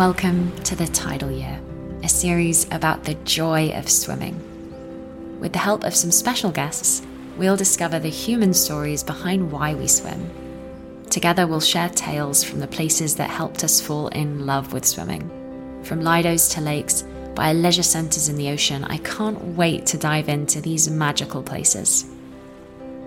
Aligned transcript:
Welcome 0.00 0.56
to 0.62 0.74
the 0.74 0.86
Tidal 0.86 1.30
Year, 1.30 1.60
a 2.02 2.08
series 2.08 2.64
about 2.72 3.04
the 3.04 3.16
joy 3.16 3.68
of 3.72 3.90
swimming. 3.90 4.34
With 5.40 5.52
the 5.52 5.58
help 5.58 5.84
of 5.84 5.94
some 5.94 6.10
special 6.10 6.50
guests, 6.50 7.02
we'll 7.36 7.58
discover 7.58 7.98
the 7.98 8.08
human 8.08 8.54
stories 8.54 9.04
behind 9.04 9.52
why 9.52 9.74
we 9.74 9.86
swim. 9.86 10.30
Together, 11.10 11.46
we'll 11.46 11.60
share 11.60 11.90
tales 11.90 12.42
from 12.42 12.60
the 12.60 12.66
places 12.66 13.16
that 13.16 13.28
helped 13.28 13.62
us 13.62 13.78
fall 13.78 14.08
in 14.08 14.46
love 14.46 14.72
with 14.72 14.86
swimming. 14.86 15.28
From 15.84 16.00
lidos 16.00 16.48
to 16.54 16.62
lakes, 16.62 17.04
by 17.34 17.52
leisure 17.52 17.82
centres 17.82 18.30
in 18.30 18.36
the 18.36 18.48
ocean, 18.48 18.84
I 18.84 18.96
can't 18.96 19.54
wait 19.54 19.84
to 19.88 19.98
dive 19.98 20.30
into 20.30 20.62
these 20.62 20.88
magical 20.88 21.42
places. 21.42 22.06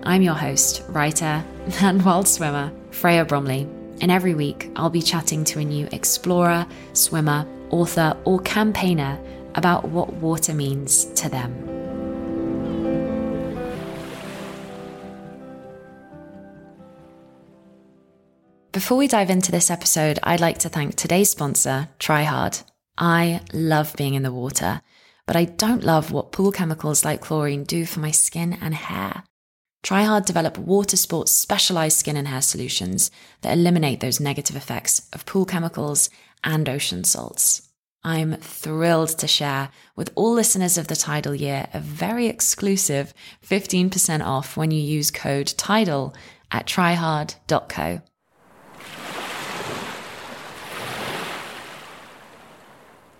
I'm 0.04 0.22
your 0.22 0.34
host, 0.34 0.84
writer, 0.90 1.44
and 1.80 2.04
wild 2.04 2.28
swimmer, 2.28 2.70
Freya 2.92 3.24
Bromley, 3.24 3.66
and 4.00 4.10
every 4.10 4.34
week 4.34 4.70
I'll 4.76 4.90
be 4.90 5.02
chatting 5.02 5.44
to 5.44 5.60
a 5.60 5.64
new 5.64 5.88
explorer, 5.92 6.66
swimmer, 6.92 7.46
author, 7.70 8.16
or 8.24 8.40
campaigner 8.40 9.18
about 9.54 9.88
what 9.88 10.12
water 10.14 10.54
means 10.54 11.04
to 11.14 11.28
them. 11.28 11.74
Before 18.72 18.98
we 18.98 19.06
dive 19.06 19.30
into 19.30 19.52
this 19.52 19.70
episode, 19.70 20.18
I'd 20.24 20.40
like 20.40 20.58
to 20.58 20.68
thank 20.68 20.96
today's 20.96 21.30
sponsor, 21.30 21.88
TRIHARD. 22.00 22.64
I 22.98 23.40
love 23.52 23.94
being 23.96 24.14
in 24.14 24.24
the 24.24 24.32
water, 24.32 24.82
but 25.26 25.36
I 25.36 25.44
don't 25.44 25.84
love 25.84 26.10
what 26.10 26.32
pool 26.32 26.50
chemicals 26.50 27.04
like 27.04 27.20
chlorine 27.20 27.62
do 27.62 27.86
for 27.86 28.00
my 28.00 28.10
skin 28.10 28.58
and 28.60 28.74
hair. 28.74 29.22
TRIHARD 29.84 30.24
develop 30.24 30.56
water 30.56 30.96
sports 30.96 31.30
specialized 31.30 31.98
skin 31.98 32.16
and 32.16 32.26
hair 32.26 32.40
solutions 32.40 33.10
that 33.42 33.52
eliminate 33.52 34.00
those 34.00 34.18
negative 34.18 34.56
effects 34.56 35.06
of 35.12 35.26
pool 35.26 35.44
chemicals 35.44 36.08
and 36.42 36.66
ocean 36.70 37.04
salts. 37.04 37.68
I'm 38.02 38.36
thrilled 38.36 39.10
to 39.18 39.28
share 39.28 39.68
with 39.94 40.10
all 40.14 40.32
listeners 40.32 40.78
of 40.78 40.88
the 40.88 40.96
Tidal 40.96 41.34
Year 41.34 41.66
a 41.74 41.80
very 41.80 42.28
exclusive 42.28 43.12
15% 43.46 44.24
off 44.24 44.56
when 44.56 44.70
you 44.70 44.80
use 44.80 45.10
code 45.10 45.48
TIDAL 45.48 46.14
at 46.50 46.66
trihard.co. 46.66 48.00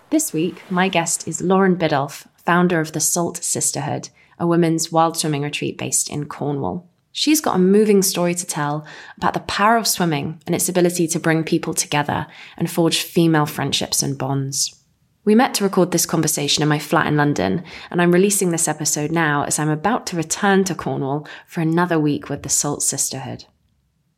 This 0.09 0.33
week, 0.33 0.63
my 0.71 0.89
guest 0.89 1.29
is 1.29 1.43
Lauren 1.43 1.77
Biddulph, 1.77 2.27
founder 2.37 2.81
of 2.81 2.93
the 2.93 3.01
Salt 3.01 3.45
Sisterhood 3.45 4.09
a 4.39 4.47
women's 4.47 4.91
wild 4.91 5.17
swimming 5.17 5.43
retreat 5.43 5.79
based 5.79 6.11
in 6.11 6.27
Cornwall. 6.27 6.89
She's 7.13 7.41
got 7.41 7.57
a 7.57 7.61
moving 7.61 8.03
story 8.03 8.35
to 8.35 8.45
tell 8.45 8.85
about 9.17 9.35
the 9.35 9.41
power 9.41 9.77
of 9.77 9.87
swimming 9.87 10.43
and 10.47 10.55
its 10.55 10.69
ability 10.69 11.07
to 11.09 11.21
bring 11.21 11.45
people 11.45 11.73
together 11.73 12.27
and 12.57 12.69
forge 12.69 13.03
female 13.03 13.47
friendships 13.47 14.03
and 14.03 14.19
bonds. 14.19 14.81
We 15.25 15.35
met 15.35 15.55
to 15.55 15.65
record 15.65 15.91
this 15.91 16.07
conversation 16.07 16.63
in 16.63 16.69
my 16.69 16.79
flat 16.79 17.07
in 17.07 17.17
London, 17.17 17.63
and 17.91 18.03
I'm 18.03 18.13
releasing 18.13 18.51
this 18.51 18.69
episode 18.69 19.11
now 19.11 19.45
as 19.45 19.59
I'm 19.59 19.71
about 19.71 20.07
to 20.09 20.17
return 20.17 20.65
to 20.65 20.75
Cornwall 20.75 21.27
for 21.47 21.61
another 21.61 21.99
week 21.99 22.29
with 22.29 22.43
the 22.43 22.49
Salt 22.49 22.83
Sisterhood. 22.83 23.45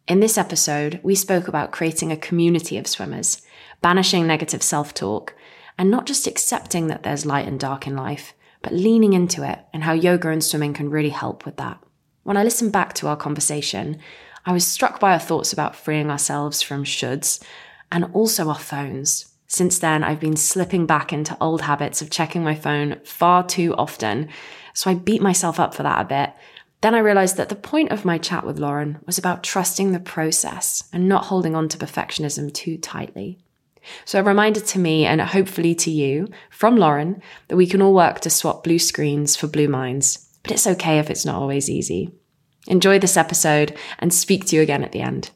In 0.09 0.21
this 0.21 0.39
episode, 0.39 0.99
we 1.03 1.15
spoke 1.15 1.49
about 1.49 1.73
creating 1.73 2.11
a 2.11 2.17
community 2.17 2.79
of 2.79 2.87
swimmers, 2.87 3.43
banishing 3.83 4.27
negative 4.27 4.63
self 4.63 4.95
talk, 4.95 5.35
and 5.79 5.91
not 5.91 6.07
just 6.07 6.27
accepting 6.27 6.87
that 6.87 7.03
there's 7.03 7.27
light 7.27 7.47
and 7.47 7.61
dark 7.61 7.87
in 7.87 7.95
life, 7.95 8.33
but 8.63 8.73
leaning 8.73 9.13
into 9.13 9.49
it 9.49 9.59
and 9.73 9.85
how 9.85 9.93
yoga 9.93 10.31
and 10.31 10.43
swimming 10.43 10.75
can 10.75 10.91
really 10.91 11.11
help 11.11 11.45
with 11.45 11.57
that. 11.57 11.79
When 12.23 12.37
I 12.37 12.45
listened 12.45 12.73
back 12.73 12.93
to 12.95 13.09
our 13.09 13.17
conversation, 13.17 13.99
I 14.45 14.53
was 14.53 14.67
struck 14.67 15.01
by 15.01 15.13
our 15.13 15.19
thoughts 15.19 15.53
about 15.53 15.77
freeing 15.77 16.11
ourselves 16.11 16.63
from 16.63 16.85
shoulds 16.85 17.43
and 17.91 18.05
also 18.13 18.49
our 18.49 18.59
phones. 18.59 19.33
Since 19.47 19.79
then, 19.79 20.03
I've 20.03 20.21
been 20.21 20.37
slipping 20.37 20.87
back 20.87 21.13
into 21.13 21.37
old 21.41 21.63
habits 21.63 22.03
of 22.03 22.11
checking 22.11 22.43
my 22.43 22.55
phone 22.55 23.01
far 23.05 23.45
too 23.45 23.75
often. 23.77 24.29
So 24.75 24.91
I 24.91 24.95
beat 24.95 25.23
myself 25.23 25.61
up 25.61 25.75
for 25.75 25.83
that 25.85 26.01
a 26.01 26.05
bit. 26.05 26.33
Then 26.81 26.95
I 26.95 26.99
realized 26.99 27.37
that 27.37 27.49
the 27.49 27.55
point 27.55 27.91
of 27.91 28.05
my 28.05 28.19
chat 28.19 28.45
with 28.45 28.59
Lauren 28.59 28.99
was 29.07 29.19
about 29.19 29.43
trusting 29.43 29.93
the 29.93 30.01
process 30.01 30.89
and 30.93 31.09
not 31.09 31.27
holding 31.27 31.55
on 31.55 31.69
to 31.69 31.79
perfectionism 31.79 32.53
too 32.53 32.77
tightly. 32.77 33.39
So, 34.05 34.21
a 34.21 34.23
reminder 34.23 34.61
to 34.61 34.79
me 34.79 35.07
and 35.07 35.21
hopefully 35.21 35.75
to 35.77 35.91
you 35.91 36.29
from 36.51 36.77
Lauren 36.77 37.23
that 37.49 37.57
we 37.57 37.67
can 37.67 37.83
all 37.83 37.95
work 37.95 38.21
to 38.21 38.31
swap 38.31 38.65
blue 38.65 38.79
screens 38.79 39.37
for 39.37 39.47
blue 39.47 39.69
minds, 39.69 40.29
but 40.43 40.53
it's 40.53 40.67
okay 40.67 40.99
if 40.99 41.11
it's 41.11 41.25
not 41.25 41.37
always 41.37 41.71
easy. 41.71 42.11
Enjoy 42.67 42.99
this 42.99 43.17
episode 43.17 43.77
and 43.99 44.13
speak 44.13 44.47
to 44.47 44.57
you 44.57 44.63
again 44.63 44.83
at 44.83 44.93
the 44.93 45.01
end. 45.01 45.31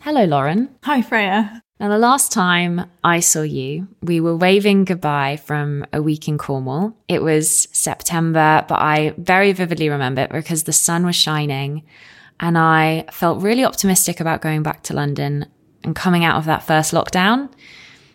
Hello, 0.00 0.24
Lauren. 0.24 0.70
Hi, 0.84 1.02
Freya. 1.02 1.62
Now, 1.78 1.88
the 1.88 1.98
last 1.98 2.32
time 2.32 2.88
I 3.04 3.20
saw 3.20 3.42
you, 3.42 3.88
we 4.00 4.18
were 4.18 4.36
waving 4.36 4.86
goodbye 4.86 5.36
from 5.36 5.84
a 5.92 6.00
week 6.00 6.26
in 6.26 6.38
Cornwall. 6.38 6.96
It 7.06 7.22
was 7.22 7.68
September, 7.72 8.64
but 8.66 8.78
I 8.78 9.12
very 9.18 9.52
vividly 9.52 9.90
remember 9.90 10.22
it 10.22 10.30
because 10.30 10.62
the 10.62 10.72
sun 10.72 11.04
was 11.04 11.16
shining. 11.16 11.82
And 12.40 12.58
I 12.58 13.06
felt 13.10 13.42
really 13.42 13.64
optimistic 13.64 14.20
about 14.20 14.42
going 14.42 14.62
back 14.62 14.82
to 14.84 14.94
London 14.94 15.46
and 15.82 15.96
coming 15.96 16.24
out 16.24 16.36
of 16.36 16.44
that 16.44 16.62
first 16.62 16.92
lockdown, 16.92 17.50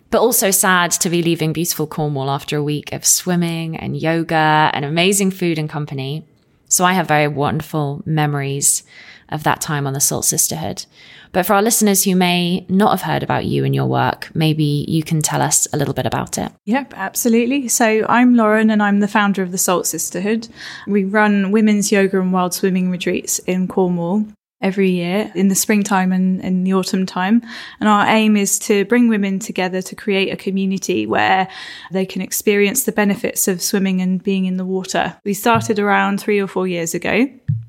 but 0.10 0.22
also 0.22 0.52
sad 0.52 0.92
to 0.92 1.10
be 1.10 1.24
leaving 1.24 1.54
beautiful 1.54 1.88
Cornwall 1.88 2.30
after 2.30 2.58
a 2.58 2.64
week 2.64 2.92
of 2.94 3.06
swimming 3.06 3.78
and 3.78 3.98
yoga 3.98 4.70
and 4.74 4.86
amazing 4.86 5.32
food 5.32 5.58
and 5.58 5.70
company. 5.70 6.26
So 6.68 6.86
I 6.86 6.94
have 6.94 7.08
very 7.08 7.28
wonderful 7.28 8.02
memories 8.06 8.84
of 9.30 9.44
that 9.44 9.62
time 9.62 9.88
on 9.88 9.94
the 9.94 10.00
Salt 10.00 10.26
Sisterhood. 10.26 10.86
But 11.32 11.46
for 11.46 11.54
our 11.54 11.62
listeners 11.62 12.04
who 12.04 12.16
may 12.16 12.66
not 12.68 12.92
have 12.92 13.02
heard 13.02 13.24
about 13.24 13.46
you 13.46 13.64
and 13.64 13.74
your 13.74 13.86
work, 13.86 14.30
maybe 14.34 14.86
you 14.88 15.04
can 15.04 15.22
tell 15.22 15.42
us 15.42 15.68
a 15.72 15.78
little 15.78 15.94
bit 15.94 16.06
about 16.06 16.38
it. 16.38 16.52
Yep, 16.66 16.94
absolutely. 16.96 17.68
So 17.68 18.06
I'm 18.10 18.36
Lauren 18.36 18.70
and 18.70 18.84
I'm 18.84 19.00
the 19.00 19.08
founder 19.08 19.42
of 19.42 19.52
the 19.52 19.58
Salt 19.58 19.88
Sisterhood. 19.88 20.48
We 20.88 21.06
run 21.06 21.52
women's 21.52 21.92
yoga 21.92 22.20
and 22.20 22.34
wild 22.34 22.54
swimming 22.54 22.92
retreats 22.92 23.40
in 23.40 23.68
Cornwall 23.68 24.26
every 24.62 24.92
year 24.92 25.32
in 25.34 25.48
the 25.48 25.56
springtime 25.56 26.12
and 26.12 26.40
in 26.42 26.64
the 26.64 26.74
autumn 26.74 27.06
time. 27.06 27.42
And 27.80 27.90
our 27.90 28.06
aim 28.08 28.38
is 28.38 28.60
to 28.60 28.86
bring 28.86 29.08
women 29.08 29.40
together 29.40 29.82
to 29.82 29.96
create 29.96 30.32
a 30.32 30.38
community 30.38 31.06
where 31.06 31.48
they 31.92 32.06
can 32.06 32.22
experience 32.22 32.84
the 32.84 32.92
benefits 32.92 33.48
of 33.48 33.62
swimming 33.62 34.02
and 34.02 34.24
being 34.24 34.46
in 34.46 34.58
the 34.58 34.66
water. 34.66 35.18
We 35.26 35.34
started 35.34 35.80
around 35.80 36.20
three 36.20 36.40
or 36.40 36.48
four 36.48 36.68
years 36.68 36.94
ago. 36.94 37.28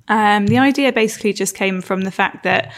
Um, 0.08 0.46
the 0.46 0.58
idea 0.58 0.92
basically 0.92 1.32
just 1.32 1.54
came 1.54 1.80
from 1.80 2.02
the 2.02 2.10
fact 2.10 2.42
that 2.42 2.72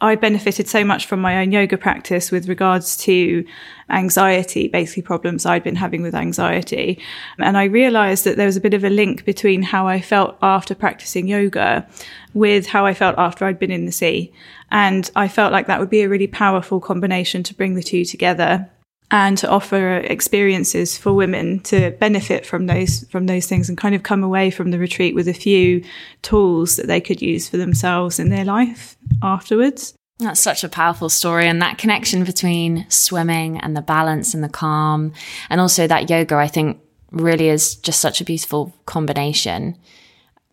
I 0.00 0.14
benefited 0.14 0.68
so 0.68 0.84
much 0.84 1.06
from 1.06 1.20
my 1.20 1.38
own 1.40 1.50
yoga 1.50 1.76
practice 1.76 2.30
with 2.30 2.48
regards 2.48 2.96
to 2.98 3.44
anxiety, 3.90 4.68
basically 4.68 5.02
problems 5.02 5.44
I'd 5.44 5.64
been 5.64 5.74
having 5.74 6.02
with 6.02 6.14
anxiety. 6.14 7.00
And 7.38 7.58
I 7.58 7.64
realized 7.64 8.24
that 8.24 8.36
there 8.36 8.46
was 8.46 8.56
a 8.56 8.60
bit 8.60 8.74
of 8.74 8.84
a 8.84 8.90
link 8.90 9.24
between 9.24 9.62
how 9.62 9.88
I 9.88 10.00
felt 10.00 10.38
after 10.40 10.76
practicing 10.76 11.26
yoga 11.26 11.88
with 12.32 12.68
how 12.68 12.86
I 12.86 12.94
felt 12.94 13.18
after 13.18 13.44
I'd 13.44 13.58
been 13.58 13.72
in 13.72 13.86
the 13.86 13.92
sea. 13.92 14.32
And 14.70 15.10
I 15.16 15.26
felt 15.26 15.52
like 15.52 15.66
that 15.66 15.80
would 15.80 15.90
be 15.90 16.02
a 16.02 16.08
really 16.08 16.28
powerful 16.28 16.78
combination 16.78 17.42
to 17.42 17.54
bring 17.54 17.74
the 17.74 17.82
two 17.82 18.04
together 18.04 18.70
and 19.10 19.38
to 19.38 19.48
offer 19.48 19.96
experiences 19.98 20.98
for 20.98 21.12
women 21.12 21.60
to 21.60 21.90
benefit 21.92 22.44
from 22.44 22.66
those 22.66 23.04
from 23.10 23.26
those 23.26 23.46
things 23.46 23.68
and 23.68 23.78
kind 23.78 23.94
of 23.94 24.02
come 24.02 24.22
away 24.22 24.50
from 24.50 24.70
the 24.70 24.78
retreat 24.78 25.14
with 25.14 25.28
a 25.28 25.34
few 25.34 25.82
tools 26.22 26.76
that 26.76 26.86
they 26.86 27.00
could 27.00 27.22
use 27.22 27.48
for 27.48 27.56
themselves 27.56 28.18
in 28.18 28.28
their 28.28 28.44
life 28.44 28.96
afterwards. 29.22 29.94
That's 30.18 30.40
such 30.40 30.64
a 30.64 30.68
powerful 30.68 31.08
story. 31.08 31.46
And 31.46 31.62
that 31.62 31.78
connection 31.78 32.24
between 32.24 32.86
swimming 32.90 33.58
and 33.58 33.76
the 33.76 33.82
balance 33.82 34.34
and 34.34 34.42
the 34.42 34.48
calm, 34.48 35.12
and 35.48 35.60
also 35.60 35.86
that 35.86 36.10
yoga, 36.10 36.36
I 36.36 36.48
think 36.48 36.80
really 37.12 37.48
is 37.48 37.76
just 37.76 38.00
such 38.00 38.20
a 38.20 38.24
beautiful 38.24 38.74
combination. 38.84 39.76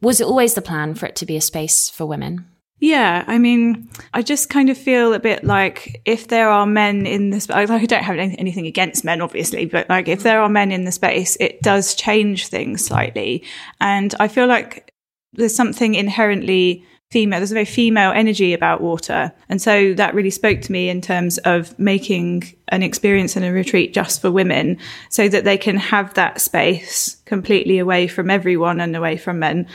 Was 0.01 0.21
it 0.21 0.27
always 0.27 0.53
the 0.53 0.61
plan 0.61 0.93
for 0.93 1.07
it 1.07 1.15
to 1.17 1.25
be 1.25 1.35
a 1.35 1.41
space 1.41 1.89
for 1.89 2.05
women? 2.05 2.45
Yeah, 2.79 3.23
I 3.25 3.37
mean, 3.37 3.89
I 4.13 4.21
just 4.21 4.49
kind 4.49 4.69
of 4.69 4.77
feel 4.77 5.13
a 5.13 5.19
bit 5.19 5.45
like 5.45 6.01
if 6.03 6.27
there 6.27 6.49
are 6.49 6.65
men 6.65 7.05
in 7.05 7.29
this, 7.29 7.47
like 7.47 7.69
I 7.69 7.85
don't 7.85 8.03
have 8.03 8.17
anything 8.17 8.67
against 8.67 9.05
men, 9.05 9.21
obviously, 9.21 9.65
but 9.65 9.89
like 9.89 10.09
if 10.09 10.23
there 10.23 10.41
are 10.41 10.49
men 10.49 10.71
in 10.73 10.83
the 10.83 10.91
space, 10.91 11.37
it 11.39 11.61
does 11.61 11.95
change 11.95 12.47
things 12.47 12.85
slightly. 12.85 13.43
And 13.79 14.13
I 14.19 14.27
feel 14.27 14.47
like 14.47 14.93
there's 15.33 15.55
something 15.55 15.95
inherently 15.95 16.85
female, 17.11 17.39
there's 17.39 17.51
a 17.51 17.53
very 17.53 17.65
female 17.65 18.11
energy 18.11 18.51
about 18.53 18.81
water. 18.81 19.31
And 19.47 19.61
so 19.61 19.93
that 19.93 20.13
really 20.13 20.29
spoke 20.29 20.59
to 20.61 20.71
me 20.71 20.89
in 20.89 20.99
terms 20.99 21.37
of 21.39 21.77
making 21.79 22.43
an 22.69 22.83
experience 22.83 23.37
and 23.37 23.45
a 23.45 23.53
retreat 23.53 23.93
just 23.93 24.21
for 24.21 24.31
women 24.31 24.77
so 25.09 25.29
that 25.29 25.45
they 25.45 25.57
can 25.57 25.77
have 25.77 26.13
that 26.15 26.41
space 26.41 27.21
completely 27.23 27.79
away 27.79 28.07
from 28.07 28.29
everyone 28.29 28.81
and 28.81 28.97
away 28.97 29.15
from 29.15 29.39
men 29.39 29.65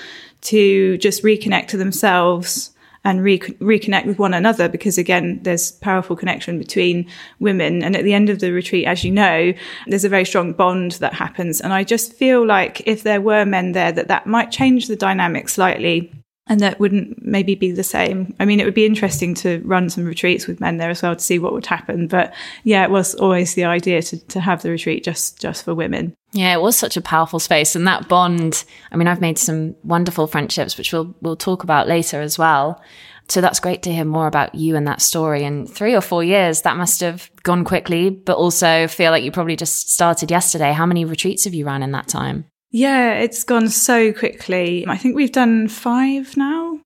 to 0.42 0.98
just 0.98 1.22
reconnect 1.22 1.68
to 1.68 1.78
themselves 1.78 2.72
and 3.04 3.22
re- 3.22 3.38
reconnect 3.38 4.06
with 4.06 4.18
one 4.18 4.34
another 4.34 4.68
because 4.68 4.98
again 4.98 5.40
there's 5.42 5.72
powerful 5.72 6.16
connection 6.16 6.58
between 6.58 7.08
women. 7.38 7.82
And 7.82 7.96
at 7.96 8.04
the 8.04 8.14
end 8.14 8.28
of 8.28 8.40
the 8.40 8.52
retreat 8.52 8.86
as 8.86 9.04
you 9.04 9.10
know 9.10 9.52
there's 9.86 10.04
a 10.04 10.08
very 10.08 10.24
strong 10.24 10.52
bond 10.52 10.92
that 10.92 11.14
happens. 11.14 11.60
And 11.60 11.72
i 11.72 11.84
just 11.84 12.12
feel 12.12 12.46
like 12.46 12.82
if 12.86 13.02
there 13.02 13.20
were 13.20 13.44
men 13.44 13.72
there 13.72 13.92
that 13.92 14.08
that 14.08 14.26
might 14.26 14.50
change 14.50 14.88
the 14.88 14.96
dynamic 14.96 15.48
slightly 15.48 16.12
and 16.50 16.58
that 16.58 16.80
wouldn't 16.80 17.24
maybe 17.24 17.54
be 17.54 17.70
the 17.70 17.84
same. 17.84 18.34
I 18.40 18.44
mean, 18.44 18.58
it 18.58 18.64
would 18.64 18.74
be 18.74 18.84
interesting 18.84 19.34
to 19.36 19.62
run 19.64 19.88
some 19.88 20.04
retreats 20.04 20.48
with 20.48 20.60
men 20.60 20.78
there 20.78 20.90
as 20.90 21.00
well 21.00 21.14
to 21.14 21.22
see 21.22 21.38
what 21.38 21.52
would 21.52 21.64
happen. 21.64 22.08
But 22.08 22.34
yeah, 22.64 22.82
it 22.82 22.90
was 22.90 23.14
always 23.14 23.54
the 23.54 23.64
idea 23.64 24.02
to, 24.02 24.18
to 24.26 24.40
have 24.40 24.62
the 24.62 24.70
retreat 24.70 25.04
just 25.04 25.40
just 25.40 25.64
for 25.64 25.76
women. 25.76 26.12
Yeah, 26.32 26.52
it 26.52 26.60
was 26.60 26.76
such 26.76 26.96
a 26.96 27.00
powerful 27.00 27.38
space, 27.38 27.76
and 27.76 27.86
that 27.86 28.08
bond. 28.08 28.64
I 28.90 28.96
mean, 28.96 29.06
I've 29.06 29.20
made 29.20 29.38
some 29.38 29.76
wonderful 29.84 30.26
friendships, 30.26 30.76
which 30.76 30.92
we'll 30.92 31.14
we'll 31.22 31.36
talk 31.36 31.62
about 31.62 31.86
later 31.86 32.20
as 32.20 32.36
well. 32.36 32.82
So 33.28 33.40
that's 33.40 33.60
great 33.60 33.84
to 33.84 33.92
hear 33.92 34.04
more 34.04 34.26
about 34.26 34.56
you 34.56 34.74
and 34.74 34.88
that 34.88 35.00
story. 35.00 35.44
In 35.44 35.64
three 35.64 35.94
or 35.94 36.00
four 36.00 36.24
years, 36.24 36.62
that 36.62 36.76
must 36.76 37.00
have 37.00 37.30
gone 37.44 37.64
quickly, 37.64 38.10
but 38.10 38.36
also 38.36 38.88
feel 38.88 39.12
like 39.12 39.22
you 39.22 39.30
probably 39.30 39.54
just 39.54 39.92
started 39.92 40.32
yesterday. 40.32 40.72
How 40.72 40.84
many 40.84 41.04
retreats 41.04 41.44
have 41.44 41.54
you 41.54 41.64
run 41.64 41.84
in 41.84 41.92
that 41.92 42.08
time? 42.08 42.46
Yeah, 42.70 43.14
it's 43.14 43.42
gone 43.42 43.68
so 43.68 44.12
quickly. 44.12 44.86
I 44.86 44.96
think 44.96 45.16
we've 45.16 45.32
done 45.32 45.68
five 45.68 46.36
now. 46.36 46.78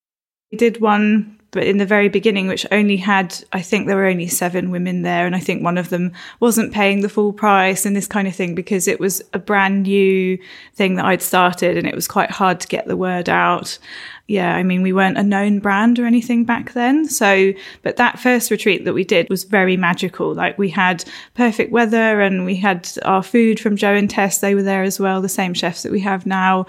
We 0.51 0.57
did 0.57 0.81
one, 0.81 1.39
but 1.51 1.65
in 1.65 1.77
the 1.77 1.85
very 1.85 2.09
beginning, 2.09 2.47
which 2.47 2.67
only 2.73 2.97
had, 2.97 3.37
I 3.53 3.61
think 3.61 3.87
there 3.87 3.97
were 3.97 4.07
only 4.07 4.27
seven 4.27 4.71
women 4.71 5.03
there. 5.03 5.27
And 5.27 5.37
I 5.37 5.41
think 5.41 5.63
one 5.63 5.77
of 5.77 5.91
them 5.91 6.13
wasn't 6.41 6.73
paying 6.73 7.03
the 7.03 7.09
full 7.11 7.35
price 7.35 7.85
and 7.85 7.95
this 7.95 8.07
kind 8.07 8.27
of 8.27 8.35
thing 8.35 8.55
because 8.55 8.89
it 8.89 8.99
was 8.99 9.23
a 9.35 9.39
brand 9.39 9.83
new 9.83 10.39
thing 10.75 10.95
that 10.95 11.05
I'd 11.05 11.23
started 11.23 11.77
and 11.77 11.87
it 11.87 11.95
was 11.95 12.09
quite 12.09 12.31
hard 12.31 12.61
to 12.61 12.69
get 12.69 12.87
the 12.87 12.97
word 12.97 13.29
out 13.29 13.79
yeah, 14.27 14.57
I 14.57 14.63
mean, 14.63 14.81
we 14.81 14.95
weren't 14.95 15.19
a 15.19 15.23
known 15.23 15.59
brand 15.59 15.99
or 15.99 16.07
anything 16.07 16.45
back 16.45 16.73
then. 16.73 17.07
So, 17.07 17.53
but 17.83 17.97
that 17.97 18.19
first 18.19 18.51
retreat 18.51 18.87
that 18.87 18.95
we 18.95 19.05
did 19.05 19.29
was 19.29 19.45
very 19.45 19.77
magical. 19.77 20.33
Like 20.33 20.57
we 20.57 20.71
had 20.71 21.05
perfect 21.35 21.71
weather 21.71 22.23
and 22.23 22.47
we 22.47 22.57
had 22.57 22.89
our 23.05 23.23
food 23.23 23.61
from 23.61 23.77
Joe 23.77 23.93
and 23.93 24.09
Tess. 24.09 24.39
They 24.39 24.55
were 24.55 24.63
there 24.63 24.83
as 24.83 24.99
well, 24.99 25.21
the 25.21 25.29
same 25.29 25.53
chefs 25.53 25.83
that 25.83 25.93
we 25.93 26.01
have 26.01 26.25
now. 26.25 26.67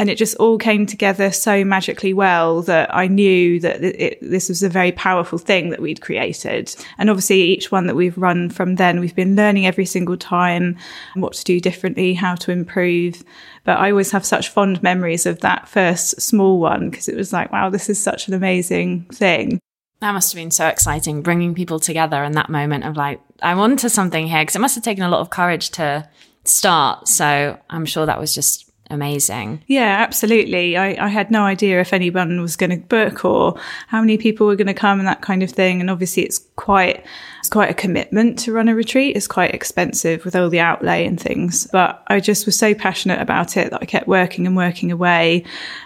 And 0.00 0.08
it 0.08 0.16
just 0.16 0.34
all 0.36 0.56
came 0.56 0.86
together 0.86 1.30
so 1.30 1.62
magically 1.62 2.14
well 2.14 2.62
that 2.62 2.92
I 2.92 3.06
knew 3.06 3.60
that 3.60 3.84
it, 3.84 4.18
this 4.22 4.48
was 4.48 4.62
a 4.62 4.68
very 4.70 4.92
powerful 4.92 5.36
thing 5.36 5.68
that 5.68 5.82
we'd 5.82 6.00
created. 6.00 6.74
And 6.96 7.10
obviously, 7.10 7.42
each 7.42 7.70
one 7.70 7.86
that 7.86 7.94
we've 7.94 8.16
run 8.16 8.48
from 8.48 8.76
then, 8.76 8.98
we've 8.98 9.14
been 9.14 9.36
learning 9.36 9.66
every 9.66 9.84
single 9.84 10.16
time 10.16 10.78
what 11.16 11.34
to 11.34 11.44
do 11.44 11.60
differently, 11.60 12.14
how 12.14 12.34
to 12.36 12.50
improve. 12.50 13.22
But 13.64 13.76
I 13.76 13.90
always 13.90 14.10
have 14.12 14.24
such 14.24 14.48
fond 14.48 14.82
memories 14.82 15.26
of 15.26 15.40
that 15.40 15.68
first 15.68 16.18
small 16.18 16.60
one 16.60 16.88
because 16.88 17.06
it 17.06 17.14
was 17.14 17.30
like, 17.30 17.52
wow, 17.52 17.68
this 17.68 17.90
is 17.90 18.02
such 18.02 18.26
an 18.26 18.32
amazing 18.32 19.04
thing. 19.12 19.60
That 20.00 20.12
must 20.12 20.32
have 20.32 20.40
been 20.40 20.50
so 20.50 20.66
exciting, 20.66 21.20
bringing 21.20 21.54
people 21.54 21.78
together 21.78 22.24
in 22.24 22.32
that 22.32 22.48
moment 22.48 22.84
of 22.84 22.96
like, 22.96 23.20
I'm 23.42 23.58
onto 23.58 23.90
something 23.90 24.28
here. 24.28 24.40
Because 24.40 24.56
it 24.56 24.60
must 24.60 24.76
have 24.76 24.84
taken 24.84 25.04
a 25.04 25.10
lot 25.10 25.20
of 25.20 25.28
courage 25.28 25.68
to 25.72 26.08
start. 26.44 27.06
So 27.06 27.58
I'm 27.68 27.84
sure 27.84 28.06
that 28.06 28.18
was 28.18 28.34
just 28.34 28.69
amazing. 28.90 29.62
Yeah, 29.66 29.96
absolutely. 30.00 30.76
I, 30.76 31.06
I 31.06 31.08
had 31.08 31.30
no 31.30 31.44
idea 31.44 31.80
if 31.80 31.92
anyone 31.92 32.40
was 32.40 32.56
going 32.56 32.70
to 32.70 32.76
book 32.76 33.24
or 33.24 33.58
how 33.86 34.00
many 34.00 34.18
people 34.18 34.46
were 34.46 34.56
going 34.56 34.66
to 34.66 34.74
come 34.74 34.98
and 34.98 35.08
that 35.08 35.22
kind 35.22 35.42
of 35.42 35.50
thing. 35.50 35.80
And 35.80 35.88
obviously, 35.88 36.24
it's 36.24 36.38
quite 36.56 37.04
it's 37.38 37.48
quite 37.48 37.70
a 37.70 37.74
commitment 37.74 38.38
to 38.40 38.52
run 38.52 38.68
a 38.68 38.74
retreat. 38.74 39.16
It's 39.16 39.26
quite 39.26 39.54
expensive 39.54 40.24
with 40.24 40.36
all 40.36 40.50
the 40.50 40.60
outlay 40.60 41.06
and 41.06 41.18
things. 41.18 41.66
But 41.72 42.02
I 42.08 42.20
just 42.20 42.44
was 42.44 42.58
so 42.58 42.74
passionate 42.74 43.20
about 43.20 43.56
it 43.56 43.70
that 43.70 43.80
I 43.80 43.86
kept 43.86 44.08
working 44.08 44.46
and 44.46 44.56
working 44.56 44.92
away, 44.92 45.44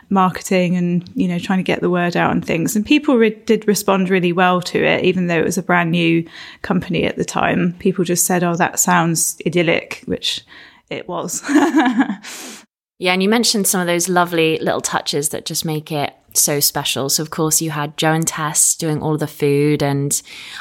marketing 0.09 0.77
and 0.77 1.09
you 1.15 1.29
know 1.29 1.39
trying 1.39 1.59
to 1.59 1.62
get 1.62 1.81
the 1.81 1.91
word 1.91 2.17
out 2.17 2.33
and 2.33 2.45
things. 2.45 2.75
And 2.75 2.85
people 2.85 3.17
re- 3.17 3.31
did 3.31 3.69
respond 3.69 4.09
really 4.09 4.33
well 4.33 4.61
to 4.62 4.83
it, 4.83 5.05
even 5.05 5.27
though 5.27 5.39
it 5.39 5.45
was 5.45 5.59
a 5.59 5.62
brand 5.62 5.91
new 5.91 6.27
company 6.62 7.05
at 7.05 7.17
the 7.17 7.25
time. 7.25 7.75
People 7.79 8.05
just 8.05 8.25
said, 8.25 8.43
"Oh, 8.43 8.56
that 8.56 8.81
sounds 8.81 9.37
idyllic," 9.47 10.03
which 10.06 10.43
it 10.91 11.09
was. 11.09 11.43
Yeah, 12.99 13.12
and 13.12 13.23
you 13.23 13.29
mentioned 13.29 13.67
some 13.67 13.81
of 13.81 13.87
those 13.87 14.08
lovely 14.08 14.58
little 14.58 14.81
touches 14.81 15.31
that 15.31 15.46
just 15.46 15.64
make 15.64 15.91
it 15.91 16.14
so 16.37 16.61
special. 16.61 17.08
So, 17.08 17.23
of 17.23 17.31
course, 17.31 17.61
you 17.61 17.70
had 17.70 17.96
Joe 17.96 18.12
and 18.12 18.26
Tess 18.26 18.75
doing 18.76 19.02
all 19.02 19.17
the 19.17 19.26
food. 19.26 19.82
And 19.82 20.20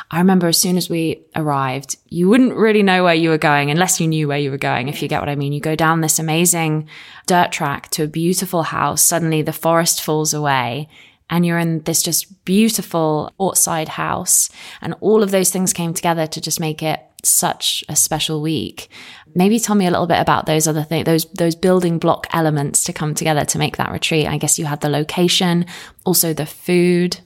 I 0.10 0.20
remember 0.20 0.48
as 0.48 0.58
soon 0.58 0.78
as 0.78 0.90
we 0.90 1.24
arrived, 1.36 1.98
you 2.10 2.30
wouldn't 2.30 2.56
really 2.56 2.84
know 2.84 3.04
where 3.04 3.14
you 3.14 3.30
were 3.30 3.38
going 3.38 3.70
unless 3.70 4.00
you 4.00 4.08
knew 4.08 4.28
where 4.28 4.40
you 4.40 4.52
were 4.52 4.58
going, 4.58 4.88
if 4.88 5.02
you 5.02 5.08
get 5.08 5.20
what 5.20 5.30
I 5.30 5.36
mean. 5.36 5.54
You 5.54 5.60
go 5.60 5.76
down 5.76 6.02
this 6.02 6.20
amazing 6.20 6.88
dirt 7.28 7.52
track 7.52 7.90
to 7.92 8.04
a 8.04 8.08
beautiful 8.08 8.64
house. 8.64 9.02
Suddenly, 9.02 9.42
the 9.42 9.54
forest 9.54 10.02
falls 10.02 10.34
away. 10.34 10.90
And 11.30 11.46
you're 11.46 11.58
in 11.58 11.82
this 11.84 12.04
just 12.04 12.46
beautiful 12.46 13.32
outside 13.42 13.90
house. 13.90 14.50
And 14.82 14.96
all 15.02 15.24
of 15.24 15.32
those 15.32 15.52
things 15.52 15.74
came 15.74 15.94
together 15.94 16.28
to 16.28 16.42
just 16.42 16.60
make 16.60 16.84
it 16.84 17.00
such 17.24 17.84
a 17.88 17.96
special 17.96 18.42
week. 18.42 18.90
Maybe 19.36 19.60
tell 19.60 19.76
me 19.76 19.88
a 19.88 19.92
little 19.92 20.08
bit 20.08 20.20
about 20.20 20.46
those 20.46 20.68
other 20.68 20.84
things, 20.84 21.06
those 21.06 21.26
those 21.34 21.56
building 21.56 21.98
block 21.98 22.28
elements 22.32 22.84
to 22.86 22.94
come 22.94 23.16
together 23.16 23.46
to 23.46 23.58
make 23.58 23.78
that 23.78 23.92
retreat. 23.92 24.28
I 24.28 24.38
guess 24.38 24.60
you 24.60 24.66
had 24.66 24.82
the 24.82 24.90
location, 24.90 25.66
also 26.06 26.34
the 26.34 26.46
food. 26.46 27.20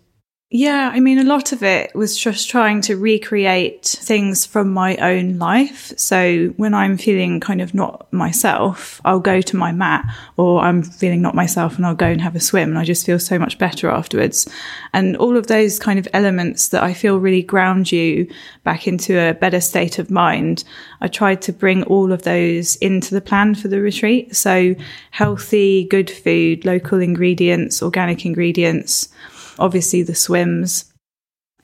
Yeah, 0.50 0.92
I 0.94 1.02
mean, 1.02 1.20
a 1.20 1.26
lot 1.26 1.52
of 1.52 1.62
it 1.62 1.94
was 1.94 2.18
just 2.18 2.50
trying 2.50 2.80
to 2.84 2.96
recreate 2.96 3.84
things 3.84 4.46
from 4.46 4.72
my 4.72 4.96
own 4.96 5.38
life. 5.38 5.92
So 5.98 6.54
when 6.56 6.74
I'm 6.74 6.98
feeling 6.98 7.42
kind 7.42 7.60
of 7.60 7.74
not 7.74 8.08
myself, 8.14 9.02
I'll 9.04 9.20
go 9.20 9.42
to 9.42 9.58
my 9.58 9.74
mat 9.74 10.06
or 10.38 10.62
I'm 10.62 10.84
feeling 10.84 11.22
not 11.22 11.36
myself 11.36 11.76
and 11.76 11.86
I'll 11.86 11.96
go 11.96 12.08
and 12.08 12.22
have 12.22 12.34
a 12.34 12.40
swim 12.40 12.70
and 12.70 12.80
I 12.80 12.86
just 12.86 13.06
feel 13.06 13.20
so 13.20 13.38
much 13.38 13.58
better 13.58 13.90
afterwards. 13.90 14.48
And 14.94 15.18
all 15.18 15.36
of 15.36 15.48
those 15.48 15.80
kind 15.80 16.00
of 16.00 16.08
elements 16.14 16.70
that 16.70 16.82
I 16.82 16.94
feel 16.94 17.20
really 17.20 17.44
ground 17.44 17.92
you 17.92 18.26
back 18.64 18.88
into 18.88 19.20
a 19.20 19.34
better 19.34 19.60
state 19.60 20.00
of 20.00 20.10
mind. 20.10 20.64
I 21.02 21.10
tried 21.10 21.42
to 21.42 21.52
bring 21.52 21.84
all 21.84 22.14
of 22.14 22.22
those 22.22 22.78
into 22.78 23.14
the 23.14 23.20
plan 23.20 23.54
for 23.54 23.68
the 23.68 23.82
retreat. 23.82 24.34
So 24.34 24.76
healthy, 25.12 25.84
good 25.90 26.10
food, 26.10 26.64
local 26.64 27.02
ingredients, 27.02 27.84
organic 27.84 28.26
ingredients 28.26 29.10
obviously 29.60 30.04
the 30.04 30.16
swims. 30.16 30.92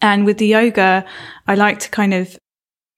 And 0.01 0.25
with 0.25 0.37
the 0.37 0.47
yoga, 0.47 1.05
I 1.47 1.55
like 1.55 1.79
to 1.79 1.89
kind 1.89 2.13
of 2.13 2.37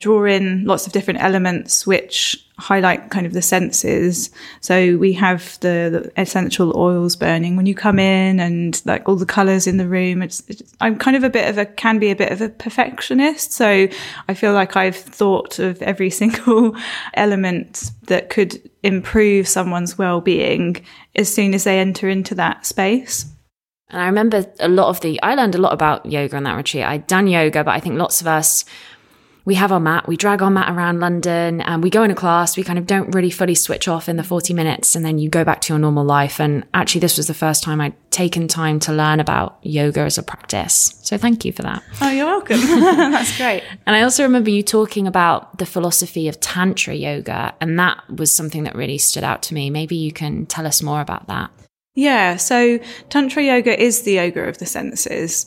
draw 0.02 0.26
in 0.26 0.66
lots 0.66 0.86
of 0.86 0.94
different 0.94 1.22
elements 1.22 1.88
which 1.88 2.46
highlight 2.58 3.10
kind 3.10 3.26
of 3.26 3.34
the 3.34 3.42
senses. 3.42 4.30
So 4.62 4.98
we 4.98 5.14
have 5.14 5.60
the, 5.60 6.12
the, 6.16 6.22
essential 6.22 6.78
oils 6.78 7.16
burning 7.16 7.56
when 7.56 7.66
you 7.66 7.76
come 7.76 8.00
in 8.00 8.40
and 8.40 8.82
like 8.86 9.08
all 9.08 9.16
the 9.16 9.26
colors 9.26 9.68
in 9.68 9.78
the 9.78 9.88
room. 9.88 10.22
It's, 10.22 10.42
it's, 10.48 10.62
I'm 10.80 10.98
kind 10.98 11.18
of 11.18 11.24
a 11.24 11.30
bit 11.30 11.50
of 11.50 11.58
a, 11.58 11.66
can 11.66 12.00
be 12.00 12.12
a 12.12 12.16
bit 12.16 12.32
of 12.32 12.42
a 12.42 12.50
perfectionist. 12.50 13.52
So 13.52 13.88
I 14.28 14.34
feel 14.34 14.54
like 14.54 14.76
I've 14.76 14.96
thought 14.96 15.60
of 15.60 15.82
every 15.82 16.10
single 16.22 16.76
element 17.14 17.92
that 18.04 18.30
could 18.30 18.70
improve 18.84 19.48
someone's 19.48 19.98
well-being 19.98 20.78
as 21.16 21.34
soon 21.34 21.54
as 21.54 21.64
they 21.66 21.80
enter 21.80 22.08
into 22.08 22.36
that 22.36 22.66
space. 22.66 23.26
And 23.96 24.04
I 24.04 24.08
remember 24.08 24.46
a 24.60 24.68
lot 24.68 24.90
of 24.90 25.00
the, 25.00 25.24
I 25.24 25.36
learned 25.36 25.56
a 25.56 25.58
lot 25.58 25.72
about 25.72 26.06
yoga 26.06 26.36
on 26.36 26.44
that 26.44 26.58
retreat. 26.58 26.84
I'd 26.84 27.08
done 27.08 27.28
yoga, 27.28 27.64
but 27.64 27.72
I 27.72 27.80
think 27.80 27.98
lots 27.98 28.20
of 28.20 28.28
us, 28.28 28.66
we 29.46 29.56
have 29.56 29.72
our 29.72 29.80
mat, 29.80 30.06
we 30.06 30.18
drag 30.18 30.42
our 30.42 30.52
mat 30.52 30.70
around 30.70 31.00
London 31.00 31.62
and 31.62 31.82
we 31.82 31.90
go 31.90 32.04
in 32.04 32.12
a 32.12 32.16
class, 32.16 32.58
we 32.58 32.64
kind 32.64 32.78
of 32.78 32.88
don't 32.88 33.16
really 33.16 33.30
fully 33.30 33.56
switch 33.56 33.88
off 33.88 34.10
in 34.10 34.18
the 34.18 34.24
40 34.24 34.54
minutes 34.54 34.98
and 34.98 35.06
then 35.06 35.18
you 35.18 35.30
go 35.30 35.46
back 35.46 35.62
to 35.62 35.72
your 35.72 35.80
normal 35.80 36.04
life. 36.04 36.42
And 36.42 36.66
actually, 36.74 37.00
this 37.00 37.16
was 37.16 37.28
the 37.28 37.34
first 37.34 37.64
time 37.64 37.80
I'd 37.80 37.94
taken 38.12 38.50
time 38.50 38.82
to 38.82 38.92
learn 38.92 39.22
about 39.22 39.60
yoga 39.62 40.02
as 40.02 40.18
a 40.18 40.24
practice. 40.24 41.00
So 41.02 41.18
thank 41.18 41.46
you 41.46 41.54
for 41.54 41.62
that. 41.62 41.82
Oh, 42.02 42.10
you're 42.10 42.26
welcome. 42.26 42.60
That's 42.68 43.38
great. 43.38 43.64
And 43.86 43.96
I 43.96 44.02
also 44.02 44.24
remember 44.24 44.50
you 44.50 44.62
talking 44.62 45.08
about 45.08 45.58
the 45.58 45.66
philosophy 45.66 46.28
of 46.28 46.42
Tantra 46.42 46.96
yoga. 46.96 47.56
And 47.62 47.80
that 47.80 48.04
was 48.10 48.30
something 48.30 48.66
that 48.66 48.76
really 48.76 48.98
stood 48.98 49.24
out 49.24 49.42
to 49.44 49.54
me. 49.54 49.70
Maybe 49.70 49.96
you 49.96 50.12
can 50.12 50.48
tell 50.48 50.68
us 50.68 50.82
more 50.82 51.00
about 51.00 51.28
that. 51.28 51.50
Yeah, 51.96 52.36
so 52.36 52.78
Tantra 53.10 53.42
yoga 53.42 53.82
is 53.82 54.02
the 54.02 54.14
yoga 54.14 54.42
of 54.42 54.58
the 54.58 54.66
senses. 54.66 55.46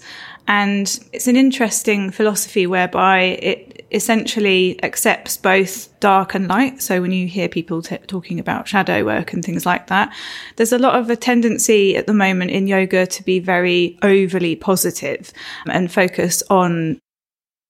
And 0.48 0.98
it's 1.12 1.26
an 1.26 1.36
interesting 1.36 2.10
philosophy 2.10 2.66
whereby 2.66 3.20
it 3.20 3.86
essentially 3.92 4.82
accepts 4.82 5.36
both 5.36 5.88
dark 6.00 6.34
and 6.34 6.48
light. 6.48 6.80
So 6.80 7.02
when 7.02 7.12
you 7.12 7.26
hear 7.28 7.50
people 7.50 7.82
t- 7.82 7.98
talking 8.06 8.40
about 8.40 8.66
shadow 8.66 9.04
work 9.04 9.34
and 9.34 9.44
things 9.44 9.66
like 9.66 9.88
that, 9.88 10.14
there's 10.56 10.72
a 10.72 10.78
lot 10.78 10.94
of 10.94 11.10
a 11.10 11.16
tendency 11.16 11.96
at 11.96 12.06
the 12.06 12.14
moment 12.14 12.50
in 12.50 12.66
yoga 12.66 13.06
to 13.06 13.22
be 13.22 13.40
very 13.40 13.98
overly 14.02 14.56
positive 14.56 15.32
and 15.66 15.92
focus 15.92 16.42
on 16.48 16.98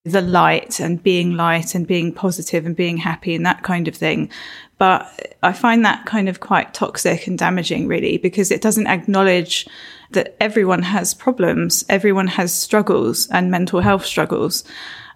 the 0.09 0.21
light 0.21 0.81
and 0.81 1.03
being 1.03 1.37
light 1.37 1.75
and 1.75 1.87
being 1.87 2.13
positive 2.13 2.67
and 2.67 2.75
being 2.75 2.97
happy 2.97 3.35
and 3.35 3.47
that 3.47 3.63
kind 3.63 3.89
of 3.89 3.95
thing. 3.95 4.31
But 4.79 5.37
I 5.43 5.53
find 5.53 5.85
that 5.85 6.07
kind 6.07 6.29
of 6.29 6.41
quite 6.41 6.73
toxic 6.73 7.27
and 7.27 7.37
damaging, 7.37 7.89
really, 7.89 8.17
because 8.17 8.51
it 8.51 8.63
doesn't 8.63 8.87
acknowledge 8.87 9.67
that 10.11 10.37
everyone 10.41 10.83
has 10.83 11.15
problems, 11.15 11.85
everyone 11.89 12.29
has 12.29 12.55
struggles 12.55 13.29
and 13.31 13.51
mental 13.51 13.81
health 13.81 14.07
struggles. 14.07 14.65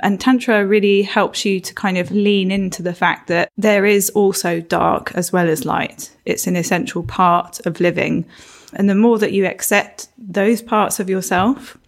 And 0.01 0.21
Tantra 0.21 0.67
really 0.67 1.03
helps 1.03 1.45
you 1.45 1.61
to 1.61 1.75
kind 1.75 1.97
of 1.97 2.11
lean 2.11 2.51
into 2.51 2.83
the 2.83 2.93
fact 2.93 3.29
that 3.29 3.53
there 3.57 3.87
is 3.87 4.11
also 4.11 4.61
dark 4.61 5.13
as 5.15 5.33
well 5.33 5.49
as 5.49 5.65
light. 5.65 6.11
It's 6.25 6.49
an 6.49 6.57
essential 6.57 7.05
part 7.05 7.65
of 7.65 7.81
living. 7.81 8.27
And 8.75 8.91
the 8.91 8.97
more 8.97 9.19
that 9.19 9.33
you 9.33 9.47
accept 9.47 10.09
those 10.19 10.61
parts 10.61 10.99
of 10.99 11.09
yourself, 11.09 11.79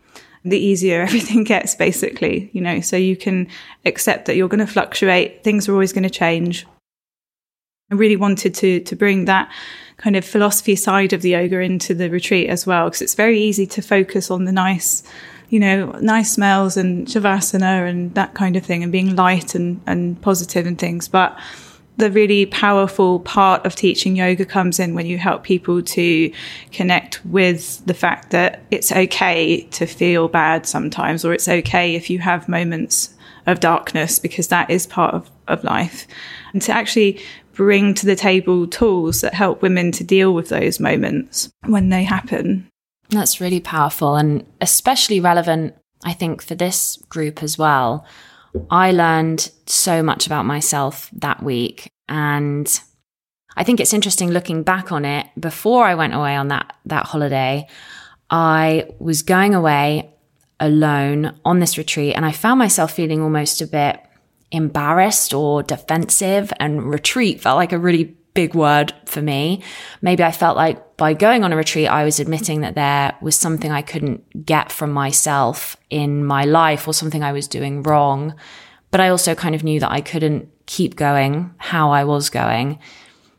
the 0.44 0.58
easier 0.58 1.00
everything 1.08 1.44
gets, 1.44 1.74
basically, 1.74 2.50
you 2.52 2.60
know, 2.60 2.80
so 2.80 2.96
you 2.96 3.16
can 3.16 3.48
accept 3.84 4.26
that 4.26 4.36
you're 4.36 4.48
going 4.48 4.66
to 4.66 4.72
fluctuate, 4.72 5.42
things 5.42 5.68
are 5.68 5.72
always 5.72 5.92
going 5.92 6.04
to 6.04 6.10
change, 6.10 6.66
I 7.90 7.96
really 7.96 8.16
wanted 8.16 8.54
to 8.56 8.80
to 8.80 8.96
bring 8.96 9.26
that 9.26 9.52
kind 9.98 10.16
of 10.16 10.24
philosophy 10.24 10.74
side 10.74 11.12
of 11.12 11.22
the 11.22 11.30
yoga 11.30 11.60
into 11.60 11.94
the 11.94 12.10
retreat 12.10 12.48
as 12.48 12.66
well 12.66 12.86
because 12.86 13.02
it's 13.02 13.14
very 13.14 13.40
easy 13.40 13.66
to 13.68 13.82
focus 13.82 14.30
on 14.30 14.44
the 14.44 14.52
nice 14.52 15.02
you 15.50 15.60
know 15.60 15.92
nice 16.00 16.32
smells 16.32 16.76
and 16.76 17.06
shavasana 17.06 17.88
and 17.88 18.14
that 18.14 18.34
kind 18.34 18.56
of 18.56 18.64
thing 18.64 18.82
and 18.82 18.90
being 18.90 19.14
light 19.14 19.54
and 19.54 19.80
and 19.86 20.20
positive 20.22 20.66
and 20.66 20.78
things 20.78 21.06
but 21.06 21.38
the 21.96 22.10
really 22.10 22.46
powerful 22.46 23.20
part 23.20 23.64
of 23.64 23.74
teaching 23.74 24.16
yoga 24.16 24.44
comes 24.44 24.80
in 24.80 24.94
when 24.94 25.06
you 25.06 25.16
help 25.16 25.44
people 25.44 25.80
to 25.80 26.32
connect 26.72 27.24
with 27.24 27.84
the 27.86 27.94
fact 27.94 28.30
that 28.30 28.62
it's 28.70 28.90
okay 28.90 29.62
to 29.62 29.86
feel 29.86 30.28
bad 30.28 30.66
sometimes, 30.66 31.24
or 31.24 31.32
it's 31.32 31.48
okay 31.48 31.94
if 31.94 32.10
you 32.10 32.18
have 32.18 32.48
moments 32.48 33.14
of 33.46 33.60
darkness, 33.60 34.18
because 34.18 34.48
that 34.48 34.70
is 34.70 34.86
part 34.86 35.14
of, 35.14 35.30
of 35.46 35.62
life. 35.62 36.06
And 36.52 36.62
to 36.62 36.72
actually 36.72 37.20
bring 37.52 37.94
to 37.94 38.06
the 38.06 38.16
table 38.16 38.66
tools 38.66 39.20
that 39.20 39.34
help 39.34 39.62
women 39.62 39.92
to 39.92 40.02
deal 40.04 40.34
with 40.34 40.48
those 40.48 40.80
moments 40.80 41.50
when 41.66 41.88
they 41.88 42.02
happen. 42.02 42.68
That's 43.10 43.40
really 43.40 43.60
powerful 43.60 44.16
and 44.16 44.44
especially 44.60 45.20
relevant, 45.20 45.74
I 46.04 46.12
think, 46.12 46.42
for 46.42 46.54
this 46.54 46.98
group 47.08 47.42
as 47.42 47.56
well. 47.56 48.04
I 48.70 48.92
learned 48.92 49.50
so 49.66 50.02
much 50.02 50.26
about 50.26 50.46
myself 50.46 51.10
that 51.14 51.42
week. 51.42 51.90
And 52.08 52.68
I 53.56 53.64
think 53.64 53.80
it's 53.80 53.94
interesting 53.94 54.30
looking 54.30 54.62
back 54.62 54.92
on 54.92 55.04
it. 55.04 55.26
Before 55.38 55.84
I 55.84 55.94
went 55.94 56.14
away 56.14 56.36
on 56.36 56.48
that, 56.48 56.76
that 56.86 57.06
holiday, 57.06 57.66
I 58.30 58.88
was 58.98 59.22
going 59.22 59.54
away 59.54 60.10
alone 60.60 61.38
on 61.44 61.58
this 61.58 61.76
retreat 61.76 62.14
and 62.14 62.24
I 62.24 62.32
found 62.32 62.58
myself 62.58 62.92
feeling 62.92 63.20
almost 63.20 63.60
a 63.60 63.66
bit 63.66 64.00
embarrassed 64.50 65.34
or 65.34 65.62
defensive 65.62 66.52
and 66.60 66.88
retreat 66.88 67.40
felt 67.40 67.56
like 67.56 67.72
a 67.72 67.78
really 67.78 68.16
big 68.34 68.54
word 68.54 68.92
for 69.06 69.22
me. 69.22 69.62
Maybe 70.02 70.22
I 70.22 70.32
felt 70.32 70.56
like 70.56 70.96
by 70.96 71.14
going 71.14 71.44
on 71.44 71.52
a 71.52 71.56
retreat, 71.56 71.86
I 71.86 72.04
was 72.04 72.20
admitting 72.20 72.60
that 72.60 72.74
there 72.74 73.16
was 73.22 73.36
something 73.36 73.70
I 73.70 73.82
couldn't 73.82 74.44
get 74.44 74.70
from 74.70 74.90
myself 74.90 75.76
in 75.88 76.24
my 76.24 76.44
life 76.44 76.86
or 76.86 76.92
something 76.92 77.22
I 77.22 77.32
was 77.32 77.48
doing 77.48 77.82
wrong. 77.82 78.34
But 78.90 79.00
I 79.00 79.08
also 79.08 79.34
kind 79.34 79.54
of 79.54 79.64
knew 79.64 79.80
that 79.80 79.90
I 79.90 80.00
couldn't 80.00 80.48
keep 80.66 80.96
going 80.96 81.54
how 81.58 81.90
I 81.90 82.04
was 82.04 82.30
going. 82.30 82.78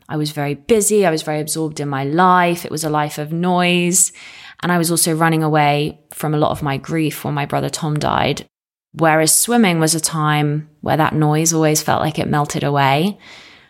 I 0.08 0.16
was 0.16 0.30
very 0.30 0.54
busy. 0.54 1.04
I 1.04 1.10
was 1.10 1.22
very 1.22 1.40
absorbed 1.40 1.80
in 1.80 1.88
my 1.88 2.04
life. 2.04 2.64
It 2.64 2.70
was 2.70 2.84
a 2.84 2.90
life 2.90 3.18
of 3.18 3.32
noise. 3.32 4.12
And 4.62 4.72
I 4.72 4.78
was 4.78 4.90
also 4.90 5.14
running 5.14 5.42
away 5.42 6.00
from 6.12 6.34
a 6.34 6.38
lot 6.38 6.52
of 6.52 6.62
my 6.62 6.76
grief 6.76 7.24
when 7.24 7.34
my 7.34 7.46
brother 7.46 7.68
Tom 7.68 7.98
died. 7.98 8.46
Whereas 8.92 9.36
swimming 9.36 9.78
was 9.78 9.94
a 9.94 10.00
time 10.00 10.70
where 10.80 10.96
that 10.96 11.14
noise 11.14 11.52
always 11.52 11.82
felt 11.82 12.00
like 12.00 12.18
it 12.18 12.28
melted 12.28 12.64
away. 12.64 13.18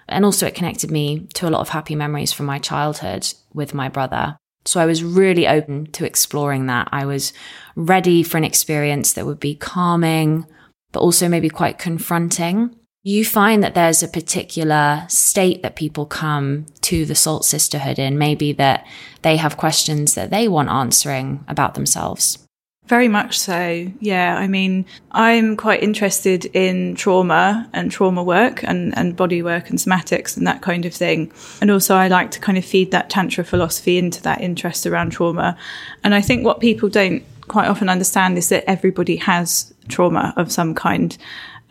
And 0.08 0.24
also, 0.24 0.46
it 0.46 0.54
connected 0.54 0.90
me 0.90 1.26
to 1.34 1.48
a 1.48 1.50
lot 1.50 1.60
of 1.60 1.70
happy 1.70 1.94
memories 1.94 2.32
from 2.32 2.46
my 2.46 2.58
childhood 2.58 3.26
with 3.52 3.74
my 3.74 3.88
brother. 3.88 4.36
So 4.64 4.80
I 4.80 4.86
was 4.86 5.02
really 5.02 5.46
open 5.46 5.86
to 5.92 6.04
exploring 6.04 6.66
that. 6.66 6.88
I 6.92 7.06
was 7.06 7.32
ready 7.74 8.22
for 8.22 8.36
an 8.36 8.44
experience 8.44 9.12
that 9.12 9.26
would 9.26 9.40
be 9.40 9.54
calming, 9.54 10.46
but 10.92 11.00
also 11.00 11.28
maybe 11.28 11.48
quite 11.48 11.78
confronting. 11.78 12.74
You 13.02 13.24
find 13.24 13.62
that 13.62 13.74
there's 13.74 14.02
a 14.02 14.08
particular 14.08 15.04
state 15.08 15.62
that 15.62 15.76
people 15.76 16.06
come 16.06 16.66
to 16.80 17.04
the 17.04 17.14
Salt 17.14 17.44
Sisterhood 17.44 18.00
in, 18.00 18.18
maybe 18.18 18.52
that 18.54 18.84
they 19.22 19.36
have 19.36 19.56
questions 19.56 20.14
that 20.14 20.30
they 20.30 20.48
want 20.48 20.70
answering 20.70 21.44
about 21.46 21.74
themselves. 21.74 22.45
Very 22.86 23.08
much 23.08 23.38
so. 23.38 23.90
Yeah. 23.98 24.36
I 24.38 24.46
mean, 24.46 24.86
I'm 25.10 25.56
quite 25.56 25.82
interested 25.82 26.46
in 26.46 26.94
trauma 26.94 27.68
and 27.72 27.90
trauma 27.90 28.22
work 28.22 28.62
and, 28.62 28.96
and 28.96 29.16
body 29.16 29.42
work 29.42 29.70
and 29.70 29.78
somatics 29.78 30.36
and 30.36 30.46
that 30.46 30.62
kind 30.62 30.84
of 30.84 30.94
thing. 30.94 31.32
And 31.60 31.70
also, 31.70 31.96
I 31.96 32.06
like 32.06 32.30
to 32.32 32.40
kind 32.40 32.56
of 32.56 32.64
feed 32.64 32.92
that 32.92 33.10
Tantra 33.10 33.44
philosophy 33.44 33.98
into 33.98 34.22
that 34.22 34.40
interest 34.40 34.86
around 34.86 35.10
trauma. 35.10 35.58
And 36.04 36.14
I 36.14 36.20
think 36.20 36.44
what 36.44 36.60
people 36.60 36.88
don't 36.88 37.24
quite 37.48 37.68
often 37.68 37.88
understand 37.88 38.38
is 38.38 38.50
that 38.50 38.68
everybody 38.70 39.16
has 39.16 39.74
trauma 39.88 40.32
of 40.36 40.52
some 40.52 40.72
kind. 40.72 41.16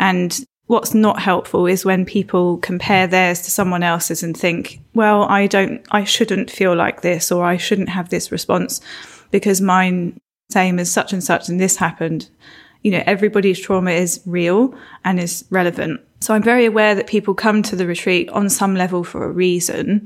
And 0.02 0.38
what's 0.68 0.94
not 0.94 1.20
helpful 1.20 1.66
is 1.66 1.86
when 1.86 2.06
people 2.06 2.58
compare 2.58 3.08
theirs 3.08 3.42
to 3.44 3.52
someone 3.52 3.84
else's 3.84 4.22
and 4.22 4.36
think, 4.36 4.82
well, 4.94 5.24
I 5.24 5.48
don't, 5.48 5.86
I 5.92 6.04
shouldn't 6.04 6.52
feel 6.52 6.76
like 6.76 7.02
this 7.02 7.32
or 7.32 7.46
I 7.46 7.56
shouldn't 7.56 7.90
have 7.90 8.10
this 8.10 8.34
response 8.34 8.82
because 9.32 9.62
mine 9.62 10.20
same 10.50 10.80
as 10.80 10.92
such 10.92 11.14
and 11.14 11.24
such 11.24 11.50
and 11.50 11.60
this 11.60 11.76
happened. 11.76 12.30
You 12.82 12.92
know, 12.92 13.04
everybody's 13.06 13.60
trauma 13.60 13.92
is 13.92 14.22
real 14.26 14.76
and 15.04 15.20
is 15.20 15.44
relevant. 15.50 16.02
So 16.20 16.34
I'm 16.34 16.44
very 16.44 16.66
aware 16.66 16.94
that 16.96 17.08
people 17.08 17.34
come 17.34 17.64
to 17.64 17.76
the 17.76 17.88
retreat 17.88 18.30
on 18.30 18.50
some 18.50 18.76
level 18.76 19.04
for 19.04 19.26
a 19.26 19.32
reason. 19.32 20.06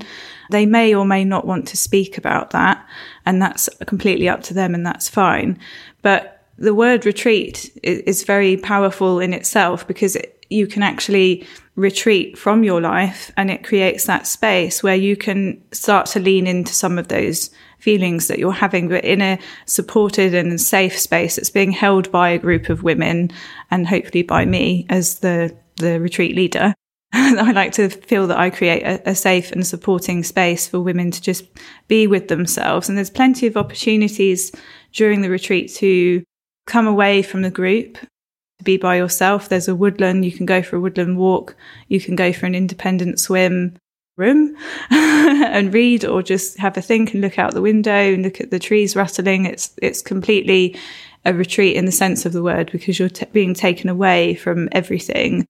They 0.50 0.66
may 0.66 0.94
or 0.94 1.04
may 1.04 1.24
not 1.24 1.46
want 1.46 1.68
to 1.68 1.76
speak 1.76 2.16
about 2.16 2.50
that. 2.50 2.84
And 3.26 3.40
that's 3.40 3.68
completely 3.86 4.28
up 4.28 4.42
to 4.44 4.54
them 4.54 4.74
and 4.74 4.84
that's 4.84 5.08
fine. 5.08 5.58
But 6.02 6.44
the 6.56 6.74
word 6.74 7.06
retreat 7.06 7.70
is 7.82 8.24
very 8.24 8.56
powerful 8.56 9.20
in 9.20 9.32
itself 9.32 9.86
because 9.86 10.16
it, 10.16 10.44
you 10.50 10.66
can 10.66 10.82
actually 10.82 11.46
retreat 11.76 12.36
from 12.36 12.64
your 12.64 12.80
life 12.80 13.30
and 13.36 13.50
it 13.50 13.64
creates 13.64 14.04
that 14.04 14.26
space 14.26 14.82
where 14.82 14.96
you 14.96 15.16
can 15.16 15.62
start 15.72 16.06
to 16.06 16.20
lean 16.20 16.46
into 16.46 16.72
some 16.72 16.98
of 16.98 17.08
those 17.08 17.50
feelings 17.80 18.28
that 18.28 18.38
you're 18.38 18.52
having, 18.52 18.88
but 18.88 19.04
in 19.04 19.20
a 19.20 19.38
supported 19.66 20.34
and 20.34 20.60
safe 20.60 20.98
space 20.98 21.36
that's 21.36 21.50
being 21.50 21.72
held 21.72 22.10
by 22.12 22.30
a 22.30 22.38
group 22.38 22.68
of 22.68 22.82
women 22.82 23.30
and 23.70 23.88
hopefully 23.88 24.22
by 24.22 24.44
me 24.44 24.86
as 24.88 25.20
the, 25.20 25.56
the 25.76 26.00
retreat 26.00 26.36
leader. 26.36 26.74
I 27.12 27.50
like 27.50 27.72
to 27.72 27.88
feel 27.88 28.28
that 28.28 28.38
I 28.38 28.50
create 28.50 28.82
a, 28.82 29.10
a, 29.10 29.14
safe 29.16 29.50
and 29.50 29.66
supporting 29.66 30.22
space 30.22 30.68
for 30.68 30.78
women 30.78 31.10
to 31.10 31.20
just 31.20 31.44
be 31.88 32.06
with 32.06 32.28
themselves. 32.28 32.88
And 32.88 32.96
there's 32.96 33.10
plenty 33.10 33.48
of 33.48 33.56
opportunities 33.56 34.52
during 34.92 35.22
the 35.22 35.30
retreat 35.30 35.74
to 35.76 36.22
come 36.66 36.86
away 36.86 37.22
from 37.22 37.42
the 37.42 37.50
group, 37.50 37.94
to 37.94 38.64
be 38.64 38.76
by 38.76 38.96
yourself. 38.96 39.48
There's 39.48 39.66
a 39.66 39.74
woodland. 39.74 40.24
You 40.24 40.30
can 40.30 40.46
go 40.46 40.62
for 40.62 40.76
a 40.76 40.80
woodland 40.80 41.18
walk. 41.18 41.56
You 41.88 42.00
can 42.00 42.14
go 42.14 42.32
for 42.32 42.46
an 42.46 42.54
independent 42.54 43.18
swim 43.18 43.76
room 44.16 44.56
and 44.90 45.72
read 45.72 46.04
or 46.04 46.22
just 46.22 46.58
have 46.58 46.76
a 46.76 46.82
think 46.82 47.12
and 47.12 47.20
look 47.20 47.38
out 47.38 47.54
the 47.54 47.62
window 47.62 47.90
and 47.90 48.22
look 48.22 48.40
at 48.40 48.50
the 48.50 48.58
trees 48.58 48.96
rustling. 48.96 49.46
It's, 49.46 49.72
it's 49.82 50.02
completely 50.02 50.76
a 51.24 51.34
retreat 51.34 51.76
in 51.76 51.84
the 51.84 51.92
sense 51.92 52.24
of 52.24 52.32
the 52.32 52.42
word 52.42 52.70
because 52.72 52.98
you're 52.98 53.08
t- 53.08 53.26
being 53.32 53.54
taken 53.54 53.88
away 53.88 54.34
from 54.34 54.68
everything 54.72 55.46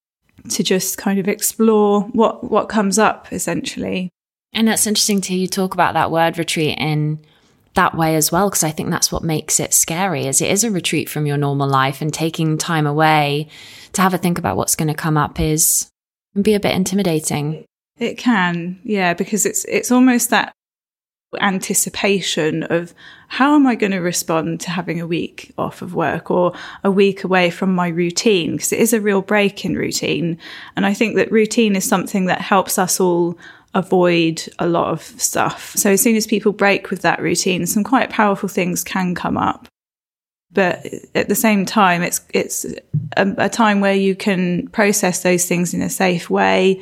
to 0.49 0.63
just 0.63 0.99
kind 0.99 1.19
of 1.19 1.29
explore 1.29 2.03
what, 2.03 2.51
what 2.51 2.69
comes 2.69 2.99
up 2.99 3.33
essentially. 3.33 4.11
And 4.53 4.69
it's 4.69 4.87
interesting 4.87 5.21
to 5.23 5.29
hear 5.31 5.39
you 5.39 5.47
talk 5.47 5.75
about 5.75 5.95
that 5.95 6.11
word 6.11 6.39
retreat 6.39 6.79
in 6.79 7.21
that 7.75 7.97
way 7.97 8.17
as 8.17 8.33
well 8.33 8.49
because 8.49 8.65
I 8.65 8.71
think 8.71 8.91
that's 8.91 9.13
what 9.13 9.23
makes 9.23 9.61
it 9.61 9.73
scary 9.73 10.27
is 10.27 10.41
it 10.41 10.51
is 10.51 10.65
a 10.65 10.71
retreat 10.71 11.09
from 11.09 11.27
your 11.27 11.37
normal 11.37 11.69
life 11.69 12.01
and 12.01 12.13
taking 12.13 12.59
time 12.59 12.87
away 12.87 13.49
to 13.93 14.03
have 14.03 14.13
a 14.13 14.19
think 14.19 14.39
about 14.39 14.57
what's 14.57 14.75
going 14.75 14.89
to 14.89 14.95
come 14.95 15.17
up 15.17 15.39
is 15.39 15.89
can 16.35 16.43
be 16.43 16.55
a 16.55 16.61
bit 16.61 16.75
intimidating. 16.75 17.65
It 18.01 18.17
can, 18.17 18.81
yeah, 18.83 19.13
because 19.13 19.45
it's 19.45 19.65
it's 19.67 19.93
almost 19.93 20.31
that 20.31 20.55
anticipation 21.41 22.65
of 22.65 22.93
how 23.29 23.55
am 23.55 23.67
I 23.67 23.77
going 23.77 23.93
to 23.93 24.01
respond 24.01 24.61
to 24.63 24.71
having 24.71 25.01
a 25.01 25.07
week 25.07 25.53
off 25.57 25.81
of 25.81 25.95
work 25.95 26.31
or 26.31 26.55
a 26.83 26.91
week 26.91 27.23
away 27.23 27.51
from 27.51 27.73
my 27.73 27.87
routine 27.87 28.53
because 28.53 28.73
it 28.73 28.81
is 28.81 28.93
a 28.93 29.01
real 29.01 29.23
break 29.23 29.65
in 29.65 29.77
routine 29.77 30.39
and 30.75 30.85
I 30.85 30.93
think 30.93 31.15
that 31.15 31.31
routine 31.31 31.77
is 31.77 31.89
something 31.89 32.27
that 32.27 32.41
helps 32.41 32.79
us 32.79 32.99
all 32.99 33.39
avoid 33.75 34.43
a 34.59 34.67
lot 34.67 34.89
of 34.89 35.03
stuff. 35.03 35.73
So 35.77 35.93
as 35.93 36.03
soon 36.03 36.17
as 36.17 36.27
people 36.27 36.51
break 36.51 36.91
with 36.91 37.03
that 37.03 37.23
routine 37.23 37.65
some 37.67 37.85
quite 37.85 38.11
powerful 38.11 38.49
things 38.49 38.83
can 38.83 39.15
come 39.15 39.37
up. 39.37 39.69
But 40.51 40.85
at 41.15 41.29
the 41.29 41.37
same 41.37 41.65
time 41.65 42.03
it's 42.03 42.23
it's 42.35 42.67
a, 43.17 43.35
a 43.39 43.49
time 43.49 43.81
where 43.81 43.95
you 43.95 44.17
can 44.17 44.67
process 44.69 45.23
those 45.23 45.47
things 45.47 45.75
in 45.75 45.83
a 45.83 45.91
safe 45.91 46.29
way 46.29 46.81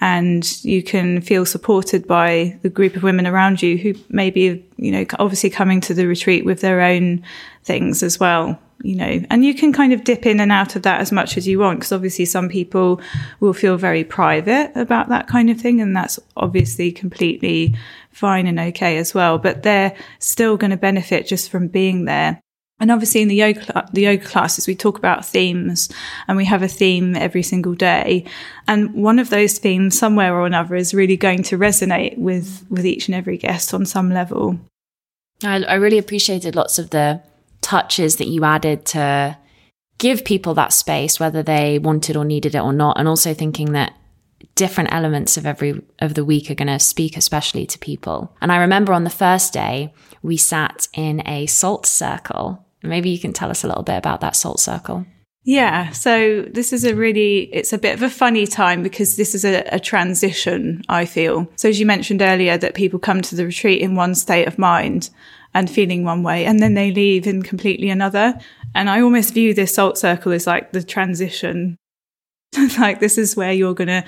and 0.00 0.64
you 0.64 0.82
can 0.82 1.20
feel 1.20 1.44
supported 1.44 2.06
by 2.06 2.58
the 2.62 2.70
group 2.70 2.96
of 2.96 3.02
women 3.02 3.26
around 3.26 3.60
you 3.60 3.76
who 3.76 3.94
may 4.08 4.30
be, 4.30 4.64
you 4.76 4.90
know, 4.90 5.04
obviously 5.18 5.50
coming 5.50 5.80
to 5.82 5.94
the 5.94 6.06
retreat 6.06 6.44
with 6.44 6.62
their 6.62 6.80
own 6.80 7.22
things 7.64 8.02
as 8.02 8.18
well, 8.18 8.58
you 8.82 8.96
know, 8.96 9.22
and 9.28 9.44
you 9.44 9.52
can 9.52 9.74
kind 9.74 9.92
of 9.92 10.02
dip 10.04 10.24
in 10.24 10.40
and 10.40 10.50
out 10.50 10.74
of 10.74 10.82
that 10.82 11.02
as 11.02 11.12
much 11.12 11.36
as 11.36 11.46
you 11.46 11.58
want. 11.58 11.82
Cause 11.82 11.92
obviously 11.92 12.24
some 12.24 12.48
people 12.48 13.00
will 13.40 13.52
feel 13.52 13.76
very 13.76 14.02
private 14.02 14.72
about 14.74 15.10
that 15.10 15.28
kind 15.28 15.50
of 15.50 15.60
thing. 15.60 15.82
And 15.82 15.94
that's 15.94 16.18
obviously 16.34 16.90
completely 16.92 17.76
fine 18.10 18.46
and 18.46 18.58
okay 18.58 18.96
as 18.96 19.12
well, 19.12 19.36
but 19.36 19.62
they're 19.62 19.94
still 20.18 20.56
going 20.56 20.70
to 20.70 20.78
benefit 20.78 21.26
just 21.26 21.50
from 21.50 21.68
being 21.68 22.06
there. 22.06 22.40
And 22.80 22.90
obviously 22.90 23.20
in 23.20 23.28
the 23.28 23.36
yoga, 23.36 23.88
the 23.92 24.02
yoga 24.02 24.24
classes, 24.24 24.66
we 24.66 24.74
talk 24.74 24.98
about 24.98 25.24
themes 25.24 25.90
and 26.26 26.36
we 26.36 26.46
have 26.46 26.62
a 26.62 26.68
theme 26.68 27.14
every 27.14 27.42
single 27.42 27.74
day. 27.74 28.24
And 28.66 28.94
one 28.94 29.18
of 29.18 29.30
those 29.30 29.58
themes 29.58 29.98
somewhere 29.98 30.34
or 30.34 30.46
another 30.46 30.74
is 30.74 30.94
really 30.94 31.16
going 31.16 31.42
to 31.44 31.58
resonate 31.58 32.16
with, 32.16 32.64
with 32.70 32.86
each 32.86 33.06
and 33.06 33.14
every 33.14 33.36
guest 33.36 33.74
on 33.74 33.84
some 33.84 34.10
level. 34.10 34.58
I, 35.44 35.62
I 35.62 35.74
really 35.74 35.98
appreciated 35.98 36.56
lots 36.56 36.78
of 36.78 36.90
the 36.90 37.22
touches 37.60 38.16
that 38.16 38.28
you 38.28 38.44
added 38.44 38.86
to 38.86 39.36
give 39.98 40.24
people 40.24 40.54
that 40.54 40.72
space, 40.72 41.20
whether 41.20 41.42
they 41.42 41.78
wanted 41.78 42.16
or 42.16 42.24
needed 42.24 42.54
it 42.54 42.62
or 42.62 42.72
not. 42.72 42.98
And 42.98 43.06
also 43.06 43.34
thinking 43.34 43.72
that 43.72 43.92
different 44.54 44.92
elements 44.92 45.36
of 45.36 45.46
every 45.46 45.82
of 46.00 46.14
the 46.14 46.24
week 46.24 46.50
are 46.50 46.54
going 46.54 46.68
to 46.68 46.78
speak 46.78 47.16
especially 47.16 47.66
to 47.66 47.78
people. 47.78 48.34
And 48.40 48.50
I 48.50 48.56
remember 48.56 48.92
on 48.92 49.04
the 49.04 49.10
first 49.10 49.52
day, 49.52 49.92
we 50.22 50.36
sat 50.36 50.88
in 50.94 51.26
a 51.26 51.46
salt 51.46 51.86
circle. 51.86 52.66
Maybe 52.82 53.10
you 53.10 53.18
can 53.18 53.32
tell 53.32 53.50
us 53.50 53.64
a 53.64 53.68
little 53.68 53.82
bit 53.82 53.96
about 53.96 54.20
that 54.20 54.36
salt 54.36 54.60
circle. 54.60 55.06
Yeah, 55.42 55.90
so 55.90 56.42
this 56.42 56.72
is 56.72 56.84
a 56.84 56.94
really, 56.94 57.48
it's 57.52 57.72
a 57.72 57.78
bit 57.78 57.94
of 57.94 58.02
a 58.02 58.10
funny 58.10 58.46
time 58.46 58.82
because 58.82 59.16
this 59.16 59.34
is 59.34 59.44
a, 59.44 59.62
a, 59.74 59.80
transition, 59.80 60.82
I 60.88 61.06
feel. 61.06 61.50
So 61.56 61.68
as 61.68 61.80
you 61.80 61.86
mentioned 61.86 62.20
earlier, 62.20 62.58
that 62.58 62.74
people 62.74 62.98
come 62.98 63.22
to 63.22 63.34
the 63.34 63.46
retreat 63.46 63.80
in 63.80 63.96
one 63.96 64.14
state 64.14 64.46
of 64.46 64.58
mind 64.58 65.08
and 65.54 65.70
feeling 65.70 66.04
one 66.04 66.22
way, 66.22 66.44
and 66.44 66.60
then 66.60 66.74
they 66.74 66.92
leave 66.92 67.26
in 67.26 67.42
completely 67.42 67.88
another. 67.88 68.38
And 68.74 68.90
I 68.90 69.00
almost 69.00 69.32
view 69.32 69.54
this 69.54 69.74
salt 69.74 69.96
circle 69.96 70.32
as 70.32 70.46
like 70.46 70.72
the 70.72 70.82
transition. 70.82 71.76
like 72.78 73.00
this 73.00 73.16
is 73.16 73.34
where 73.34 73.52
you're 73.52 73.74
going 73.74 73.88
to 73.88 74.04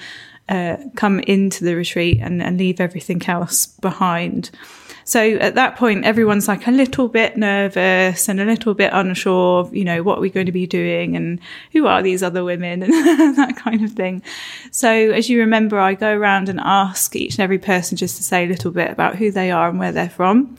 uh, 0.49 0.76
come 0.97 1.21
into 1.21 1.64
the 1.64 1.75
retreat 1.75 2.19
and, 2.21 2.43
and 2.43 2.59
leave 2.59 2.81
everything 2.81 3.23
else 3.26 3.67
behind. 3.67 4.50
So 5.04 5.21
at 5.37 5.54
that 5.54 5.76
point, 5.76 6.04
everyone's 6.04 6.49
like 6.49 6.66
a 6.66 6.71
little 6.71 7.09
bit 7.09 7.37
nervous 7.37 8.28
and 8.28 8.40
a 8.40 8.44
little 8.44 8.75
bit 8.75 8.90
unsure 8.92 9.61
of, 9.61 9.75
you 9.75 9.85
know, 9.85 10.02
what 10.02 10.21
we're 10.21 10.30
going 10.30 10.47
to 10.47 10.52
be 10.52 10.66
doing 10.66 11.16
and 11.16 11.40
who 11.73 11.87
are 11.87 12.02
these 12.02 12.23
other 12.23 12.44
women 12.44 12.82
and 12.82 12.92
that 13.37 13.56
kind 13.56 13.85
of 13.85 13.92
thing. 13.92 14.23
So 14.71 14.90
as 14.90 15.28
you 15.28 15.40
remember, 15.40 15.78
I 15.78 15.94
go 15.94 16.16
around 16.16 16.49
and 16.49 16.61
ask 16.61 17.14
each 17.16 17.35
and 17.35 17.40
every 17.40 17.59
person 17.59 17.97
just 17.97 18.16
to 18.16 18.23
say 18.23 18.44
a 18.44 18.49
little 18.49 18.71
bit 18.71 18.90
about 18.90 19.16
who 19.16 19.30
they 19.30 19.50
are 19.50 19.68
and 19.68 19.78
where 19.78 19.92
they're 19.92 20.09
from 20.09 20.56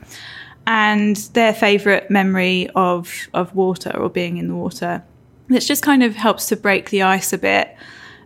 and 0.66 1.16
their 1.34 1.52
favorite 1.52 2.10
memory 2.10 2.68
of, 2.74 3.28
of 3.34 3.54
water 3.54 3.96
or 3.96 4.08
being 4.08 4.36
in 4.36 4.48
the 4.48 4.54
water. 4.54 5.02
It 5.50 5.60
just 5.60 5.82
kind 5.82 6.02
of 6.02 6.14
helps 6.14 6.46
to 6.46 6.56
break 6.56 6.90
the 6.90 7.02
ice 7.02 7.32
a 7.32 7.38
bit 7.38 7.76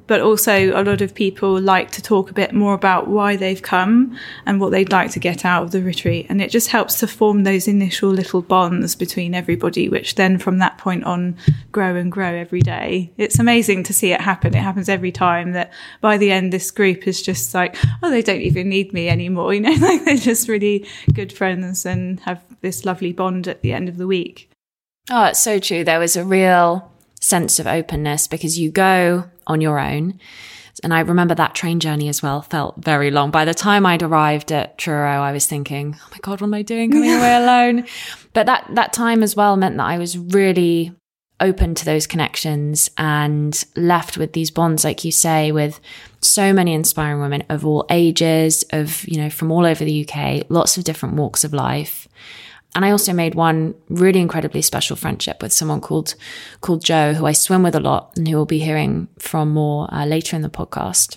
but 0.09 0.21
also 0.23 0.73
a 0.73 0.83
lot 0.83 1.03
of 1.03 1.15
people 1.15 1.61
like 1.61 1.91
to 1.93 2.03
talk 2.03 2.31
a 2.31 2.35
bit 2.35 2.53
more 2.53 2.75
about 2.75 3.07
why 3.07 3.37
they've 3.37 3.63
come 3.63 4.19
and 4.47 4.59
what 4.59 4.71
they'd 4.73 4.91
like 4.91 5.13
to 5.13 5.21
get 5.21 5.45
out 5.45 5.63
of 5.63 5.71
the 5.71 5.83
retreat. 5.83 6.27
And 6.29 6.41
it 6.41 6.51
just 6.51 6.69
helps 6.69 6.99
to 7.01 7.07
form 7.07 7.45
those 7.45 7.69
initial 7.69 8.09
little 8.09 8.43
bonds 8.43 8.97
between 8.97 9.35
everybody, 9.35 9.89
which 9.89 10.17
then 10.17 10.39
from 10.39 10.59
that 10.59 10.79
point 10.79 11.05
on 11.05 11.37
grow 11.71 11.95
and 11.95 12.11
grow 12.11 12.35
every 12.35 12.63
day. 12.63 13.13
It's 13.19 13.39
amazing 13.39 13.85
to 13.85 13.93
see 13.93 14.11
it 14.13 14.23
happen. 14.23 14.57
It 14.57 14.63
happens 14.63 14.89
every 14.89 15.13
time 15.13 15.53
that 15.53 15.73
by 16.01 16.17
the 16.17 16.33
end, 16.33 16.53
this 16.53 16.71
group 16.71 17.07
is 17.07 17.23
just 17.23 17.53
like, 17.55 17.77
oh, 18.03 18.11
they 18.11 18.23
don't 18.23 18.41
even 18.41 18.69
need 18.69 18.93
me 18.93 19.09
anymore. 19.09 19.53
You 19.59 19.65
know, 19.65 19.87
like 19.89 20.05
they're 20.05 20.17
just 20.17 20.47
really 20.47 20.87
good 21.13 21.33
friends 21.33 21.85
and 21.85 22.21
have 22.21 22.41
this 22.61 22.85
lovely 22.85 23.13
bond 23.13 23.49
at 23.49 23.61
the 23.61 23.73
end 23.73 23.89
of 23.89 23.97
the 23.97 24.07
week. 24.07 24.49
Oh, 25.11 25.25
it's 25.25 25.41
so 25.41 25.59
true. 25.59 25.83
There 25.83 25.99
was 25.99 26.15
a 26.17 26.25
real 26.25 26.93
sense 27.21 27.59
of 27.59 27.67
openness 27.67 28.29
because 28.29 28.59
you 28.59 28.71
go 28.71 29.29
on 29.49 29.61
your 29.61 29.79
own. 29.79 30.21
And 30.85 30.95
I 30.95 31.01
remember 31.01 31.35
that 31.35 31.55
train 31.55 31.81
journey 31.81 32.09
as 32.09 32.23
well 32.23 32.43
felt 32.43 32.77
very 32.77 33.11
long. 33.11 33.31
By 33.31 33.45
the 33.45 33.55
time 33.55 33.85
I'd 33.85 34.03
arrived 34.03 34.53
at 34.53 34.79
Truro, 34.79 35.21
I 35.21 35.33
was 35.33 35.47
thinking, 35.47 35.97
oh 36.01 36.09
my 36.13 36.19
God, 36.23 36.41
what 36.41 36.47
am 36.47 36.55
I 36.55 36.63
doing 36.63 36.93
coming 36.93 37.11
away 37.11 37.35
alone? 37.43 37.87
But 38.33 38.47
that, 38.47 38.69
that 38.75 38.93
time 38.93 39.23
as 39.23 39.35
well 39.35 39.57
meant 39.57 39.77
that 39.79 39.87
I 39.87 39.99
was 39.99 40.17
really 40.17 40.95
open 41.41 41.75
to 41.75 41.85
those 41.85 42.07
connections 42.07 42.91
and 42.99 43.65
left 43.77 44.19
with 44.19 44.33
these 44.33 44.51
bonds, 44.51 44.85
like 44.85 45.05
you 45.05 45.13
say, 45.13 45.53
with 45.53 45.81
so 46.21 46.53
many 46.53 46.75
inspiring 46.75 47.21
women 47.21 47.45
of 47.49 47.65
all 47.65 47.87
ages, 47.91 48.65
of, 48.71 49.07
you 49.07 49.19
know, 49.19 49.31
from 49.31 49.53
all 49.53 49.65
over 49.65 49.85
the 49.85 50.09
UK, 50.09 50.47
lots 50.49 50.77
of 50.77 50.85
different 50.85 51.15
walks 51.15 51.45
of 51.45 51.53
life. 51.53 52.09
And 52.75 52.85
I 52.85 52.91
also 52.91 53.13
made 53.13 53.35
one 53.35 53.75
really 53.89 54.21
incredibly 54.21 54.63
special 54.63 54.95
friendship 54.95 55.43
with 55.43 55.53
someone 55.53 55.81
called 55.81 56.15
called 56.61 56.85
Joe, 56.85 57.15
who 57.15 57.27
I 57.27 57.33
swim 57.33 57.63
with 57.63 57.75
a 57.75 57.81
lot, 57.81 58.13
and 58.17 58.29
who 58.29 58.37
will 58.37 58.47
be 58.47 58.59
hearing 58.59 59.09
from 59.19 59.51
more 59.51 59.93
uh, 59.93 60.05
later 60.05 60.37
in 60.37 60.43
the 60.43 60.51
podcast. 60.51 61.17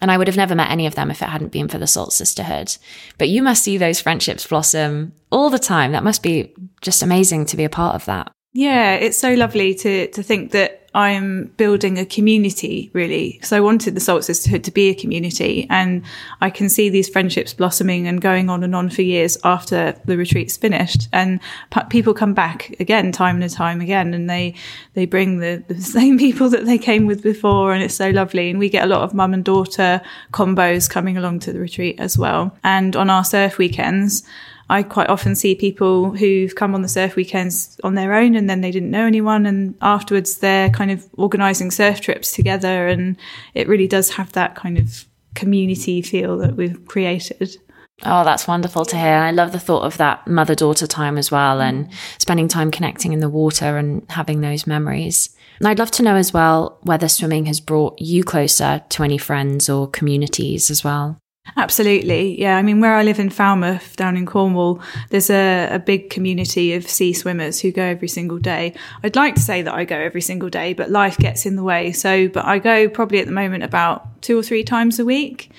And 0.00 0.10
I 0.10 0.18
would 0.18 0.26
have 0.26 0.36
never 0.36 0.54
met 0.54 0.70
any 0.70 0.86
of 0.86 0.96
them 0.96 1.10
if 1.10 1.22
it 1.22 1.28
hadn't 1.28 1.52
been 1.52 1.68
for 1.68 1.78
the 1.78 1.86
Salt 1.86 2.12
Sisterhood. 2.12 2.76
But 3.16 3.28
you 3.28 3.42
must 3.42 3.62
see 3.62 3.78
those 3.78 4.00
friendships 4.00 4.46
blossom 4.46 5.12
all 5.30 5.50
the 5.50 5.58
time. 5.58 5.92
That 5.92 6.04
must 6.04 6.22
be 6.22 6.54
just 6.82 7.02
amazing 7.02 7.46
to 7.46 7.56
be 7.56 7.64
a 7.64 7.70
part 7.70 7.94
of 7.94 8.04
that. 8.04 8.30
Yeah, 8.56 8.94
it's 8.94 9.18
so 9.18 9.34
lovely 9.34 9.74
to 9.74 10.06
to 10.06 10.22
think 10.22 10.52
that 10.52 10.84
I'm 10.94 11.46
building 11.56 11.98
a 11.98 12.06
community 12.06 12.88
really. 12.92 13.40
So 13.42 13.56
I 13.56 13.60
wanted 13.60 13.96
the 13.96 14.00
Salt 14.00 14.22
Sisterhood 14.22 14.62
to 14.62 14.70
be 14.70 14.90
a 14.90 14.94
community 14.94 15.66
and 15.68 16.04
I 16.40 16.50
can 16.50 16.68
see 16.68 16.88
these 16.88 17.08
friendships 17.08 17.52
blossoming 17.52 18.06
and 18.06 18.20
going 18.20 18.48
on 18.48 18.62
and 18.62 18.76
on 18.76 18.90
for 18.90 19.02
years 19.02 19.36
after 19.42 20.00
the 20.04 20.16
retreat's 20.16 20.56
finished. 20.56 21.08
And 21.12 21.40
p- 21.72 21.80
people 21.90 22.14
come 22.14 22.32
back 22.32 22.76
again, 22.78 23.10
time 23.10 23.42
and 23.42 23.50
time 23.50 23.80
again, 23.80 24.14
and 24.14 24.30
they, 24.30 24.54
they 24.92 25.04
bring 25.04 25.40
the, 25.40 25.64
the 25.66 25.80
same 25.80 26.16
people 26.16 26.48
that 26.50 26.64
they 26.64 26.78
came 26.78 27.06
with 27.06 27.24
before. 27.24 27.74
And 27.74 27.82
it's 27.82 27.96
so 27.96 28.10
lovely. 28.10 28.50
And 28.50 28.60
we 28.60 28.68
get 28.68 28.84
a 28.84 28.88
lot 28.88 29.02
of 29.02 29.14
mum 29.14 29.34
and 29.34 29.44
daughter 29.44 30.00
combos 30.32 30.88
coming 30.88 31.16
along 31.16 31.40
to 31.40 31.52
the 31.52 31.58
retreat 31.58 31.98
as 31.98 32.16
well. 32.16 32.56
And 32.62 32.94
on 32.94 33.10
our 33.10 33.24
surf 33.24 33.58
weekends, 33.58 34.22
I 34.70 34.82
quite 34.82 35.08
often 35.08 35.34
see 35.34 35.54
people 35.54 36.10
who've 36.12 36.54
come 36.54 36.74
on 36.74 36.82
the 36.82 36.88
surf 36.88 37.16
weekends 37.16 37.78
on 37.84 37.94
their 37.94 38.14
own 38.14 38.34
and 38.34 38.48
then 38.48 38.60
they 38.60 38.70
didn't 38.70 38.90
know 38.90 39.06
anyone. 39.06 39.46
And 39.46 39.74
afterwards, 39.82 40.38
they're 40.38 40.70
kind 40.70 40.90
of 40.90 41.06
organizing 41.14 41.70
surf 41.70 42.00
trips 42.00 42.32
together. 42.32 42.88
And 42.88 43.16
it 43.52 43.68
really 43.68 43.86
does 43.86 44.10
have 44.10 44.32
that 44.32 44.54
kind 44.54 44.78
of 44.78 45.04
community 45.34 46.00
feel 46.00 46.38
that 46.38 46.56
we've 46.56 46.86
created. 46.86 47.56
Oh, 48.02 48.24
that's 48.24 48.48
wonderful 48.48 48.84
to 48.86 48.96
hear. 48.96 49.14
I 49.14 49.30
love 49.30 49.52
the 49.52 49.60
thought 49.60 49.84
of 49.84 49.98
that 49.98 50.26
mother 50.26 50.54
daughter 50.54 50.86
time 50.86 51.16
as 51.16 51.30
well 51.30 51.60
and 51.60 51.88
spending 52.18 52.48
time 52.48 52.70
connecting 52.70 53.12
in 53.12 53.20
the 53.20 53.28
water 53.28 53.76
and 53.76 54.04
having 54.10 54.40
those 54.40 54.66
memories. 54.66 55.34
And 55.58 55.68
I'd 55.68 55.78
love 55.78 55.92
to 55.92 56.02
know 56.02 56.16
as 56.16 56.32
well 56.32 56.78
whether 56.82 57.08
swimming 57.08 57.46
has 57.46 57.60
brought 57.60 58.00
you 58.00 58.24
closer 58.24 58.82
to 58.88 59.02
any 59.04 59.18
friends 59.18 59.68
or 59.68 59.88
communities 59.88 60.70
as 60.70 60.82
well. 60.82 61.18
Absolutely. 61.56 62.40
Yeah. 62.40 62.56
I 62.56 62.62
mean, 62.62 62.80
where 62.80 62.94
I 62.94 63.02
live 63.02 63.20
in 63.20 63.30
Falmouth 63.30 63.96
down 63.96 64.16
in 64.16 64.26
Cornwall, 64.26 64.80
there's 65.10 65.30
a, 65.30 65.68
a, 65.74 65.78
big 65.78 66.10
community 66.10 66.72
of 66.72 66.88
sea 66.88 67.12
swimmers 67.12 67.60
who 67.60 67.70
go 67.70 67.82
every 67.82 68.08
single 68.08 68.38
day. 68.38 68.74
I'd 69.02 69.14
like 69.14 69.34
to 69.36 69.40
say 69.40 69.62
that 69.62 69.74
I 69.74 69.84
go 69.84 69.96
every 69.96 70.22
single 70.22 70.48
day, 70.48 70.72
but 70.72 70.90
life 70.90 71.18
gets 71.18 71.46
in 71.46 71.56
the 71.56 71.62
way. 71.62 71.92
So, 71.92 72.28
but 72.28 72.44
I 72.46 72.58
go 72.58 72.88
probably 72.88 73.20
at 73.20 73.26
the 73.26 73.32
moment 73.32 73.62
about 73.62 74.22
two 74.22 74.38
or 74.38 74.42
three 74.42 74.64
times 74.64 74.98
a 74.98 75.04
week. 75.04 75.50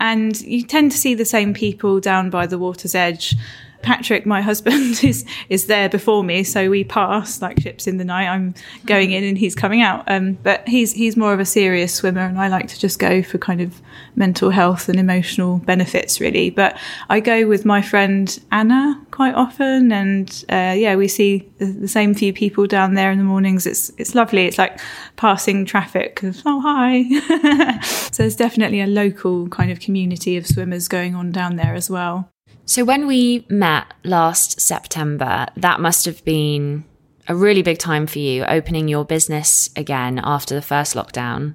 And 0.00 0.38
you 0.40 0.64
tend 0.64 0.92
to 0.92 0.98
see 0.98 1.14
the 1.14 1.24
same 1.24 1.54
people 1.54 1.98
down 2.00 2.30
by 2.30 2.46
the 2.46 2.58
water's 2.58 2.94
edge 2.94 3.34
Patrick, 3.82 4.26
my 4.26 4.40
husband, 4.40 5.02
is 5.04 5.24
is 5.48 5.66
there 5.66 5.88
before 5.88 6.24
me, 6.24 6.44
so 6.44 6.70
we 6.70 6.84
pass 6.84 7.40
like 7.40 7.60
ships 7.60 7.86
in 7.86 7.96
the 7.96 8.04
night. 8.04 8.28
I'm 8.28 8.54
going 8.86 9.12
in 9.12 9.24
and 9.24 9.38
he's 9.38 9.54
coming 9.54 9.82
out. 9.82 10.04
Um, 10.08 10.34
but 10.42 10.66
he's 10.68 10.92
he's 10.92 11.16
more 11.16 11.32
of 11.32 11.40
a 11.40 11.44
serious 11.44 11.94
swimmer, 11.94 12.22
and 12.22 12.38
I 12.38 12.48
like 12.48 12.68
to 12.68 12.78
just 12.78 12.98
go 12.98 13.22
for 13.22 13.38
kind 13.38 13.60
of 13.60 13.80
mental 14.16 14.50
health 14.50 14.88
and 14.88 14.98
emotional 14.98 15.58
benefits, 15.58 16.20
really. 16.20 16.50
But 16.50 16.78
I 17.08 17.20
go 17.20 17.46
with 17.46 17.64
my 17.64 17.82
friend 17.82 18.38
Anna 18.50 19.00
quite 19.10 19.34
often, 19.34 19.92
and 19.92 20.44
uh, 20.48 20.74
yeah, 20.76 20.96
we 20.96 21.08
see 21.08 21.48
the, 21.58 21.66
the, 21.66 21.88
same 21.88 22.14
few 22.14 22.32
people 22.32 22.66
down 22.66 22.94
there 22.94 23.10
in 23.10 23.18
the 23.18 23.24
mornings. 23.24 23.66
It's 23.66 23.90
it's 23.98 24.14
lovely. 24.14 24.46
It's 24.46 24.58
like 24.58 24.80
passing 25.16 25.64
traffic. 25.64 26.20
Oh 26.44 26.60
hi! 26.60 27.80
so 27.82 28.22
there's 28.22 28.36
definitely 28.36 28.80
a 28.80 28.86
local 28.86 29.48
kind 29.48 29.70
of 29.70 29.80
community 29.80 30.36
of 30.36 30.46
swimmers 30.46 30.88
going 30.88 31.14
on 31.14 31.30
down 31.30 31.56
there 31.56 31.74
as 31.74 31.88
well. 31.88 32.30
So 32.68 32.84
when 32.84 33.06
we 33.06 33.46
met 33.48 33.94
last 34.04 34.60
September, 34.60 35.46
that 35.56 35.80
must 35.80 36.04
have 36.04 36.22
been 36.26 36.84
a 37.26 37.34
really 37.34 37.62
big 37.62 37.78
time 37.78 38.06
for 38.06 38.18
you, 38.18 38.44
opening 38.44 38.88
your 38.88 39.06
business 39.06 39.70
again 39.74 40.20
after 40.22 40.54
the 40.54 40.60
first 40.60 40.94
lockdown. 40.94 41.54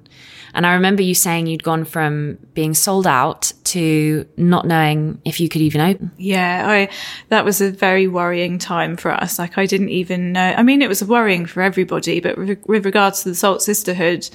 And 0.54 0.66
I 0.66 0.74
remember 0.74 1.02
you 1.02 1.14
saying 1.14 1.46
you'd 1.46 1.62
gone 1.62 1.84
from 1.84 2.38
being 2.52 2.74
sold 2.74 3.06
out 3.06 3.52
to 3.64 4.26
not 4.36 4.66
knowing 4.66 5.20
if 5.24 5.38
you 5.38 5.48
could 5.48 5.60
even 5.60 5.80
open. 5.82 6.10
Yeah, 6.16 6.64
I 6.68 6.88
that 7.28 7.44
was 7.44 7.60
a 7.60 7.70
very 7.70 8.08
worrying 8.08 8.58
time 8.58 8.96
for 8.96 9.12
us. 9.12 9.38
Like 9.38 9.56
I 9.56 9.66
didn't 9.66 9.90
even 9.90 10.32
know. 10.32 10.54
I 10.56 10.64
mean, 10.64 10.82
it 10.82 10.88
was 10.88 11.04
worrying 11.04 11.46
for 11.46 11.62
everybody, 11.62 12.18
but 12.18 12.36
with, 12.36 12.58
with 12.66 12.84
regards 12.84 13.22
to 13.22 13.28
the 13.28 13.36
Salt 13.36 13.62
Sisterhood, 13.62 14.28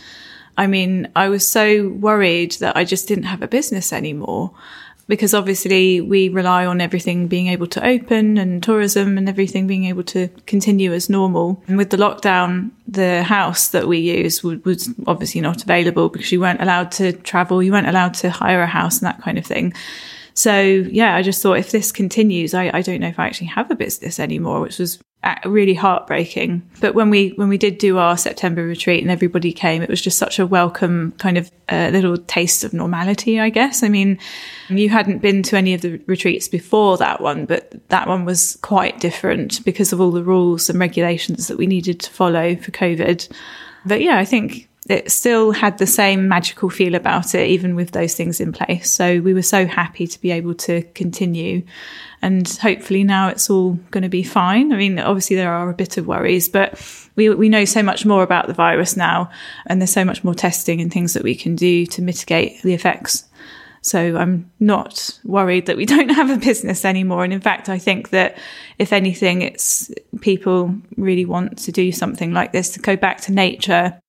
I 0.57 0.67
mean, 0.67 1.09
I 1.13 1.27
was 1.27 1.45
so 1.45 1.89
worried 1.89 2.53
that 2.53 2.77
I 2.77 2.85
just 2.85 3.09
didn't 3.09 3.25
have 3.25 3.41
a 3.41 3.49
business 3.49 3.91
anymore 3.91 4.53
because 5.09 5.33
obviously 5.33 5.99
we 5.99 6.29
rely 6.29 6.67
on 6.67 6.79
everything 6.79 7.27
being 7.27 7.47
able 7.47 7.65
to 7.65 7.83
open 7.85 8.37
and 8.37 8.61
tourism 8.61 9.17
and 9.17 9.27
everything 9.27 9.65
being 9.65 9.85
able 9.85 10.03
to 10.03 10.27
continue 10.45 10.93
as 10.93 11.09
normal. 11.09 11.61
And 11.67 11.77
with 11.77 11.89
the 11.89 11.97
lockdown, 11.97 12.69
the 12.87 13.23
house 13.23 13.69
that 13.69 13.87
we 13.87 13.97
use 13.97 14.43
was 14.43 14.87
obviously 15.07 15.41
not 15.41 15.63
available 15.63 16.09
because 16.09 16.31
you 16.31 16.39
weren't 16.39 16.61
allowed 16.61 16.91
to 16.93 17.11
travel, 17.11 17.63
you 17.63 17.71
weren't 17.71 17.89
allowed 17.89 18.13
to 18.15 18.29
hire 18.29 18.61
a 18.61 18.67
house 18.67 18.99
and 18.99 19.07
that 19.07 19.19
kind 19.21 19.39
of 19.39 19.45
thing. 19.47 19.73
So 20.35 20.61
yeah, 20.61 21.15
I 21.15 21.23
just 21.23 21.41
thought 21.41 21.57
if 21.57 21.71
this 21.71 21.91
continues, 21.91 22.53
I, 22.53 22.69
I 22.71 22.83
don't 22.83 23.01
know 23.01 23.07
if 23.07 23.17
I 23.17 23.25
actually 23.25 23.47
have 23.47 23.71
a 23.71 23.75
business 23.75 24.19
anymore, 24.19 24.61
which 24.61 24.77
was 24.77 24.99
really 25.45 25.73
heartbreaking. 25.73 26.61
But 26.79 26.95
when 26.95 27.09
we 27.09 27.29
when 27.29 27.49
we 27.49 27.57
did 27.57 27.77
do 27.77 27.97
our 27.97 28.17
September 28.17 28.63
retreat 28.63 29.01
and 29.01 29.11
everybody 29.11 29.51
came, 29.51 29.81
it 29.81 29.89
was 29.89 30.01
just 30.01 30.17
such 30.17 30.39
a 30.39 30.47
welcome 30.47 31.13
kind 31.17 31.37
of 31.37 31.51
uh, 31.67 31.89
little 31.91 32.17
taste 32.17 32.63
of 32.63 32.73
normality, 32.73 33.39
I 33.39 33.49
guess. 33.49 33.83
I 33.83 33.89
mean, 33.89 34.17
you 34.69 34.89
hadn't 34.89 35.19
been 35.19 35.43
to 35.43 35.57
any 35.57 35.73
of 35.73 35.81
the 35.81 36.01
retreats 36.05 36.47
before 36.47 36.97
that 36.97 37.21
one, 37.21 37.45
but 37.45 37.87
that 37.89 38.07
one 38.07 38.23
was 38.23 38.57
quite 38.61 38.99
different 38.99 39.63
because 39.65 39.91
of 39.91 39.99
all 39.99 40.11
the 40.11 40.23
rules 40.23 40.69
and 40.69 40.79
regulations 40.79 41.47
that 41.47 41.57
we 41.57 41.67
needed 41.67 41.99
to 42.01 42.11
follow 42.11 42.55
for 42.55 42.71
COVID. 42.71 43.29
But 43.85 44.01
yeah, 44.01 44.17
I 44.17 44.25
think 44.25 44.69
it 44.87 45.11
still 45.11 45.51
had 45.51 45.77
the 45.77 45.85
same 45.85 46.27
magical 46.27 46.69
feel 46.69 46.95
about 46.95 47.35
it, 47.35 47.47
even 47.47 47.75
with 47.75 47.91
those 47.91 48.15
things 48.15 48.39
in 48.39 48.51
place. 48.51 48.89
So 48.89 49.19
we 49.19 49.33
were 49.33 49.43
so 49.43 49.67
happy 49.67 50.07
to 50.07 50.21
be 50.21 50.31
able 50.31 50.55
to 50.55 50.81
continue. 50.93 51.63
And 52.21 52.47
hopefully 52.61 53.03
now 53.03 53.29
it's 53.29 53.49
all 53.49 53.73
going 53.91 54.03
to 54.03 54.09
be 54.09 54.23
fine. 54.23 54.73
I 54.73 54.77
mean, 54.77 54.99
obviously 54.99 55.35
there 55.35 55.53
are 55.53 55.69
a 55.69 55.73
bit 55.73 55.97
of 55.97 56.05
worries, 56.05 56.49
but 56.49 56.81
we, 57.15 57.29
we 57.29 57.49
know 57.49 57.65
so 57.65 57.81
much 57.81 58.05
more 58.05 58.23
about 58.23 58.47
the 58.47 58.53
virus 58.53 58.97
now 58.97 59.29
and 59.67 59.81
there's 59.81 59.93
so 59.93 60.03
much 60.03 60.23
more 60.23 60.35
testing 60.35 60.81
and 60.81 60.91
things 60.91 61.13
that 61.13 61.23
we 61.23 61.35
can 61.35 61.55
do 61.55 61.85
to 61.85 62.01
mitigate 62.01 62.61
the 62.61 62.73
effects. 62.73 63.25
So 63.81 64.17
I'm 64.17 64.51
not 64.59 65.19
worried 65.23 65.65
that 65.67 65.77
we 65.77 65.85
don't 65.93 66.09
have 66.09 66.29
a 66.29 66.37
business 66.37 66.85
anymore. 66.85 67.23
And 67.23 67.33
in 67.33 67.41
fact, 67.41 67.69
I 67.69 67.77
think 67.77 68.09
that 68.09 68.37
if 68.77 68.91
anything, 68.91 69.41
it's 69.41 69.91
people 70.21 70.75
really 70.97 71.25
want 71.25 71.57
to 71.59 71.71
do 71.71 71.91
something 71.91 72.33
like 72.33 72.51
this 72.51 72.69
to 72.71 72.79
go 72.79 72.95
back 72.95 73.21
to 73.21 73.31
nature, 73.31 73.99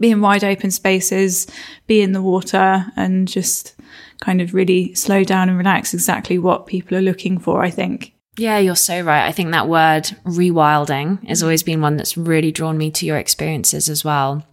be 0.00 0.10
in 0.10 0.20
wide 0.20 0.44
open 0.44 0.70
spaces, 0.70 1.46
be 1.86 2.00
in 2.00 2.12
the 2.12 2.22
water 2.22 2.86
and 2.96 3.28
just 3.28 3.76
kind 4.20 4.40
of 4.40 4.54
really 4.54 4.94
slow 4.94 5.24
down 5.24 5.48
and 5.48 5.58
relax 5.58 5.94
exactly 5.94 6.38
what 6.38 6.66
people 6.66 6.96
are 6.96 7.02
looking 7.02 7.38
for, 7.38 7.62
I 7.62 7.70
think. 7.70 8.14
Yeah, 8.36 8.58
you're 8.58 8.76
so 8.76 9.02
right. 9.02 9.26
I 9.26 9.32
think 9.32 9.50
that 9.52 9.68
word 9.68 10.04
rewilding 10.24 11.26
has 11.28 11.42
always 11.42 11.62
been 11.62 11.80
one 11.80 11.96
that's 11.96 12.16
really 12.16 12.52
drawn 12.52 12.78
me 12.78 12.90
to 12.92 13.06
your 13.06 13.18
experiences 13.18 13.88
as 13.88 14.04
well 14.04 14.46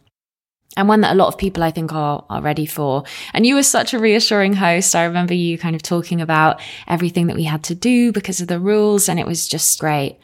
and 0.77 0.87
one 0.87 1.01
that 1.01 1.11
a 1.11 1.15
lot 1.15 1.27
of 1.27 1.37
people 1.37 1.63
I 1.63 1.71
think 1.71 1.91
are, 1.91 2.23
are 2.29 2.41
ready 2.41 2.67
for. 2.67 3.03
And 3.33 3.45
you 3.45 3.55
were 3.55 3.63
such 3.63 3.93
a 3.93 3.99
reassuring 3.99 4.53
host. 4.53 4.95
I 4.95 5.05
remember 5.05 5.33
you 5.33 5.57
kind 5.57 5.75
of 5.75 5.81
talking 5.81 6.21
about 6.21 6.61
everything 6.87 7.27
that 7.27 7.35
we 7.35 7.43
had 7.43 7.63
to 7.63 7.75
do 7.75 8.11
because 8.11 8.39
of 8.39 8.47
the 8.47 8.59
rules 8.59 9.09
and 9.09 9.19
it 9.19 9.25
was 9.25 9.47
just 9.47 9.79
great. 9.79 10.19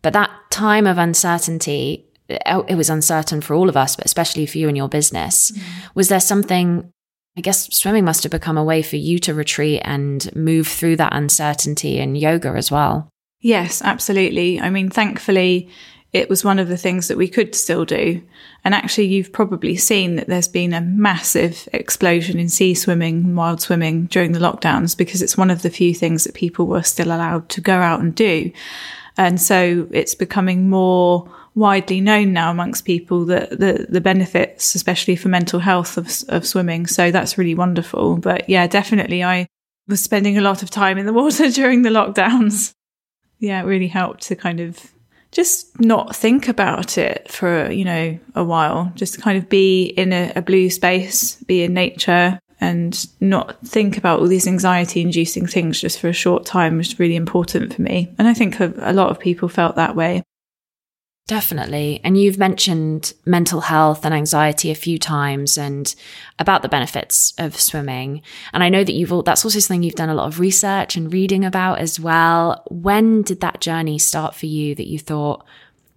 But 0.00 0.14
that 0.14 0.30
time 0.50 0.86
of 0.86 0.96
uncertainty, 0.96 2.07
it 2.28 2.76
was 2.76 2.90
uncertain 2.90 3.40
for 3.40 3.54
all 3.54 3.68
of 3.68 3.76
us, 3.76 3.96
but 3.96 4.04
especially 4.04 4.46
for 4.46 4.58
you 4.58 4.68
and 4.68 4.76
your 4.76 4.88
business. 4.88 5.50
Mm. 5.50 5.60
Was 5.94 6.08
there 6.08 6.20
something, 6.20 6.92
I 7.36 7.40
guess 7.40 7.74
swimming 7.74 8.04
must 8.04 8.22
have 8.22 8.32
become 8.32 8.58
a 8.58 8.64
way 8.64 8.82
for 8.82 8.96
you 8.96 9.18
to 9.20 9.34
retreat 9.34 9.80
and 9.84 10.34
move 10.36 10.68
through 10.68 10.96
that 10.96 11.14
uncertainty 11.14 11.98
and 11.98 12.18
yoga 12.18 12.50
as 12.50 12.70
well? 12.70 13.08
Yes, 13.40 13.80
absolutely. 13.82 14.60
I 14.60 14.68
mean, 14.68 14.90
thankfully, 14.90 15.70
it 16.12 16.28
was 16.28 16.44
one 16.44 16.58
of 16.58 16.68
the 16.68 16.76
things 16.76 17.08
that 17.08 17.18
we 17.18 17.28
could 17.28 17.54
still 17.54 17.84
do. 17.84 18.22
And 18.64 18.74
actually, 18.74 19.06
you've 19.06 19.32
probably 19.32 19.76
seen 19.76 20.16
that 20.16 20.26
there's 20.26 20.48
been 20.48 20.72
a 20.72 20.80
massive 20.80 21.68
explosion 21.72 22.38
in 22.38 22.48
sea 22.48 22.74
swimming, 22.74 23.36
wild 23.36 23.60
swimming 23.60 24.06
during 24.06 24.32
the 24.32 24.38
lockdowns 24.38 24.96
because 24.96 25.22
it's 25.22 25.36
one 25.36 25.50
of 25.50 25.62
the 25.62 25.70
few 25.70 25.94
things 25.94 26.24
that 26.24 26.34
people 26.34 26.66
were 26.66 26.82
still 26.82 27.08
allowed 27.08 27.48
to 27.50 27.60
go 27.60 27.74
out 27.74 28.00
and 28.00 28.14
do. 28.14 28.50
And 29.18 29.40
so 29.40 29.86
it's 29.90 30.14
becoming 30.14 30.70
more 30.70 31.30
widely 31.58 32.00
known 32.00 32.32
now 32.32 32.50
amongst 32.50 32.84
people 32.84 33.24
that 33.26 33.50
the, 33.50 33.86
the 33.88 34.00
benefits, 34.00 34.74
especially 34.74 35.16
for 35.16 35.28
mental 35.28 35.60
health 35.60 35.98
of, 35.98 36.10
of 36.28 36.46
swimming. 36.46 36.86
So 36.86 37.10
that's 37.10 37.36
really 37.36 37.54
wonderful. 37.54 38.16
But 38.16 38.48
yeah, 38.48 38.66
definitely 38.66 39.24
I 39.24 39.48
was 39.88 40.00
spending 40.00 40.38
a 40.38 40.42
lot 40.42 40.62
of 40.62 40.70
time 40.70 40.98
in 40.98 41.06
the 41.06 41.12
water 41.22 41.50
during 41.50 41.82
the 41.82 41.90
lockdowns. 41.90 42.72
Yeah, 43.38 43.60
it 43.60 43.66
really 43.66 43.88
helped 43.88 44.22
to 44.22 44.36
kind 44.36 44.60
of 44.60 44.78
just 45.30 45.78
not 45.80 46.16
think 46.16 46.48
about 46.48 46.96
it 46.96 47.30
for, 47.30 47.70
you 47.70 47.84
know, 47.84 48.18
a 48.34 48.44
while. 48.44 48.92
Just 48.94 49.20
kind 49.20 49.36
of 49.36 49.48
be 49.48 49.84
in 49.84 50.12
a, 50.12 50.32
a 50.36 50.42
blue 50.42 50.70
space, 50.70 51.36
be 51.44 51.62
in 51.62 51.74
nature 51.74 52.38
and 52.60 53.06
not 53.20 53.64
think 53.66 53.96
about 53.96 54.18
all 54.18 54.26
these 54.26 54.48
anxiety 54.48 55.00
inducing 55.00 55.46
things 55.46 55.80
just 55.80 56.00
for 56.00 56.08
a 56.08 56.12
short 56.12 56.44
time 56.44 56.76
was 56.76 56.98
really 56.98 57.14
important 57.14 57.72
for 57.72 57.82
me. 57.82 58.12
And 58.18 58.26
I 58.26 58.34
think 58.34 58.58
a, 58.58 58.72
a 58.78 58.92
lot 58.92 59.10
of 59.10 59.20
people 59.20 59.48
felt 59.48 59.76
that 59.76 59.94
way. 59.94 60.24
Definitely. 61.28 62.00
And 62.02 62.18
you've 62.18 62.38
mentioned 62.38 63.12
mental 63.26 63.60
health 63.60 64.06
and 64.06 64.14
anxiety 64.14 64.70
a 64.70 64.74
few 64.74 64.98
times 64.98 65.58
and 65.58 65.94
about 66.38 66.62
the 66.62 66.70
benefits 66.70 67.34
of 67.36 67.60
swimming. 67.60 68.22
And 68.54 68.64
I 68.64 68.70
know 68.70 68.82
that 68.82 68.94
you've 68.94 69.12
all, 69.12 69.22
that's 69.22 69.44
also 69.44 69.58
something 69.58 69.82
you've 69.82 69.94
done 69.94 70.08
a 70.08 70.14
lot 70.14 70.28
of 70.28 70.40
research 70.40 70.96
and 70.96 71.12
reading 71.12 71.44
about 71.44 71.80
as 71.80 72.00
well. 72.00 72.64
When 72.70 73.20
did 73.20 73.42
that 73.42 73.60
journey 73.60 73.98
start 73.98 74.34
for 74.34 74.46
you 74.46 74.74
that 74.76 74.86
you 74.86 74.98
thought, 74.98 75.44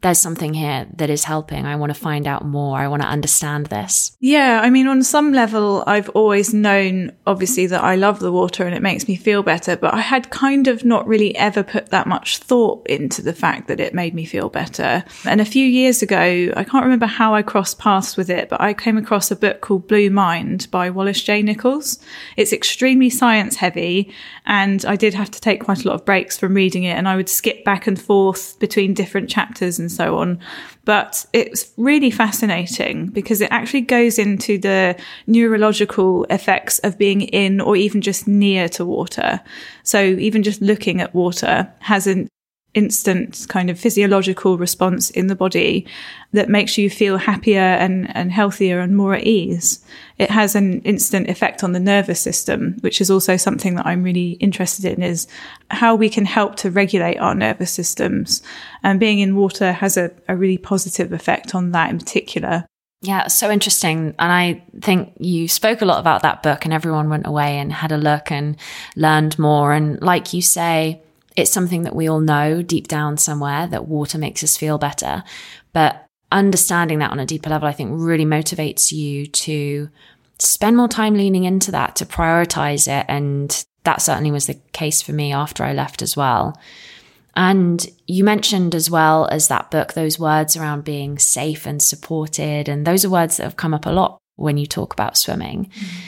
there's 0.02 0.20
something 0.20 0.54
here 0.54 0.88
that 0.96 1.10
is 1.10 1.24
helping. 1.24 1.66
I 1.66 1.76
want 1.76 1.94
to 1.94 2.00
find 2.00 2.26
out 2.28 2.44
more. 2.44 2.78
I 2.78 2.88
want 2.88 3.04
to 3.04 3.08
understand 3.08 3.68
this. 3.68 4.18
Yeah. 4.20 4.60
I 4.64 4.70
mean, 4.70 4.88
on 4.88 5.04
some 5.04 5.32
level, 5.32 5.84
I've 5.86 6.10
always 6.10 6.54
known, 6.54 7.12
obviously, 7.28 7.68
that 7.68 7.84
I 7.84 7.96
love 7.96 8.20
the 8.20 8.32
water 8.32 8.66
and 8.66 8.76
it 8.76 8.82
makes 8.82 9.08
me 9.08 9.16
feel 9.16 9.44
better, 9.44 9.76
but 9.76 9.94
I 9.94 10.00
had 10.00 10.32
kind 10.32 10.68
of 10.68 10.84
not 10.84 11.08
really 11.08 11.36
ever 11.36 11.62
put 11.62 11.88
that 11.88 12.08
much 12.08 12.40
thought 12.40 12.86
into 12.88 13.22
the 13.22 13.34
fact 13.34 13.68
that 13.68 13.80
it 13.80 13.94
made 13.94 14.16
me 14.16 14.26
feel 14.26 14.50
better. 14.50 15.04
And 15.26 15.40
a 15.40 15.46
few 15.46 15.66
years 15.66 16.02
ago, 16.02 16.18
I 16.18 16.64
can't 16.64 16.84
remember 16.84 17.06
how 17.06 17.36
I 17.36 17.44
crossed 17.44 17.78
paths 17.78 18.18
with 18.18 18.30
it, 18.30 18.50
but 18.50 18.60
I 18.60 18.74
came 18.74 18.98
across 18.98 19.30
a 19.30 19.36
book 19.36 19.62
called 19.62 19.88
Blue 19.88 20.10
Mind 20.10 20.68
by 20.72 20.90
Wallace 20.90 21.22
J. 21.22 21.44
Nichols. 21.44 22.00
It's 22.38 22.54
extremely 22.54 23.12
science 23.12 23.58
heavy. 23.58 24.12
And 24.48 24.84
I 24.86 24.96
did 24.96 25.14
have 25.14 25.30
to 25.32 25.42
take 25.42 25.64
quite 25.64 25.86
a 25.86 25.88
lot 25.88 25.96
of 25.96 26.06
breaks 26.06 26.38
from 26.38 26.56
reading 26.56 26.84
it 26.84 26.98
and 26.98 27.08
I 27.08 27.16
would 27.16 27.30
skip 27.30 27.64
back 27.64 27.86
and 27.86 28.02
forth 28.02 28.58
between 28.60 28.94
different 28.94 29.30
chapters 29.30 29.78
and 29.78 29.91
so 29.92 30.18
on. 30.18 30.40
But 30.86 31.26
it's 31.34 31.72
really 31.78 32.10
fascinating 32.10 33.08
because 33.08 33.42
it 33.42 33.52
actually 33.52 33.82
goes 33.82 34.18
into 34.18 34.58
the 34.58 34.96
neurological 35.28 36.26
effects 36.30 36.80
of 36.80 36.98
being 36.98 37.22
in 37.22 37.62
or 37.62 37.76
even 37.76 38.02
just 38.02 38.28
near 38.28 38.68
to 38.70 38.86
water. 38.86 39.42
So 39.84 40.02
even 40.02 40.44
just 40.44 40.62
looking 40.62 41.02
at 41.02 41.14
water 41.14 41.72
has 41.80 42.08
an 42.08 42.28
instant 42.74 43.46
kind 43.50 43.70
of 43.70 43.80
physiological 43.80 44.58
response 44.58 45.10
in 45.10 45.28
the 45.28 45.36
body 45.36 45.86
that 46.32 46.50
makes 46.50 46.78
you 46.78 46.90
feel 46.90 47.18
happier 47.18 47.60
and, 47.60 48.16
and 48.16 48.32
healthier 48.32 48.80
and 48.80 48.96
more 48.96 49.14
at 49.14 49.24
ease. 49.24 49.84
It 50.18 50.30
has 50.30 50.56
an 50.56 50.82
instant 50.84 51.30
effect 51.30 51.64
on 51.64 51.74
the 51.74 51.80
nervous 51.80 52.22
system, 52.22 52.78
which 52.82 53.02
is 53.02 53.12
also 53.12 53.36
something 53.36 53.76
that 53.76 53.86
I'm 53.86 54.04
really 54.04 54.32
interested 54.34 54.86
in 54.86 55.04
is 55.04 55.28
how 55.70 55.96
we 55.96 56.10
can 56.10 56.26
help 56.26 56.56
to 56.58 56.72
regulate 56.72 57.18
our 57.18 57.36
nervous 57.36 57.72
systems. 57.72 58.42
And 58.84 59.00
being 59.00 59.20
in 59.20 59.36
water 59.36 59.74
has 59.74 59.98
a, 59.98 60.12
a 60.30 60.38
really 60.38 60.58
positive 60.58 61.12
effect 61.12 61.54
on 61.54 61.72
that 61.72 61.90
in 61.90 62.00
particular. 62.00 62.66
Yeah, 63.02 63.28
so 63.28 63.50
interesting. 63.50 64.14
And 64.20 64.32
I 64.32 64.64
think 64.80 65.14
you 65.18 65.48
spoke 65.48 65.82
a 65.82 65.86
lot 65.86 66.00
about 66.00 66.22
that 66.22 66.44
book 66.44 66.66
and 66.66 66.74
everyone 66.74 67.10
went 67.10 67.26
away 67.26 67.58
and 67.58 67.74
had 67.74 67.92
a 67.92 67.98
look 67.98 68.32
and 68.32 68.56
learned 68.96 69.40
more. 69.40 69.74
And 69.74 70.00
like 70.02 70.34
you 70.34 70.42
say, 70.44 71.02
it's 71.36 71.52
something 71.52 71.84
that 71.84 71.96
we 71.96 72.10
all 72.10 72.20
know 72.20 72.62
deep 72.62 72.88
down 72.88 73.17
somewhere 73.17 73.67
that 73.67 73.88
water 73.88 74.17
makes 74.17 74.44
us 74.44 74.58
feel 74.58 74.78
better. 74.78 75.24
But 75.74 76.06
understanding 76.32 77.00
that 77.00 77.12
on 77.12 77.20
a 77.20 77.26
deeper 77.26 77.50
level, 77.50 77.67
I 77.67 77.74
think 77.74 77.91
really 77.94 78.26
motivates 78.26 78.91
you 78.91 79.28
to 79.28 79.89
spend 80.39 80.78
more 80.78 80.88
time 80.88 81.13
leaning 81.13 81.44
into 81.44 81.72
that, 81.72 81.96
to 81.98 82.06
prioritize 82.06 82.88
it. 82.88 83.06
And 83.08 83.65
that 83.84 84.02
certainly 84.02 84.32
was 84.32 84.48
the 84.48 84.60
case 84.74 85.02
for 85.02 85.13
me 85.13 85.32
after 85.32 85.63
I 85.63 85.74
left 85.74 86.02
as 86.02 86.17
well. 86.17 86.60
And 87.36 87.86
you 88.08 88.24
mentioned 88.24 88.76
as 88.76 88.89
well 88.89 89.28
as 89.32 89.48
that 89.48 89.72
book, 89.72 89.94
those 89.94 90.20
words 90.20 90.58
around 90.58 90.84
being 90.84 91.17
safe 91.17 91.65
and 91.65 91.82
supported. 91.82 92.67
And 92.67 92.86
those 92.86 93.06
are 93.06 93.10
words 93.10 93.38
that 93.38 93.44
have 93.44 93.56
come 93.56 93.74
up 93.74 93.86
a 93.86 93.91
lot 93.91 94.20
when 94.36 94.58
you 94.58 94.65
talk 94.65 94.91
about 94.94 95.17
swimming. 95.17 95.65
Mm-hmm. 95.65 96.08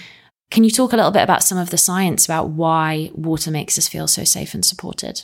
Can 0.51 0.63
you 0.63 0.69
talk 0.69 0.93
a 0.93 0.95
little 0.95 1.11
bit 1.11 1.23
about 1.23 1.43
some 1.43 1.57
of 1.57 1.71
the 1.71 1.77
science 1.77 2.25
about 2.25 2.49
why 2.49 3.09
water 3.13 3.49
makes 3.49 3.77
us 3.77 3.87
feel 3.87 4.07
so 4.07 4.23
safe 4.23 4.53
and 4.53 4.63
supported? 4.63 5.23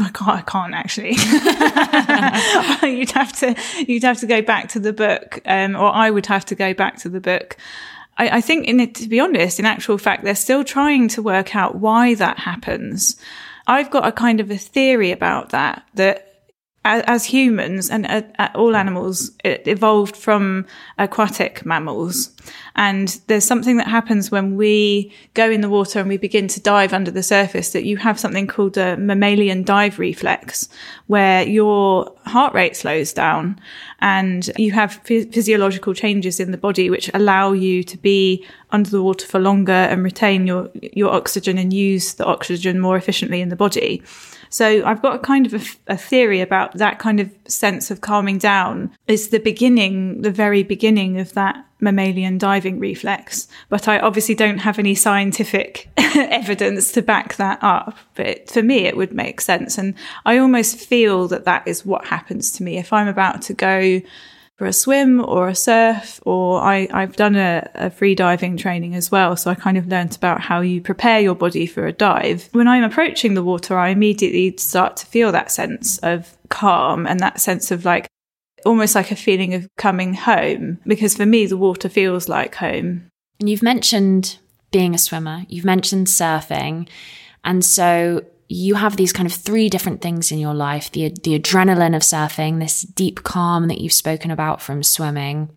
I 0.00 0.08
can't, 0.10 0.28
I 0.28 0.42
can't 0.42 0.74
actually. 0.74 1.10
you'd 2.98 3.10
have 3.10 3.32
to, 3.40 3.54
you'd 3.86 4.04
have 4.04 4.20
to 4.20 4.26
go 4.26 4.40
back 4.40 4.68
to 4.70 4.80
the 4.80 4.92
book, 4.92 5.40
um, 5.44 5.76
or 5.76 5.92
I 5.92 6.10
would 6.10 6.26
have 6.26 6.44
to 6.46 6.54
go 6.54 6.72
back 6.74 6.96
to 6.98 7.08
the 7.08 7.20
book. 7.20 7.56
I, 8.16 8.38
I 8.38 8.40
think 8.40 8.66
in 8.66 8.80
it, 8.80 8.94
to 8.96 9.08
be 9.08 9.20
honest, 9.20 9.58
in 9.58 9.66
actual 9.66 9.98
fact, 9.98 10.24
they're 10.24 10.34
still 10.34 10.64
trying 10.64 11.08
to 11.08 11.22
work 11.22 11.54
out 11.54 11.76
why 11.76 12.14
that 12.14 12.38
happens. 12.38 13.20
I've 13.66 13.90
got 13.90 14.06
a 14.06 14.12
kind 14.12 14.40
of 14.40 14.50
a 14.50 14.56
theory 14.56 15.10
about 15.10 15.50
that, 15.50 15.86
that 15.94 16.27
as 16.88 17.24
humans 17.24 17.90
and 17.90 18.06
uh, 18.06 18.22
uh, 18.38 18.48
all 18.54 18.74
animals, 18.74 19.30
evolved 19.44 20.16
from 20.16 20.66
aquatic 20.98 21.64
mammals. 21.66 22.30
And 22.76 23.08
there's 23.26 23.44
something 23.44 23.76
that 23.76 23.88
happens 23.88 24.30
when 24.30 24.56
we 24.56 25.12
go 25.34 25.50
in 25.50 25.60
the 25.60 25.68
water 25.68 25.98
and 26.00 26.08
we 26.08 26.16
begin 26.16 26.48
to 26.48 26.60
dive 26.60 26.92
under 26.92 27.10
the 27.10 27.22
surface 27.22 27.72
that 27.72 27.84
you 27.84 27.98
have 27.98 28.18
something 28.18 28.46
called 28.46 28.76
a 28.78 28.96
mammalian 28.96 29.64
dive 29.64 29.98
reflex, 29.98 30.68
where 31.08 31.42
your 31.46 32.14
heart 32.24 32.54
rate 32.54 32.76
slows 32.76 33.12
down 33.12 33.60
and 34.00 34.50
you 34.56 34.72
have 34.72 34.94
physiological 35.04 35.92
changes 35.92 36.40
in 36.40 36.52
the 36.52 36.58
body 36.58 36.88
which 36.88 37.10
allow 37.14 37.52
you 37.52 37.82
to 37.82 37.98
be 37.98 38.46
under 38.70 38.88
the 38.88 39.02
water 39.02 39.26
for 39.26 39.38
longer 39.38 39.72
and 39.72 40.02
retain 40.04 40.46
your, 40.46 40.70
your 40.74 41.12
oxygen 41.12 41.58
and 41.58 41.72
use 41.72 42.14
the 42.14 42.24
oxygen 42.24 42.78
more 42.80 42.96
efficiently 42.96 43.40
in 43.40 43.48
the 43.48 43.56
body. 43.56 44.02
So 44.50 44.84
I've 44.84 45.02
got 45.02 45.16
a 45.16 45.18
kind 45.18 45.46
of 45.46 45.54
a, 45.54 45.92
a, 45.92 45.96
theory 45.96 46.40
about 46.40 46.74
that 46.74 46.98
kind 46.98 47.20
of 47.20 47.30
sense 47.46 47.90
of 47.90 48.00
calming 48.00 48.38
down 48.38 48.90
is 49.06 49.28
the 49.28 49.38
beginning, 49.38 50.22
the 50.22 50.30
very 50.30 50.62
beginning 50.62 51.18
of 51.18 51.34
that 51.34 51.64
mammalian 51.80 52.38
diving 52.38 52.78
reflex. 52.78 53.48
But 53.68 53.88
I 53.88 53.98
obviously 53.98 54.34
don't 54.34 54.58
have 54.58 54.78
any 54.78 54.94
scientific 54.94 55.88
evidence 55.96 56.92
to 56.92 57.02
back 57.02 57.36
that 57.36 57.62
up. 57.62 57.96
But 58.14 58.50
for 58.50 58.62
me, 58.62 58.86
it 58.86 58.96
would 58.96 59.12
make 59.12 59.40
sense. 59.40 59.78
And 59.78 59.94
I 60.24 60.38
almost 60.38 60.76
feel 60.76 61.28
that 61.28 61.44
that 61.44 61.66
is 61.66 61.86
what 61.86 62.06
happens 62.06 62.50
to 62.52 62.62
me 62.62 62.78
if 62.78 62.92
I'm 62.92 63.08
about 63.08 63.42
to 63.42 63.54
go 63.54 64.00
for 64.58 64.66
a 64.66 64.72
swim 64.72 65.24
or 65.24 65.48
a 65.48 65.54
surf, 65.54 66.20
or 66.26 66.60
I, 66.60 66.88
I've 66.92 67.14
done 67.14 67.36
a, 67.36 67.70
a 67.76 67.90
free 67.90 68.16
diving 68.16 68.56
training 68.56 68.96
as 68.96 69.08
well. 69.08 69.36
So 69.36 69.52
I 69.52 69.54
kind 69.54 69.78
of 69.78 69.86
learnt 69.86 70.16
about 70.16 70.40
how 70.40 70.60
you 70.60 70.80
prepare 70.80 71.20
your 71.20 71.36
body 71.36 71.64
for 71.64 71.86
a 71.86 71.92
dive. 71.92 72.48
When 72.50 72.66
I'm 72.66 72.82
approaching 72.82 73.34
the 73.34 73.44
water, 73.44 73.78
I 73.78 73.90
immediately 73.90 74.56
start 74.56 74.96
to 74.96 75.06
feel 75.06 75.30
that 75.30 75.52
sense 75.52 75.98
of 75.98 76.36
calm 76.48 77.06
and 77.06 77.20
that 77.20 77.40
sense 77.40 77.70
of 77.70 77.84
like 77.84 78.08
almost 78.66 78.96
like 78.96 79.12
a 79.12 79.16
feeling 79.16 79.54
of 79.54 79.68
coming 79.76 80.14
home 80.14 80.78
because 80.84 81.16
for 81.16 81.24
me, 81.24 81.46
the 81.46 81.56
water 81.56 81.88
feels 81.88 82.28
like 82.28 82.56
home. 82.56 83.08
And 83.38 83.48
you've 83.48 83.62
mentioned 83.62 84.38
being 84.72 84.92
a 84.92 84.98
swimmer, 84.98 85.44
you've 85.48 85.64
mentioned 85.64 86.08
surfing. 86.08 86.88
And 87.44 87.64
so 87.64 88.24
you 88.48 88.74
have 88.74 88.96
these 88.96 89.12
kind 89.12 89.26
of 89.26 89.32
three 89.32 89.68
different 89.68 90.00
things 90.00 90.32
in 90.32 90.38
your 90.38 90.54
life 90.54 90.90
the, 90.92 91.10
the 91.22 91.38
adrenaline 91.38 91.94
of 91.94 92.02
surfing, 92.02 92.60
this 92.60 92.82
deep 92.82 93.22
calm 93.22 93.68
that 93.68 93.80
you've 93.80 93.92
spoken 93.92 94.30
about 94.30 94.62
from 94.62 94.82
swimming, 94.82 95.50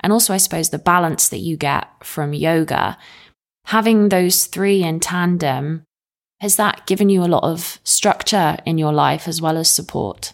and 0.00 0.12
also, 0.12 0.32
I 0.32 0.38
suppose, 0.38 0.70
the 0.70 0.78
balance 0.78 1.28
that 1.28 1.38
you 1.38 1.56
get 1.56 1.86
from 2.02 2.32
yoga. 2.32 2.96
Having 3.66 4.08
those 4.08 4.46
three 4.46 4.82
in 4.82 5.00
tandem, 5.00 5.84
has 6.40 6.56
that 6.56 6.86
given 6.86 7.10
you 7.10 7.22
a 7.22 7.26
lot 7.26 7.44
of 7.44 7.78
structure 7.84 8.56
in 8.64 8.78
your 8.78 8.92
life 8.92 9.28
as 9.28 9.42
well 9.42 9.58
as 9.58 9.70
support? 9.70 10.32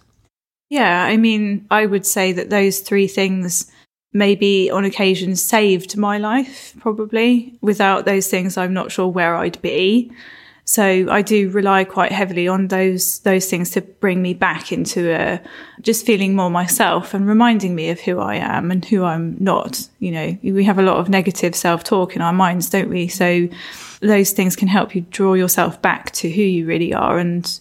Yeah, 0.71 1.05
I 1.05 1.16
mean, 1.16 1.66
I 1.71 1.87
would 1.87 2.07
say 2.07 2.33
that 2.33 2.51
those 2.51 2.81
three 2.81 3.09
things 3.09 3.71
maybe 4.12 4.71
on 4.71 4.85
occasion 4.85 5.37
saved 5.37 5.97
my 5.97 6.19
life, 6.19 6.75
probably. 6.81 7.59
Without 7.61 8.05
those 8.05 8.29
things, 8.29 8.57
I'm 8.57 8.73
not 8.73 8.92
sure 8.92 9.09
where 9.09 9.35
I'd 9.37 9.61
be. 9.62 10.11
So 10.69 11.07
I 11.09 11.23
do 11.23 11.49
rely 11.51 11.85
quite 11.85 12.11
heavily 12.11 12.49
on 12.49 12.67
those 12.67 13.21
those 13.21 13.49
things 13.49 13.71
to 13.71 13.81
bring 13.81 14.21
me 14.21 14.35
back 14.35 14.73
into 14.73 15.13
a 15.13 15.41
just 15.81 16.05
feeling 16.05 16.35
more 16.35 16.51
myself 16.51 17.15
and 17.15 17.25
reminding 17.25 17.77
me 17.77 17.89
of 17.91 18.01
who 18.01 18.19
I 18.19 18.35
am 18.35 18.73
and 18.73 18.85
who 18.85 19.05
I'm 19.05 19.37
not. 19.39 19.89
You 20.01 20.11
know, 20.11 20.39
we 20.43 20.65
have 20.65 20.81
a 20.81 20.83
lot 20.83 20.97
of 20.97 21.09
negative 21.09 21.55
self 21.55 21.85
talk 21.85 22.17
in 22.17 22.21
our 22.21 22.33
minds, 22.33 22.69
don't 22.69 22.91
we? 22.91 23.07
So 23.07 23.49
those 24.01 24.33
things 24.33 24.57
can 24.57 24.67
help 24.67 24.97
you 24.97 25.03
draw 25.03 25.35
yourself 25.35 25.81
back 25.81 26.11
to 26.13 26.29
who 26.29 26.43
you 26.43 26.67
really 26.67 26.93
are 26.93 27.17
and 27.17 27.61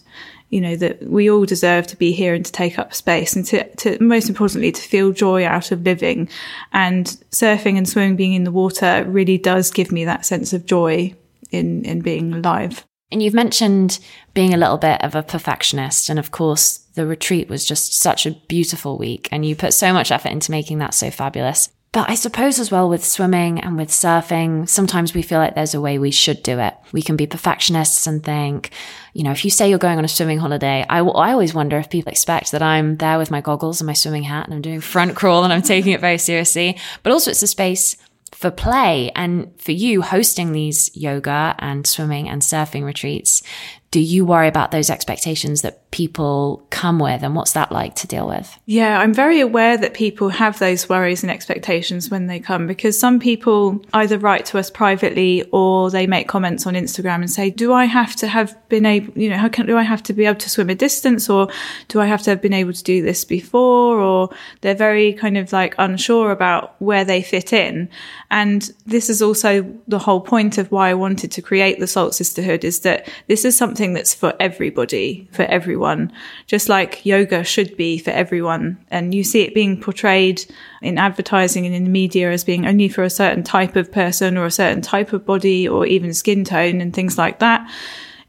you 0.50 0.60
know 0.60 0.76
that 0.76 1.02
we 1.04 1.30
all 1.30 1.44
deserve 1.44 1.86
to 1.88 1.96
be 1.96 2.12
here 2.12 2.34
and 2.34 2.44
to 2.44 2.52
take 2.52 2.78
up 2.78 2.92
space 2.92 3.34
and 3.34 3.44
to, 3.46 3.68
to 3.76 4.02
most 4.02 4.28
importantly 4.28 4.70
to 4.70 4.82
feel 4.82 5.12
joy 5.12 5.44
out 5.44 5.72
of 5.72 5.82
living 5.82 6.28
and 6.72 7.06
surfing 7.30 7.76
and 7.76 7.88
swimming 7.88 8.16
being 8.16 8.34
in 8.34 8.44
the 8.44 8.52
water 8.52 9.04
really 9.08 9.38
does 9.38 9.70
give 9.70 9.90
me 9.90 10.04
that 10.04 10.26
sense 10.26 10.52
of 10.52 10.66
joy 10.66 11.12
in 11.50 11.84
in 11.84 12.00
being 12.00 12.32
alive 12.32 12.84
and 13.12 13.22
you've 13.22 13.34
mentioned 13.34 13.98
being 14.34 14.52
a 14.52 14.58
little 14.58 14.78
bit 14.78 15.02
of 15.02 15.14
a 15.14 15.22
perfectionist. 15.22 16.10
And 16.10 16.18
of 16.18 16.30
course, 16.30 16.78
the 16.94 17.06
retreat 17.06 17.48
was 17.48 17.64
just 17.64 17.94
such 17.94 18.26
a 18.26 18.32
beautiful 18.32 18.98
week. 18.98 19.28
And 19.30 19.44
you 19.46 19.54
put 19.54 19.74
so 19.74 19.92
much 19.92 20.10
effort 20.10 20.30
into 20.30 20.50
making 20.50 20.78
that 20.78 20.94
so 20.94 21.10
fabulous. 21.10 21.68
But 21.92 22.10
I 22.10 22.14
suppose 22.14 22.58
as 22.58 22.70
well 22.70 22.90
with 22.90 23.02
swimming 23.02 23.58
and 23.60 23.78
with 23.78 23.88
surfing, 23.88 24.68
sometimes 24.68 25.14
we 25.14 25.22
feel 25.22 25.38
like 25.38 25.54
there's 25.54 25.72
a 25.72 25.80
way 25.80 25.98
we 25.98 26.10
should 26.10 26.42
do 26.42 26.58
it. 26.58 26.74
We 26.92 27.00
can 27.00 27.16
be 27.16 27.26
perfectionists 27.26 28.06
and 28.06 28.22
think, 28.22 28.70
you 29.14 29.22
know, 29.22 29.30
if 29.30 29.46
you 29.46 29.50
say 29.50 29.70
you're 29.70 29.78
going 29.78 29.96
on 29.96 30.04
a 30.04 30.08
swimming 30.08 30.38
holiday, 30.38 30.84
I, 30.90 30.98
I 30.98 31.32
always 31.32 31.54
wonder 31.54 31.78
if 31.78 31.88
people 31.88 32.12
expect 32.12 32.52
that 32.52 32.60
I'm 32.60 32.96
there 32.96 33.16
with 33.16 33.30
my 33.30 33.40
goggles 33.40 33.80
and 33.80 33.86
my 33.86 33.94
swimming 33.94 34.24
hat 34.24 34.44
and 34.44 34.54
I'm 34.54 34.60
doing 34.60 34.82
front 34.82 35.16
crawl 35.16 35.44
and 35.44 35.54
I'm 35.54 35.62
taking 35.62 35.92
it 35.92 36.00
very 36.00 36.18
seriously. 36.18 36.76
But 37.02 37.12
also 37.12 37.30
it's 37.30 37.42
a 37.42 37.46
space 37.46 37.96
for 38.36 38.50
play 38.50 39.10
and 39.16 39.50
for 39.58 39.72
you 39.72 40.02
hosting 40.02 40.52
these 40.52 40.94
yoga 40.94 41.54
and 41.58 41.86
swimming 41.86 42.28
and 42.28 42.42
surfing 42.42 42.84
retreats 42.84 43.42
do 43.90 44.00
you 44.00 44.24
worry 44.24 44.48
about 44.48 44.70
those 44.70 44.90
expectations 44.90 45.62
that 45.62 45.90
people 45.90 46.66
come 46.70 46.98
with 46.98 47.22
and 47.22 47.34
what's 47.34 47.52
that 47.52 47.72
like 47.72 47.94
to 47.96 48.06
deal 48.06 48.26
with? 48.28 48.58
Yeah 48.66 49.00
i'm 49.00 49.14
very 49.14 49.40
aware 49.40 49.76
that 49.76 49.94
people 49.94 50.28
have 50.28 50.58
those 50.58 50.88
worries 50.88 51.22
and 51.22 51.30
expectations 51.30 52.10
when 52.10 52.26
they 52.26 52.40
come 52.40 52.66
because 52.66 52.98
some 52.98 53.18
people 53.18 53.82
either 53.92 54.18
write 54.18 54.46
to 54.46 54.58
us 54.58 54.70
privately 54.70 55.44
or 55.52 55.90
they 55.90 56.06
make 56.06 56.28
comments 56.28 56.66
on 56.66 56.74
instagram 56.74 57.16
and 57.16 57.30
say 57.30 57.50
do 57.50 57.72
i 57.72 57.84
have 57.84 58.14
to 58.16 58.26
have 58.26 58.56
been 58.68 58.86
able 58.86 59.12
you 59.18 59.28
know 59.30 59.38
how 59.38 59.48
can 59.48 59.66
do 59.66 59.76
i 59.76 59.82
have 59.82 60.02
to 60.02 60.12
be 60.12 60.26
able 60.26 60.38
to 60.38 60.50
swim 60.50 60.70
a 60.70 60.74
distance 60.74 61.28
or 61.30 61.48
do 61.88 62.00
i 62.00 62.06
have 62.06 62.22
to 62.22 62.30
have 62.30 62.42
been 62.42 62.52
able 62.52 62.72
to 62.72 62.82
do 62.82 63.02
this 63.02 63.24
before? 63.24 64.00
Or 64.00 64.30
they're 64.60 64.74
very 64.74 65.12
kind 65.12 65.36
of 65.36 65.52
like 65.52 65.74
unsure 65.78 66.30
about 66.30 66.80
where 66.80 67.04
they 67.04 67.22
fit 67.22 67.52
in. 67.52 67.88
And 68.30 68.70
this 68.86 69.10
is 69.10 69.22
also 69.22 69.62
the 69.88 69.98
whole 69.98 70.20
point 70.20 70.58
of 70.58 70.70
why 70.70 70.90
i 70.90 70.94
wanted 70.94 71.30
to 71.32 71.42
create 71.42 71.78
the 71.78 71.86
salt 71.86 72.14
sisterhood 72.14 72.64
is 72.64 72.80
that 72.80 73.08
this 73.28 73.44
is 73.44 73.56
something 73.56 73.85
something 73.86 73.94
that's 73.94 74.14
for 74.14 74.34
everybody, 74.40 75.28
for 75.30 75.42
everyone, 75.42 76.12
just 76.46 76.68
like 76.68 77.06
yoga 77.06 77.44
should 77.44 77.76
be 77.76 77.98
for 77.98 78.10
everyone. 78.10 78.76
And 78.90 79.14
you 79.14 79.22
see 79.22 79.42
it 79.42 79.54
being 79.54 79.80
portrayed 79.80 80.44
in 80.82 80.98
advertising 80.98 81.66
and 81.66 81.74
in 81.74 81.84
the 81.84 81.90
media 81.90 82.32
as 82.32 82.44
being 82.44 82.66
only 82.66 82.88
for 82.88 83.04
a 83.04 83.10
certain 83.10 83.44
type 83.44 83.76
of 83.76 83.92
person 83.92 84.36
or 84.36 84.44
a 84.44 84.50
certain 84.50 84.82
type 84.82 85.12
of 85.12 85.24
body 85.24 85.68
or 85.68 85.86
even 85.86 86.12
skin 86.14 86.44
tone 86.44 86.80
and 86.80 86.92
things 86.92 87.16
like 87.16 87.38
that. 87.38 87.70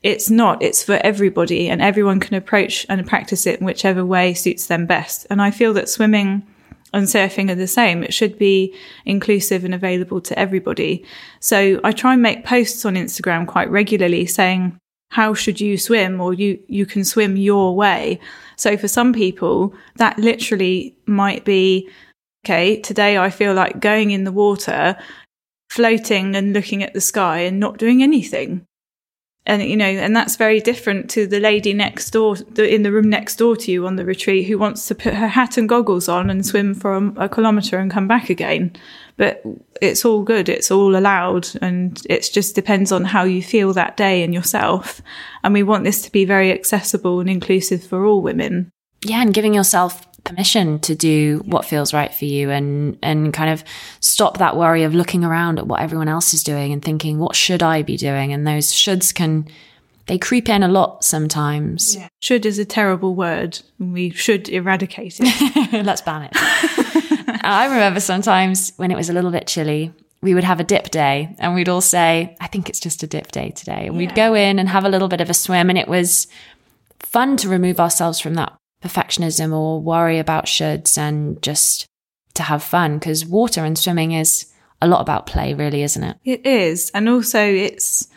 It's 0.03 0.29
not, 0.29 0.61
it's 0.61 0.83
for 0.83 0.99
everybody 1.03 1.69
and 1.69 1.81
everyone 1.81 2.19
can 2.19 2.35
approach 2.35 2.85
and 2.87 3.07
practice 3.07 3.47
it 3.47 3.59
in 3.59 3.65
whichever 3.65 4.05
way 4.05 4.35
suits 4.35 4.67
them 4.67 4.85
best. 4.85 5.25
And 5.31 5.41
I 5.41 5.49
feel 5.49 5.73
that 5.73 5.89
swimming 5.89 6.45
and 6.93 7.07
surfing 7.07 7.49
are 7.49 7.55
the 7.55 7.67
same. 7.67 8.03
It 8.03 8.13
should 8.13 8.37
be 8.37 8.75
inclusive 9.05 9.65
and 9.65 9.73
available 9.73 10.21
to 10.21 10.37
everybody. 10.37 11.03
So 11.39 11.81
I 11.83 11.91
try 11.93 12.13
and 12.13 12.21
make 12.21 12.45
posts 12.45 12.85
on 12.85 12.93
Instagram 12.93 13.47
quite 13.47 13.71
regularly 13.71 14.27
saying, 14.27 14.79
how 15.09 15.33
should 15.33 15.59
you 15.59 15.77
swim 15.77 16.19
or 16.21 16.33
you 16.33 16.59
you 16.67 16.85
can 16.85 17.03
swim 17.03 17.37
your 17.37 17.75
way. 17.75 18.19
So 18.55 18.77
for 18.77 18.87
some 18.87 19.13
people 19.13 19.73
that 19.95 20.17
literally 20.19 20.95
might 21.05 21.45
be 21.45 21.89
okay 22.45 22.79
today 22.79 23.17
i 23.17 23.29
feel 23.29 23.53
like 23.53 23.79
going 23.81 24.11
in 24.11 24.23
the 24.23 24.31
water 24.31 24.95
floating 25.69 26.35
and 26.35 26.53
looking 26.53 26.81
at 26.81 26.93
the 26.93 27.01
sky 27.01 27.39
and 27.39 27.59
not 27.59 27.77
doing 27.77 28.01
anything 28.01 28.65
and 29.47 29.63
you 29.63 29.75
know 29.75 29.85
and 29.85 30.15
that's 30.15 30.35
very 30.35 30.59
different 30.59 31.09
to 31.09 31.25
the 31.25 31.39
lady 31.39 31.73
next 31.73 32.11
door 32.11 32.35
in 32.57 32.83
the 32.83 32.91
room 32.91 33.09
next 33.09 33.37
door 33.37 33.55
to 33.55 33.71
you 33.71 33.87
on 33.87 33.95
the 33.95 34.05
retreat 34.05 34.45
who 34.45 34.57
wants 34.57 34.85
to 34.87 34.93
put 34.93 35.13
her 35.13 35.27
hat 35.27 35.57
and 35.57 35.69
goggles 35.69 36.07
on 36.07 36.29
and 36.29 36.45
swim 36.45 36.75
for 36.75 36.95
a, 36.95 37.25
a 37.25 37.29
kilometre 37.29 37.79
and 37.79 37.89
come 37.89 38.07
back 38.07 38.29
again. 38.29 38.75
But 39.15 39.41
it's 39.81 40.05
all 40.05 40.21
good. 40.21 40.49
It's 40.49 40.69
all 40.69 40.95
allowed. 40.95 41.47
And 41.61 41.99
it 42.07 42.29
just 42.31 42.53
depends 42.53 42.91
on 42.91 43.05
how 43.05 43.23
you 43.23 43.41
feel 43.41 43.73
that 43.73 43.97
day 43.97 44.21
and 44.21 44.33
yourself. 44.33 45.01
And 45.43 45.53
we 45.53 45.63
want 45.63 45.85
this 45.85 46.01
to 46.03 46.11
be 46.11 46.25
very 46.25 46.51
accessible 46.51 47.19
and 47.19 47.29
inclusive 47.29 47.83
for 47.83 48.05
all 48.05 48.21
women. 48.21 48.71
Yeah 49.03 49.21
and 49.21 49.33
giving 49.33 49.53
yourself 49.53 50.05
permission 50.27 50.79
to 50.79 50.95
do 50.95 51.41
what 51.45 51.65
feels 51.65 51.93
right 51.93 52.13
for 52.13 52.25
you 52.25 52.49
and 52.49 52.97
and 53.01 53.33
kind 53.33 53.49
of 53.49 53.63
stop 53.99 54.37
that 54.37 54.55
worry 54.55 54.83
of 54.83 54.93
looking 54.93 55.23
around 55.23 55.59
at 55.59 55.67
what 55.67 55.81
everyone 55.81 56.07
else 56.07 56.33
is 56.33 56.43
doing 56.43 56.71
and 56.71 56.83
thinking 56.83 57.19
what 57.19 57.35
should 57.35 57.63
I 57.63 57.81
be 57.81 57.97
doing 57.97 58.33
and 58.33 58.45
those 58.45 58.73
shoulds 58.73 59.13
can 59.13 59.47
they 60.07 60.17
creep 60.17 60.47
in 60.47 60.63
a 60.63 60.67
lot 60.69 61.03
sometimes. 61.03 61.95
Yeah. 61.95 62.07
Should 62.21 62.45
is 62.45 62.57
a 62.57 62.65
terrible 62.65 63.13
word. 63.13 63.59
We 63.77 64.09
should 64.11 64.49
eradicate 64.49 65.17
it. 65.19 65.85
Let's 65.85 66.01
ban 66.01 66.29
it. 66.31 66.31
I 67.43 67.65
remember 67.65 67.99
sometimes 67.99 68.71
when 68.77 68.89
it 68.89 68.95
was 68.95 69.09
a 69.09 69.13
little 69.13 69.31
bit 69.31 69.47
chilly, 69.47 69.93
we 70.21 70.33
would 70.33 70.45
have 70.45 70.59
a 70.59 70.63
dip 70.63 70.89
day 70.91 71.35
and 71.39 71.53
we'd 71.53 71.69
all 71.69 71.81
say, 71.81 72.35
I 72.39 72.47
think 72.47 72.69
it's 72.69 72.79
just 72.79 73.03
a 73.03 73.07
dip 73.07 73.31
day 73.33 73.51
today. 73.51 73.87
And 73.87 73.95
yeah. 73.95 73.99
we'd 73.99 74.15
go 74.15 74.33
in 74.33 74.59
and 74.59 74.69
have 74.69 74.85
a 74.85 74.89
little 74.89 75.09
bit 75.09 75.21
of 75.21 75.29
a 75.29 75.33
swim. 75.33 75.69
And 75.69 75.77
it 75.77 75.89
was 75.89 76.27
fun 76.99 77.35
to 77.37 77.49
remove 77.49 77.79
ourselves 77.79 78.19
from 78.19 78.35
that 78.35 78.57
perfectionism 78.87 79.53
or 79.53 79.81
worry 79.81 80.19
about 80.19 80.45
shoulds 80.45 80.97
and 80.97 81.41
just 81.41 81.87
to 82.35 82.43
have 82.43 82.63
fun 82.63 82.97
because 82.97 83.25
water 83.25 83.65
and 83.65 83.77
swimming 83.77 84.11
is 84.11 84.45
a 84.81 84.87
lot 84.87 85.01
about 85.01 85.25
play, 85.25 85.53
really, 85.53 85.83
isn't 85.83 86.03
it? 86.03 86.17
It 86.23 86.45
is. 86.45 86.91
And 86.93 87.09
also, 87.09 87.41
it's 87.41 88.07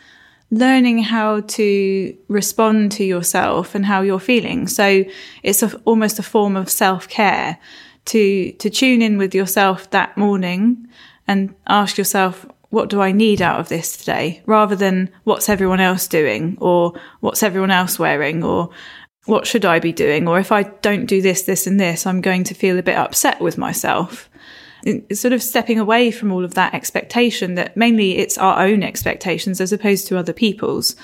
learning 0.51 1.01
how 1.01 1.41
to 1.41 2.17
respond 2.27 2.91
to 2.91 3.03
yourself 3.03 3.73
and 3.73 3.85
how 3.85 4.01
you're 4.01 4.19
feeling. 4.19 4.67
So 4.67 5.03
it's 5.43 5.63
a, 5.63 5.75
almost 5.85 6.19
a 6.19 6.23
form 6.23 6.55
of 6.55 6.69
self 6.69 7.07
care 7.07 7.57
to, 8.05 8.51
to 8.51 8.69
tune 8.69 9.01
in 9.01 9.17
with 9.17 9.33
yourself 9.33 9.89
that 9.91 10.17
morning 10.17 10.87
and 11.27 11.55
ask 11.67 11.97
yourself, 11.97 12.45
what 12.69 12.89
do 12.89 13.01
I 13.01 13.11
need 13.11 13.41
out 13.41 13.59
of 13.59 13.69
this 13.69 13.97
today? 13.97 14.41
Rather 14.45 14.75
than 14.75 15.09
what's 15.23 15.49
everyone 15.49 15.81
else 15.81 16.07
doing 16.07 16.57
or 16.61 16.93
what's 17.19 17.43
everyone 17.43 17.71
else 17.71 17.99
wearing 17.99 18.43
or 18.43 18.69
what 19.25 19.45
should 19.45 19.65
I 19.65 19.79
be 19.79 19.93
doing? 19.93 20.27
Or 20.27 20.39
if 20.39 20.51
I 20.51 20.63
don't 20.63 21.05
do 21.05 21.21
this, 21.21 21.43
this, 21.43 21.67
and 21.67 21.79
this, 21.79 22.05
I'm 22.05 22.21
going 22.21 22.43
to 22.45 22.53
feel 22.53 22.77
a 22.77 22.83
bit 22.83 22.97
upset 22.97 23.39
with 23.39 23.57
myself. 23.57 24.29
It's 24.83 25.21
sort 25.21 25.33
of 25.33 25.43
stepping 25.43 25.77
away 25.77 26.09
from 26.09 26.31
all 26.31 26.43
of 26.43 26.55
that 26.55 26.73
expectation 26.73 27.53
that 27.53 27.77
mainly 27.77 28.17
it's 28.17 28.39
our 28.39 28.63
own 28.65 28.81
expectations 28.81 29.61
as 29.61 29.71
opposed 29.71 30.07
to 30.07 30.17
other 30.17 30.33
people's. 30.33 30.95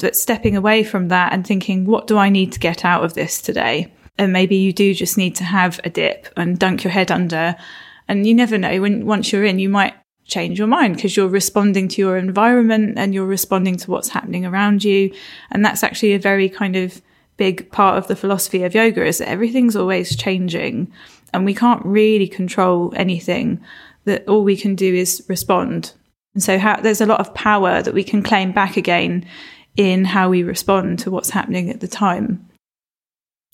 But 0.00 0.14
stepping 0.14 0.56
away 0.56 0.84
from 0.84 1.08
that 1.08 1.32
and 1.32 1.44
thinking, 1.44 1.86
what 1.86 2.06
do 2.06 2.18
I 2.18 2.28
need 2.28 2.52
to 2.52 2.60
get 2.60 2.84
out 2.84 3.04
of 3.04 3.14
this 3.14 3.42
today? 3.42 3.92
And 4.16 4.32
maybe 4.32 4.56
you 4.56 4.72
do 4.72 4.94
just 4.94 5.18
need 5.18 5.34
to 5.36 5.44
have 5.44 5.80
a 5.82 5.90
dip 5.90 6.28
and 6.36 6.58
dunk 6.58 6.84
your 6.84 6.92
head 6.92 7.10
under. 7.10 7.56
And 8.06 8.26
you 8.26 8.34
never 8.34 8.58
know 8.58 8.80
when 8.80 9.06
once 9.06 9.32
you're 9.32 9.44
in, 9.44 9.58
you 9.58 9.68
might 9.68 9.94
change 10.24 10.58
your 10.58 10.68
mind 10.68 10.94
because 10.94 11.16
you're 11.16 11.28
responding 11.28 11.88
to 11.88 12.02
your 12.02 12.16
environment 12.16 12.96
and 12.96 13.12
you're 13.12 13.26
responding 13.26 13.76
to 13.76 13.90
what's 13.90 14.08
happening 14.10 14.46
around 14.46 14.84
you. 14.84 15.12
And 15.50 15.64
that's 15.64 15.82
actually 15.82 16.14
a 16.14 16.18
very 16.18 16.48
kind 16.48 16.76
of 16.76 17.02
big 17.36 17.70
part 17.70 17.98
of 17.98 18.08
the 18.08 18.16
philosophy 18.16 18.62
of 18.62 18.74
yoga 18.74 19.04
is 19.04 19.18
that 19.18 19.28
everything's 19.28 19.76
always 19.76 20.16
changing 20.16 20.90
and 21.32 21.44
we 21.44 21.54
can't 21.54 21.84
really 21.84 22.28
control 22.28 22.92
anything. 22.96 23.60
That 24.04 24.26
all 24.28 24.44
we 24.44 24.56
can 24.56 24.76
do 24.76 24.94
is 24.94 25.24
respond. 25.28 25.92
And 26.34 26.42
so 26.42 26.58
how, 26.58 26.80
there's 26.80 27.00
a 27.00 27.06
lot 27.06 27.20
of 27.20 27.34
power 27.34 27.82
that 27.82 27.94
we 27.94 28.04
can 28.04 28.22
claim 28.22 28.52
back 28.52 28.76
again 28.76 29.26
in 29.76 30.04
how 30.04 30.28
we 30.28 30.42
respond 30.42 30.98
to 31.00 31.10
what's 31.10 31.30
happening 31.30 31.70
at 31.70 31.80
the 31.80 31.88
time. 31.88 32.48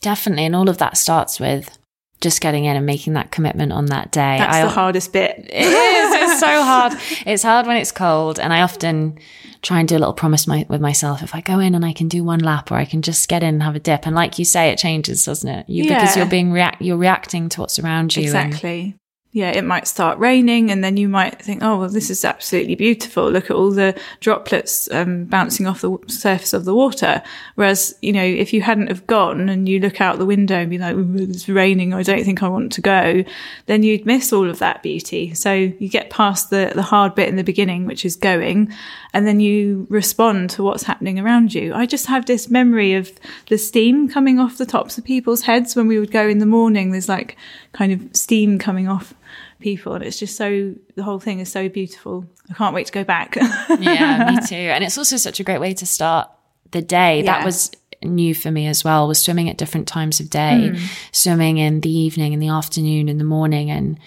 Definitely. 0.02 0.44
And 0.44 0.54
all 0.54 0.68
of 0.68 0.78
that 0.78 0.96
starts 0.96 1.40
with 1.40 1.78
just 2.20 2.40
getting 2.40 2.64
in 2.66 2.76
and 2.76 2.86
making 2.86 3.14
that 3.14 3.30
commitment 3.30 3.72
on 3.72 3.86
that 3.86 4.12
day. 4.12 4.36
That's 4.38 4.56
I, 4.56 4.62
the 4.62 4.68
hardest 4.68 5.12
bit. 5.12 5.48
It 5.48 5.66
is. 5.66 6.21
It's 6.32 6.40
so 6.40 6.62
hard. 6.62 6.92
It's 7.26 7.42
hard 7.42 7.66
when 7.66 7.76
it's 7.76 7.92
cold. 7.92 8.40
And 8.40 8.52
I 8.52 8.62
often 8.62 9.18
try 9.62 9.78
and 9.78 9.88
do 9.88 9.96
a 9.96 9.98
little 9.98 10.14
promise 10.14 10.46
my, 10.46 10.66
with 10.68 10.80
myself. 10.80 11.22
If 11.22 11.34
I 11.34 11.40
go 11.40 11.58
in 11.58 11.74
and 11.74 11.84
I 11.84 11.92
can 11.92 12.08
do 12.08 12.24
one 12.24 12.40
lap 12.40 12.70
or 12.70 12.76
I 12.76 12.84
can 12.84 13.02
just 13.02 13.28
get 13.28 13.42
in 13.42 13.54
and 13.54 13.62
have 13.62 13.76
a 13.76 13.80
dip. 13.80 14.06
And 14.06 14.16
like 14.16 14.38
you 14.38 14.44
say, 14.44 14.70
it 14.70 14.78
changes, 14.78 15.24
doesn't 15.24 15.48
it? 15.48 15.68
You, 15.68 15.84
yeah. 15.84 16.00
Because 16.00 16.16
you're 16.16 16.26
being 16.26 16.52
react, 16.52 16.82
you're 16.82 16.96
reacting 16.96 17.48
to 17.50 17.60
what's 17.60 17.78
around 17.78 18.16
you. 18.16 18.22
Exactly 18.22 18.96
yeah, 19.34 19.50
it 19.50 19.64
might 19.64 19.88
start 19.88 20.18
raining 20.18 20.70
and 20.70 20.84
then 20.84 20.98
you 20.98 21.08
might 21.08 21.40
think, 21.40 21.62
oh, 21.62 21.78
well, 21.78 21.88
this 21.88 22.10
is 22.10 22.22
absolutely 22.22 22.74
beautiful. 22.74 23.30
Look 23.30 23.46
at 23.46 23.56
all 23.56 23.70
the 23.70 23.98
droplets 24.20 24.90
um, 24.92 25.24
bouncing 25.24 25.66
off 25.66 25.80
the 25.80 25.96
surface 26.06 26.52
of 26.52 26.66
the 26.66 26.74
water. 26.74 27.22
Whereas, 27.54 27.96
you 28.02 28.12
know, 28.12 28.22
if 28.22 28.52
you 28.52 28.60
hadn't 28.60 28.88
have 28.88 29.06
gone 29.06 29.48
and 29.48 29.66
you 29.66 29.80
look 29.80 30.02
out 30.02 30.18
the 30.18 30.26
window 30.26 30.56
and 30.56 30.68
be 30.68 30.76
like, 30.76 30.94
it's 30.98 31.48
raining, 31.48 31.94
I 31.94 32.02
don't 32.02 32.24
think 32.24 32.42
I 32.42 32.48
want 32.48 32.72
to 32.72 32.82
go, 32.82 33.24
then 33.64 33.82
you'd 33.82 34.04
miss 34.04 34.34
all 34.34 34.50
of 34.50 34.58
that 34.58 34.82
beauty. 34.82 35.32
So 35.32 35.50
you 35.54 35.88
get 35.88 36.10
past 36.10 36.50
the, 36.50 36.70
the 36.74 36.82
hard 36.82 37.14
bit 37.14 37.30
in 37.30 37.36
the 37.36 37.42
beginning, 37.42 37.86
which 37.86 38.04
is 38.04 38.16
going, 38.16 38.70
and 39.14 39.26
then 39.26 39.40
you 39.40 39.86
respond 39.88 40.50
to 40.50 40.62
what's 40.62 40.82
happening 40.82 41.18
around 41.18 41.54
you. 41.54 41.72
I 41.72 41.86
just 41.86 42.04
have 42.04 42.26
this 42.26 42.50
memory 42.50 42.92
of 42.92 43.10
the 43.48 43.56
steam 43.56 44.10
coming 44.10 44.38
off 44.38 44.58
the 44.58 44.66
tops 44.66 44.98
of 44.98 45.04
people's 45.04 45.42
heads 45.42 45.74
when 45.74 45.88
we 45.88 45.98
would 45.98 46.10
go 46.10 46.28
in 46.28 46.38
the 46.38 46.44
morning. 46.44 46.90
There's 46.90 47.08
like 47.08 47.38
kind 47.72 47.92
of 47.92 48.14
steam 48.14 48.58
coming 48.58 48.88
off 48.88 49.14
people 49.62 49.94
and 49.94 50.04
it's 50.04 50.18
just 50.18 50.36
so 50.36 50.74
the 50.96 51.02
whole 51.02 51.18
thing 51.18 51.40
is 51.40 51.50
so 51.50 51.68
beautiful. 51.68 52.26
I 52.50 52.54
can't 52.54 52.74
wait 52.74 52.86
to 52.86 52.92
go 52.92 53.04
back. 53.04 53.36
Yeah 53.80 54.30
me 54.30 54.46
too. 54.46 54.54
And 54.54 54.84
it's 54.84 54.98
also 54.98 55.16
such 55.16 55.40
a 55.40 55.44
great 55.44 55.60
way 55.60 55.72
to 55.74 55.86
start 55.86 56.28
the 56.72 56.82
day. 56.82 57.20
Yeah. 57.20 57.32
that 57.38 57.44
was 57.44 57.70
new 58.02 58.34
for 58.34 58.50
me 58.50 58.66
as 58.66 58.82
well 58.84 59.06
was 59.06 59.22
swimming 59.22 59.48
at 59.48 59.56
different 59.56 59.86
times 59.88 60.20
of 60.20 60.28
day. 60.28 60.70
Mm. 60.72 60.80
swimming 61.12 61.58
in 61.58 61.80
the 61.80 61.90
evening 61.90 62.32
in 62.32 62.40
the 62.40 62.48
afternoon 62.48 63.08
in 63.08 63.18
the 63.18 63.24
morning 63.24 63.70
and 63.70 63.98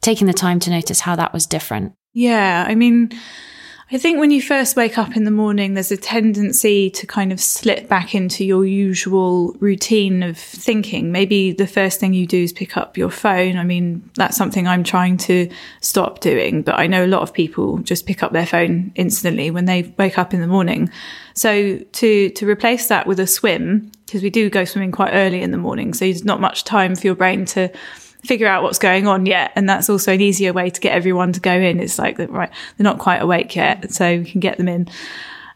taking 0.00 0.26
the 0.26 0.32
time 0.32 0.58
to 0.60 0.70
notice 0.70 1.00
how 1.00 1.14
that 1.16 1.32
was 1.32 1.46
different. 1.46 1.92
Yeah 2.14 2.64
i 2.68 2.74
mean 2.74 3.10
I 3.94 3.98
think 3.98 4.18
when 4.18 4.30
you 4.30 4.40
first 4.40 4.74
wake 4.74 4.96
up 4.96 5.18
in 5.18 5.24
the 5.24 5.30
morning, 5.30 5.74
there's 5.74 5.92
a 5.92 5.98
tendency 5.98 6.88
to 6.88 7.06
kind 7.06 7.30
of 7.30 7.38
slip 7.38 7.88
back 7.88 8.14
into 8.14 8.42
your 8.42 8.64
usual 8.64 9.54
routine 9.60 10.22
of 10.22 10.38
thinking. 10.38 11.12
Maybe 11.12 11.52
the 11.52 11.66
first 11.66 12.00
thing 12.00 12.14
you 12.14 12.26
do 12.26 12.42
is 12.42 12.54
pick 12.54 12.78
up 12.78 12.96
your 12.96 13.10
phone. 13.10 13.58
I 13.58 13.64
mean, 13.64 14.08
that's 14.14 14.34
something 14.34 14.66
I'm 14.66 14.82
trying 14.82 15.18
to 15.18 15.50
stop 15.82 16.20
doing, 16.20 16.62
but 16.62 16.78
I 16.78 16.86
know 16.86 17.04
a 17.04 17.06
lot 17.06 17.20
of 17.20 17.34
people 17.34 17.80
just 17.80 18.06
pick 18.06 18.22
up 18.22 18.32
their 18.32 18.46
phone 18.46 18.92
instantly 18.94 19.50
when 19.50 19.66
they 19.66 19.94
wake 19.98 20.18
up 20.18 20.32
in 20.32 20.40
the 20.40 20.46
morning. 20.46 20.90
So 21.34 21.76
to, 21.76 22.30
to 22.30 22.48
replace 22.48 22.86
that 22.86 23.06
with 23.06 23.20
a 23.20 23.26
swim, 23.26 23.92
because 24.06 24.22
we 24.22 24.30
do 24.30 24.48
go 24.48 24.64
swimming 24.64 24.92
quite 24.92 25.12
early 25.12 25.42
in 25.42 25.50
the 25.50 25.58
morning, 25.58 25.92
so 25.92 26.06
there's 26.06 26.24
not 26.24 26.40
much 26.40 26.64
time 26.64 26.96
for 26.96 27.06
your 27.06 27.14
brain 27.14 27.44
to 27.44 27.70
figure 28.24 28.46
out 28.46 28.62
what's 28.62 28.78
going 28.78 29.06
on 29.06 29.26
yet. 29.26 29.52
And 29.56 29.68
that's 29.68 29.90
also 29.90 30.12
an 30.12 30.20
easier 30.20 30.52
way 30.52 30.70
to 30.70 30.80
get 30.80 30.94
everyone 30.94 31.32
to 31.32 31.40
go 31.40 31.52
in. 31.52 31.80
It's 31.80 31.98
like, 31.98 32.18
right, 32.18 32.50
they're 32.76 32.84
not 32.84 32.98
quite 32.98 33.22
awake 33.22 33.56
yet. 33.56 33.92
So 33.92 34.18
we 34.18 34.30
can 34.30 34.40
get 34.40 34.58
them 34.58 34.68
in. 34.68 34.88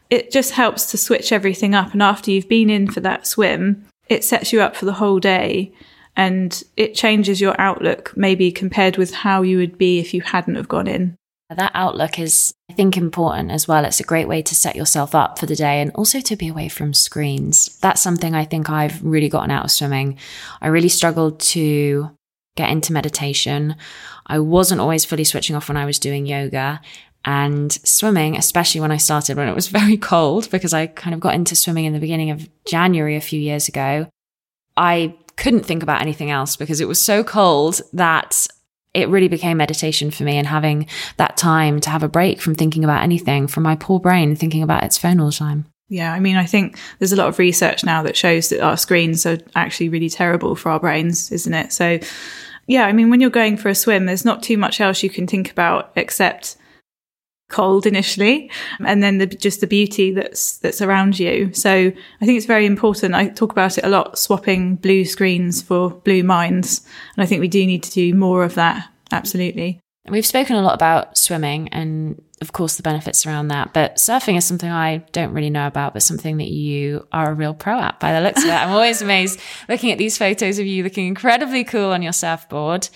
It 0.09 0.31
just 0.31 0.51
helps 0.51 0.91
to 0.91 0.97
switch 0.97 1.31
everything 1.31 1.75
up. 1.75 1.93
And 1.93 2.01
after 2.01 2.31
you've 2.31 2.49
been 2.49 2.69
in 2.69 2.89
for 2.89 2.99
that 3.01 3.27
swim, 3.27 3.85
it 4.07 4.23
sets 4.23 4.53
you 4.53 4.61
up 4.61 4.75
for 4.75 4.85
the 4.85 4.93
whole 4.93 5.19
day 5.19 5.73
and 6.15 6.63
it 6.75 6.95
changes 6.95 7.39
your 7.39 7.59
outlook 7.59 8.13
maybe 8.15 8.51
compared 8.51 8.97
with 8.97 9.13
how 9.13 9.43
you 9.43 9.57
would 9.57 9.77
be 9.77 9.99
if 9.99 10.13
you 10.13 10.21
hadn't 10.21 10.55
have 10.55 10.67
gone 10.67 10.87
in. 10.87 11.15
That 11.49 11.71
outlook 11.73 12.19
is, 12.19 12.53
I 12.69 12.73
think, 12.73 12.97
important 12.97 13.51
as 13.51 13.69
well. 13.69 13.85
It's 13.85 14.01
a 14.01 14.03
great 14.03 14.27
way 14.27 14.41
to 14.41 14.55
set 14.55 14.75
yourself 14.75 15.15
up 15.15 15.39
for 15.39 15.45
the 15.45 15.55
day 15.55 15.79
and 15.79 15.91
also 15.95 16.19
to 16.19 16.35
be 16.35 16.49
away 16.49 16.67
from 16.67 16.93
screens. 16.93 17.77
That's 17.79 18.01
something 18.01 18.35
I 18.35 18.43
think 18.43 18.69
I've 18.69 19.01
really 19.01 19.29
gotten 19.29 19.51
out 19.51 19.63
of 19.63 19.71
swimming. 19.71 20.17
I 20.61 20.67
really 20.67 20.89
struggled 20.89 21.39
to 21.39 22.11
get 22.57 22.69
into 22.69 22.91
meditation. 22.91 23.75
I 24.25 24.39
wasn't 24.39 24.81
always 24.81 25.05
fully 25.05 25.23
switching 25.23 25.55
off 25.55 25.69
when 25.69 25.77
I 25.77 25.85
was 25.85 25.99
doing 25.99 26.25
yoga 26.25 26.81
and 27.23 27.71
swimming, 27.71 28.37
especially 28.37 28.81
when 28.81 28.91
I 28.91 28.97
started 28.97 29.37
when 29.37 29.47
it 29.47 29.55
was 29.55 29.67
very 29.79 29.97
cold, 29.97 30.49
because 30.49 30.73
I 30.73 30.87
kind 30.87 31.13
of 31.13 31.19
got 31.19 31.35
into 31.35 31.55
swimming 31.55 31.85
in 31.85 31.93
the 31.93 31.99
beginning 31.99 32.31
of 32.31 32.49
January 32.65 33.15
a 33.15 33.21
few 33.21 33.39
years 33.39 33.67
ago. 33.67 34.07
I 34.75 35.15
couldn't 35.37 35.65
think 35.65 35.83
about 35.83 36.01
anything 36.01 36.31
else 36.31 36.55
because 36.55 36.81
it 36.81 36.87
was 36.87 37.01
so 37.01 37.23
cold 37.23 37.81
that 37.93 38.47
it 38.93 39.09
really 39.09 39.27
became 39.27 39.57
meditation 39.57 40.09
for 40.09 40.23
me 40.23 40.37
and 40.37 40.47
having 40.47 40.87
that 41.17 41.37
time 41.37 41.79
to 41.81 41.89
have 41.89 42.01
a 42.01 42.07
break 42.07 42.41
from 42.41 42.55
thinking 42.55 42.83
about 42.83 43.03
anything 43.03 43.47
from 43.47 43.63
my 43.63 43.75
poor 43.75 43.99
brain 43.99 44.35
thinking 44.35 44.63
about 44.63 44.83
its 44.83 44.97
phone 44.97 45.19
all 45.19 45.27
the 45.27 45.33
time. 45.33 45.65
Yeah, 45.89 46.11
I 46.11 46.19
mean, 46.19 46.35
I 46.35 46.45
think 46.45 46.77
there's 46.99 47.13
a 47.13 47.15
lot 47.15 47.27
of 47.27 47.39
research 47.39 47.83
now 47.83 48.03
that 48.03 48.17
shows 48.17 48.49
that 48.49 48.61
our 48.61 48.75
screens 48.75 49.25
are 49.25 49.37
actually 49.55 49.89
really 49.89 50.09
terrible 50.09 50.55
for 50.55 50.69
our 50.69 50.79
brains, 50.79 51.31
isn't 51.31 51.53
it? 51.53 51.71
So 51.71 51.99
yeah, 52.67 52.85
I 52.85 52.93
mean, 52.93 53.09
when 53.09 53.21
you're 53.21 53.29
going 53.29 53.57
for 53.57 53.69
a 53.69 53.75
swim, 53.75 54.05
there's 54.05 54.25
not 54.25 54.43
too 54.43 54.57
much 54.57 54.79
else 54.79 55.01
you 55.01 55.09
can 55.09 55.25
think 55.25 55.49
about 55.49 55.91
except 55.95 56.57
cold 57.49 57.85
initially 57.85 58.51
and 58.85 59.01
then 59.01 59.19
the, 59.19 59.25
just 59.25 59.61
the 59.61 59.67
beauty 59.67 60.11
that's 60.11 60.57
that's 60.57 60.81
around 60.81 61.17
you. 61.17 61.51
So 61.53 61.71
i 61.71 62.25
think 62.25 62.37
it's 62.37 62.45
very 62.45 62.65
important. 62.65 63.15
I 63.15 63.29
talk 63.29 63.51
about 63.53 63.77
it 63.77 63.85
a 63.85 63.89
lot 63.89 64.19
swapping 64.19 64.75
blue 64.75 65.05
screens 65.05 65.61
for 65.61 65.89
blue 65.89 66.23
minds 66.23 66.85
and 67.15 67.23
i 67.23 67.25
think 67.25 67.39
we 67.39 67.47
do 67.47 67.65
need 67.65 67.83
to 67.83 67.91
do 67.91 68.13
more 68.13 68.43
of 68.43 68.55
that 68.55 68.89
absolutely 69.11 69.79
We've 70.09 70.25
spoken 70.25 70.55
a 70.55 70.61
lot 70.61 70.75
about 70.75 71.17
swimming 71.17 71.67
and, 71.69 72.21
of 72.41 72.53
course, 72.53 72.77
the 72.77 72.83
benefits 72.83 73.25
around 73.25 73.49
that. 73.49 73.73
But 73.73 73.95
surfing 73.95 74.37
is 74.37 74.45
something 74.45 74.69
I 74.69 74.97
don't 75.11 75.33
really 75.33 75.49
know 75.49 75.67
about, 75.67 75.93
but 75.93 76.03
something 76.03 76.37
that 76.37 76.47
you 76.47 77.07
are 77.11 77.31
a 77.31 77.33
real 77.33 77.53
pro 77.53 77.79
at 77.79 77.99
by 77.99 78.13
the 78.13 78.21
looks 78.21 78.43
of 78.43 78.49
it. 78.49 78.53
I'm 78.53 78.71
always 78.71 79.01
amazed 79.01 79.39
looking 79.67 79.91
at 79.91 79.97
these 79.97 80.17
photos 80.17 80.59
of 80.59 80.65
you 80.65 80.83
looking 80.83 81.07
incredibly 81.07 81.63
cool 81.63 81.91
on 81.91 82.01
your 82.01 82.13
surfboard. 82.13 82.89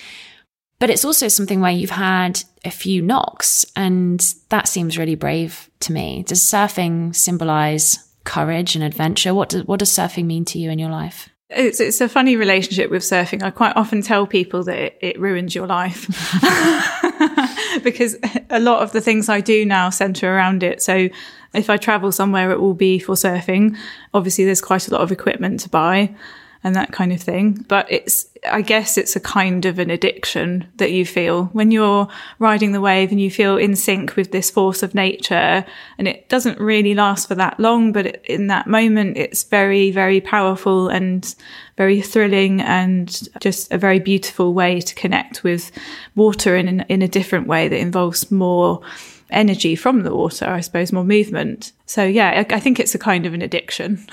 But 0.80 0.89
it's 0.89 1.06
also 1.06 1.28
something 1.28 1.62
where 1.62 1.71
you've 1.71 1.91
had 1.91 2.43
a 2.65 2.71
few 2.71 3.04
knocks, 3.04 3.65
and 3.76 4.19
that 4.50 4.67
seems 4.67 4.97
really 4.97 5.13
brave 5.13 5.69
to 5.82 5.91
me. 5.91 6.24
Does 6.24 6.41
surfing 6.41 7.15
symbolize 7.15 8.00
courage 8.24 8.76
and 8.76 8.84
adventure? 8.84 9.34
What 9.36 9.50
does, 9.50 9.63
what 9.65 9.80
does 9.80 9.91
surfing 9.91 10.26
mean 10.26 10.43
to 10.45 10.58
you 10.58 10.71
in 10.71 10.80
your 10.80 10.89
life? 10.89 11.30
It's 11.54 11.80
it's 11.80 12.02
a 12.02 12.08
funny 12.08 12.36
relationship 12.36 12.90
with 12.90 13.04
surfing. 13.04 13.44
I 13.44 13.52
quite 13.52 13.76
often 13.76 14.02
tell 14.02 14.26
people 14.26 14.64
that 14.64 14.78
it, 14.78 14.98
it 15.02 15.20
ruins 15.20 15.54
your 15.54 15.68
life 15.68 16.08
because 17.84 18.16
a 18.50 18.60
lot 18.60 18.82
of 18.82 18.92
the 18.94 19.02
things 19.02 19.30
I 19.30 19.42
do 19.42 19.66
now 19.66 19.90
center 19.90 20.34
around 20.34 20.64
it. 20.64 20.82
So 20.82 21.10
if 21.54 21.70
I 21.70 21.78
travel 21.78 22.12
somewhere, 22.12 22.52
it 22.52 22.62
will 22.62 22.74
be 22.74 23.00
for 23.00 23.16
surfing. 23.16 23.76
Obviously, 24.14 24.46
there's 24.46 24.62
quite 24.62 24.88
a 24.88 24.92
lot 24.92 25.02
of 25.02 25.12
equipment 25.12 25.60
to 25.62 25.70
buy 25.70 26.16
and 26.63 26.76
that 26.76 26.91
kind 26.91 27.12
of 27.12 27.21
thing. 27.21 27.65
But 27.67 27.91
it's, 27.91 28.28
I 28.50 28.62
guess 28.62 28.97
it's 28.97 29.15
a 29.15 29.19
kind 29.19 29.65
of 29.65 29.80
an 29.80 29.89
addiction 29.89 30.67
that 30.78 30.91
you 30.91 31.06
feel 31.06 31.45
when 31.45 31.71
you're 31.71 32.08
riding 32.39 32.71
the 32.71 32.82
wave 32.82 33.12
and 33.12 33.19
you 33.19 33.32
feel 33.32 33.58
in 33.58 33.76
sync 33.76 34.15
with 34.15 34.32
this 34.32 34.52
force 34.52 34.84
of 34.84 34.93
nature. 34.93 35.65
And 35.97 36.08
it 36.08 36.30
doesn't 36.30 36.60
really 36.60 36.93
last 36.93 37.28
for 37.28 37.36
that 37.36 37.60
long, 37.60 37.91
but 37.91 38.24
in 38.26 38.47
that 38.47 38.67
moment, 38.67 39.17
it's 39.17 39.43
very, 39.43 39.91
very 39.91 40.21
powerful 40.21 40.88
and 40.88 41.34
very 41.78 42.02
thrilling 42.02 42.62
and 42.62 43.28
just 43.39 43.71
a 43.71 43.78
very 43.78 44.00
beautiful 44.00 44.54
way 44.54 44.82
to 44.82 44.95
connect 44.95 45.43
with 45.43 45.71
water 46.15 46.56
in, 46.56 46.82
in 46.82 47.02
a 47.02 47.08
different 47.08 47.47
way 47.47 47.67
that 47.67 47.80
involves 47.80 48.32
more 48.32 48.82
energy 49.32 49.76
from 49.76 50.04
the 50.04 50.13
water, 50.13 50.45
I 50.45 50.60
suppose, 50.60 50.91
more 50.91 51.06
movement. 51.06 51.71
So 51.86 52.04
yeah, 52.04 52.45
I, 52.50 52.56
I 52.56 52.60
think 52.60 52.80
it's 52.80 52.93
a 52.93 53.00
kind 53.00 53.26
of 53.26 53.34
an 53.34 53.41
addiction. 53.41 54.06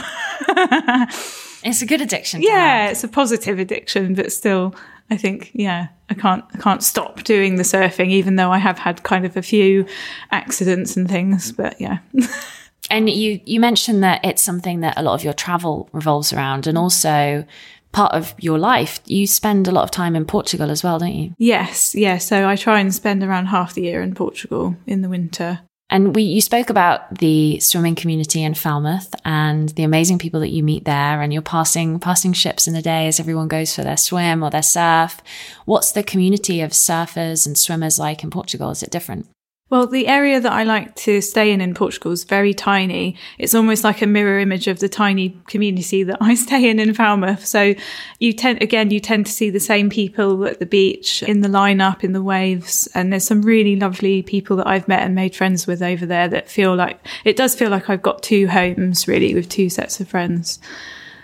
It's 1.62 1.82
a 1.82 1.86
good 1.86 2.00
addiction. 2.00 2.42
Yeah, 2.42 2.88
it's 2.88 3.04
a 3.04 3.08
positive 3.08 3.58
addiction, 3.58 4.14
but 4.14 4.32
still, 4.32 4.74
I 5.10 5.16
think, 5.16 5.50
yeah, 5.54 5.88
I 6.08 6.14
can't, 6.14 6.44
I 6.54 6.58
can't 6.58 6.82
stop 6.82 7.24
doing 7.24 7.56
the 7.56 7.62
surfing, 7.62 8.10
even 8.10 8.36
though 8.36 8.52
I 8.52 8.58
have 8.58 8.78
had 8.78 9.02
kind 9.02 9.24
of 9.24 9.36
a 9.36 9.42
few 9.42 9.86
accidents 10.30 10.96
and 10.96 11.08
things. 11.08 11.52
But 11.52 11.80
yeah. 11.80 11.98
and 12.90 13.10
you, 13.10 13.40
you 13.44 13.60
mentioned 13.60 14.02
that 14.02 14.24
it's 14.24 14.42
something 14.42 14.80
that 14.80 14.98
a 14.98 15.02
lot 15.02 15.14
of 15.14 15.24
your 15.24 15.32
travel 15.32 15.88
revolves 15.92 16.32
around, 16.32 16.66
and 16.66 16.78
also 16.78 17.44
part 17.92 18.12
of 18.12 18.34
your 18.38 18.58
life. 18.58 19.00
You 19.06 19.26
spend 19.26 19.66
a 19.66 19.72
lot 19.72 19.84
of 19.84 19.90
time 19.90 20.14
in 20.14 20.24
Portugal 20.24 20.70
as 20.70 20.84
well, 20.84 20.98
don't 20.98 21.14
you? 21.14 21.34
Yes, 21.38 21.94
yeah. 21.94 22.18
So 22.18 22.48
I 22.48 22.56
try 22.56 22.80
and 22.80 22.94
spend 22.94 23.22
around 23.22 23.46
half 23.46 23.74
the 23.74 23.82
year 23.82 24.02
in 24.02 24.14
Portugal 24.14 24.76
in 24.86 25.02
the 25.02 25.08
winter. 25.08 25.60
And 25.90 26.14
we, 26.14 26.22
you 26.22 26.42
spoke 26.42 26.68
about 26.68 27.18
the 27.18 27.60
swimming 27.60 27.94
community 27.94 28.42
in 28.42 28.52
Falmouth 28.52 29.14
and 29.24 29.70
the 29.70 29.84
amazing 29.84 30.18
people 30.18 30.40
that 30.40 30.50
you 30.50 30.62
meet 30.62 30.84
there 30.84 31.22
and 31.22 31.32
you're 31.32 31.40
passing, 31.40 31.98
passing 31.98 32.34
ships 32.34 32.68
in 32.68 32.74
the 32.74 32.82
day 32.82 33.06
as 33.06 33.18
everyone 33.18 33.48
goes 33.48 33.74
for 33.74 33.82
their 33.82 33.96
swim 33.96 34.42
or 34.42 34.50
their 34.50 34.62
surf. 34.62 35.22
What's 35.64 35.92
the 35.92 36.02
community 36.02 36.60
of 36.60 36.72
surfers 36.72 37.46
and 37.46 37.56
swimmers 37.56 37.98
like 37.98 38.22
in 38.22 38.30
Portugal? 38.30 38.70
Is 38.70 38.82
it 38.82 38.90
different? 38.90 39.28
Well, 39.70 39.86
the 39.86 40.06
area 40.06 40.40
that 40.40 40.52
I 40.52 40.62
like 40.62 40.96
to 40.96 41.20
stay 41.20 41.52
in 41.52 41.60
in 41.60 41.74
Portugal 41.74 42.12
is 42.12 42.24
very 42.24 42.54
tiny. 42.54 43.16
It's 43.36 43.54
almost 43.54 43.84
like 43.84 44.00
a 44.00 44.06
mirror 44.06 44.38
image 44.38 44.66
of 44.66 44.78
the 44.78 44.88
tiny 44.88 45.38
community 45.46 46.02
that 46.04 46.18
I 46.20 46.34
stay 46.34 46.70
in 46.70 46.80
in 46.80 46.94
Falmouth. 46.94 47.44
So 47.44 47.74
you 48.18 48.32
tend, 48.32 48.62
again, 48.62 48.90
you 48.90 48.98
tend 48.98 49.26
to 49.26 49.32
see 49.32 49.50
the 49.50 49.60
same 49.60 49.90
people 49.90 50.46
at 50.46 50.58
the 50.58 50.66
beach, 50.66 51.22
in 51.22 51.42
the 51.42 51.48
lineup, 51.48 52.02
in 52.02 52.12
the 52.12 52.22
waves. 52.22 52.88
And 52.94 53.12
there's 53.12 53.26
some 53.26 53.42
really 53.42 53.76
lovely 53.76 54.22
people 54.22 54.56
that 54.56 54.66
I've 54.66 54.88
met 54.88 55.02
and 55.02 55.14
made 55.14 55.36
friends 55.36 55.66
with 55.66 55.82
over 55.82 56.06
there 56.06 56.28
that 56.28 56.48
feel 56.48 56.74
like, 56.74 56.98
it 57.24 57.36
does 57.36 57.54
feel 57.54 57.70
like 57.70 57.90
I've 57.90 58.02
got 58.02 58.22
two 58.22 58.48
homes 58.48 59.06
really 59.06 59.34
with 59.34 59.50
two 59.50 59.68
sets 59.68 60.00
of 60.00 60.08
friends. 60.08 60.60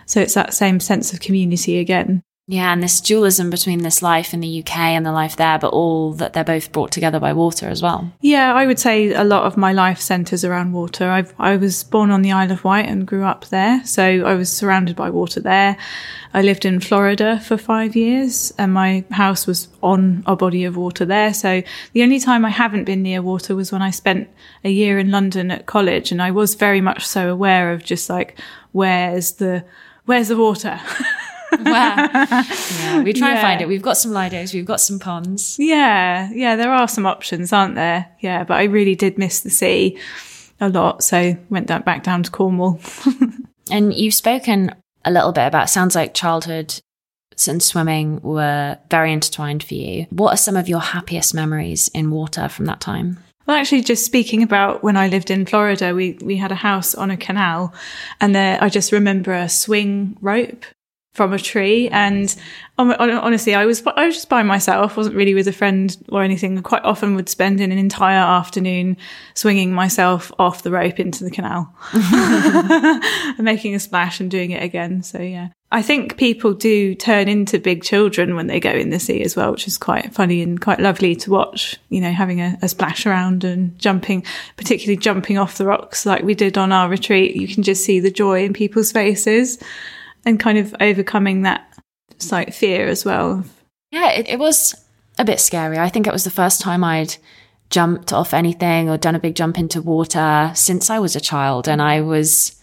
So 0.07 0.21
it's 0.21 0.35
that 0.35 0.53
same 0.53 0.81
sense 0.81 1.15
of 1.15 1.21
community 1.21 1.79
again. 1.79 2.23
Yeah, 2.47 2.75
and 2.75 2.83
this 2.83 3.01
dualism 3.01 3.49
between 3.49 3.83
this 3.83 4.03
life 4.03 4.35
in 4.35 4.41
the 4.41 4.61
UK 4.61 4.77
and 4.77 5.07
the 5.07 5.13
life 5.13 5.37
there, 5.37 5.59
but 5.59 5.73
all 5.73 6.13
that 6.15 6.35
they're 6.35 6.45
both 6.45 6.73
brought 6.73 6.93
together 6.93 7.19
by 7.19 7.33
water 7.33 7.71
as 7.71 7.81
well. 7.81 8.13
Yeah, 8.21 8.53
I 8.53 8.67
would 8.67 8.79
say 8.79 9.15
a 9.15 9.25
lot 9.25 9.45
of 9.45 9.57
my 9.57 9.73
life 9.73 9.99
centres 9.99 10.45
around 10.45 10.73
water. 10.73 11.09
I've, 11.09 11.33
I 11.39 11.57
was 11.57 11.85
born 11.85 12.11
on 12.11 12.21
the 12.21 12.33
Isle 12.33 12.53
of 12.53 12.63
Wight 12.63 12.87
and 12.87 13.07
grew 13.07 13.25
up 13.25 13.47
there, 13.47 13.83
so 13.87 14.05
I 14.05 14.35
was 14.35 14.53
surrounded 14.53 14.95
by 14.95 15.09
water 15.09 15.41
there. 15.41 15.79
I 16.35 16.43
lived 16.43 16.67
in 16.67 16.81
Florida 16.81 17.41
for 17.41 17.57
five 17.57 17.97
years, 17.97 18.53
and 18.59 18.75
my 18.75 19.05
house 19.11 19.47
was 19.47 19.69
on 19.83 20.23
a 20.27 20.37
body 20.37 20.65
of 20.65 20.77
water 20.77 21.07
there. 21.07 21.33
So 21.33 21.63
the 21.95 22.03
only 22.03 22.21
time 22.21 22.45
I 22.45 22.51
haven't 22.51 22.85
been 22.85 23.03
near 23.03 23.23
water 23.23 23.57
was 23.57 23.73
when 23.73 23.81
I 23.81 23.91
spent 23.91 24.29
a 24.65 24.71
year 24.71 24.99
in 24.99 25.11
London 25.11 25.51
at 25.51 25.65
college, 25.65 26.13
and 26.13 26.21
I 26.21 26.31
was 26.31 26.57
very 26.57 26.83
much 26.83 27.07
so 27.07 27.31
aware 27.31 27.73
of 27.73 27.83
just 27.83 28.11
like 28.11 28.39
where's 28.73 29.33
the 29.33 29.65
where's 30.05 30.29
the 30.29 30.37
water. 30.37 30.79
yeah, 31.65 33.03
we 33.03 33.13
try 33.13 33.29
yeah. 33.29 33.35
and 33.35 33.41
find 33.41 33.61
it. 33.61 33.69
We've 33.69 33.83
got 33.83 33.97
some 33.97 34.13
lidos, 34.13 34.55
we've 34.55 34.65
got 34.65 34.81
some 34.81 34.99
ponds. 34.99 35.57
Yeah, 35.59 36.31
yeah, 36.33 36.57
there 36.57 36.73
are 36.73 36.89
some 36.89 37.07
options, 37.07 37.53
aren't 37.53 37.75
there? 37.75 38.07
Yeah, 38.21 38.45
but 38.45 38.55
I 38.55 38.65
really 38.65 38.95
did 38.95 39.19
miss 39.19 39.41
the 39.41 39.51
sea 39.51 39.99
a 40.61 40.69
lot, 40.69 41.03
so 41.03 41.37
went 41.51 41.67
back 41.67 42.03
down 42.03 42.23
to 42.23 42.31
Cornwall. 42.31 42.81
and 43.71 43.93
you've 43.95 44.15
spoken 44.15 44.75
a 45.05 45.11
little 45.11 45.33
bit 45.33 45.47
about 45.47 45.71
sounds 45.71 45.95
like 45.95 46.15
childhood 46.15 46.81
and 47.49 47.63
swimming 47.63 48.21
were 48.23 48.79
very 48.91 49.13
intertwined 49.13 49.63
for 49.63 49.75
you. 49.75 50.07
What 50.11 50.35
are 50.35 50.37
some 50.37 50.57
of 50.57 50.69
your 50.69 50.81
happiest 50.81 51.35
memories 51.35 51.89
in 51.89 52.11
water 52.11 52.49
from 52.49 52.67
that 52.67 52.81
time? 52.81 53.19
Well, 53.47 53.57
actually, 53.57 53.83
just 53.83 54.07
speaking 54.07 54.43
about 54.43 54.83
when 54.83 54.97
I 54.97 55.09
lived 55.09 55.31
in 55.31 55.45
Florida, 55.45 55.95
we, 55.95 56.19
we 56.23 56.37
had 56.37 56.53
a 56.53 56.57
house 56.57 56.95
on 56.95 57.11
a 57.11 57.17
canal 57.17 57.75
and 58.21 58.35
there, 58.35 58.59
I 58.63 58.69
just 58.71 58.93
remember 58.93 59.33
a 59.33 59.49
swing 59.49 60.17
rope 60.21 60.65
from 61.15 61.33
a 61.33 61.39
tree. 61.39 61.89
And 61.89 62.35
honestly, 62.77 63.55
I 63.55 63.65
was 63.65 63.83
I 63.87 64.07
was 64.07 64.17
just 64.17 64.29
by 64.29 64.43
myself, 64.43 64.97
wasn't 64.97 65.17
really 65.17 65.33
with 65.33 65.49
a 65.49 65.53
friend 65.53 65.97
or 66.11 66.23
anything. 66.23 66.61
Quite 66.63 66.85
often 66.85 67.15
would 67.15 67.29
spend 67.29 67.61
an 67.61 67.73
entire 67.73 68.19
afternoon 68.19 68.97
swinging 69.35 69.73
myself 69.73 70.33
off 70.39 70.65
the 70.65 70.73
rope 70.73 71.01
into 71.01 71.25
the 71.25 71.31
canal 71.31 71.73
and 71.93 73.43
making 73.45 73.75
a 73.75 73.81
splash 73.81 74.21
and 74.21 74.31
doing 74.31 74.51
it 74.51 74.63
again. 74.63 75.03
So 75.03 75.21
yeah. 75.21 75.49
I 75.71 75.83
think 75.83 76.19
people 76.19 76.53
do 76.53 76.95
turn 76.95 77.27
into 77.27 77.59
big 77.59 77.83
children 77.83 78.37
when 78.37 78.47
they 78.47 78.61
go 78.61 78.71
in 78.71 78.91
the 78.91 79.01
sea 79.01 79.23
as 79.23 79.35
well, 79.35 79.51
which 79.51 79.67
is 79.67 79.77
quite 79.77 80.15
funny 80.15 80.41
and 80.41 80.61
quite 80.61 80.79
lovely 80.79 81.17
to 81.17 81.31
watch, 81.31 81.77
you 81.89 82.01
know, 82.01 82.13
having 82.13 82.41
a, 82.41 82.57
a 82.63 82.69
splash 82.69 83.07
around 83.07 83.43
and 83.43 83.77
jumping, 83.77 84.25
particularly 84.57 84.97
jumping 84.97 85.37
off 85.37 85.59
the 85.59 85.67
rocks 85.67 86.07
like 86.07 86.23
we 86.23 86.35
did 86.35 86.57
on 86.57 86.71
our 86.71 86.89
retreat. 86.89 87.35
You 87.35 87.49
can 87.49 87.65
just 87.65 87.85
see 87.85 87.99
the 87.99 88.11
joy 88.11 88.45
in 88.45 88.53
people's 88.53 88.93
faces 88.93 89.59
and 90.27 90.41
kind 90.41 90.59
of 90.59 90.75
overcoming 90.81 91.43
that 91.43 91.67
like 92.31 92.53
fear 92.53 92.87
as 92.89 93.05
well. 93.05 93.45
Yeah, 93.91 94.11
it, 94.11 94.29
it 94.29 94.39
was 94.39 94.75
a 95.19 95.25
bit 95.25 95.41
scary. 95.41 95.79
I 95.79 95.89
think 95.89 96.07
it 96.07 96.13
was 96.13 96.25
the 96.25 96.31
first 96.31 96.61
time 96.61 96.83
I'd 96.83 97.17
jumped 97.71 98.13
off 98.13 98.35
anything 98.35 98.89
or 98.89 98.97
done 98.97 99.15
a 99.15 99.21
big 99.21 99.35
jump 99.35 99.59
into 99.59 99.83
water 99.83 100.53
since 100.55 100.91
I 100.91 100.99
was 100.99 101.17
a 101.17 101.21
child, 101.21 101.69
and 101.69 101.81
I 101.81 102.01
was. 102.01 102.61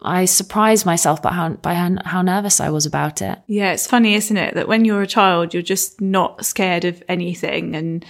I 0.00 0.26
surprised 0.26 0.86
myself 0.86 1.20
by 1.22 1.32
how 1.32 1.50
by 1.50 1.74
how, 1.74 1.96
how 2.04 2.22
nervous 2.22 2.60
I 2.60 2.70
was 2.70 2.86
about 2.86 3.20
it. 3.20 3.38
Yeah, 3.46 3.72
it's 3.72 3.86
funny, 3.86 4.14
isn't 4.14 4.36
it, 4.36 4.54
that 4.54 4.68
when 4.68 4.84
you're 4.84 5.02
a 5.02 5.08
child, 5.08 5.54
you're 5.54 5.62
just 5.62 6.00
not 6.00 6.44
scared 6.44 6.84
of 6.84 7.02
anything, 7.08 7.74
and 7.74 8.04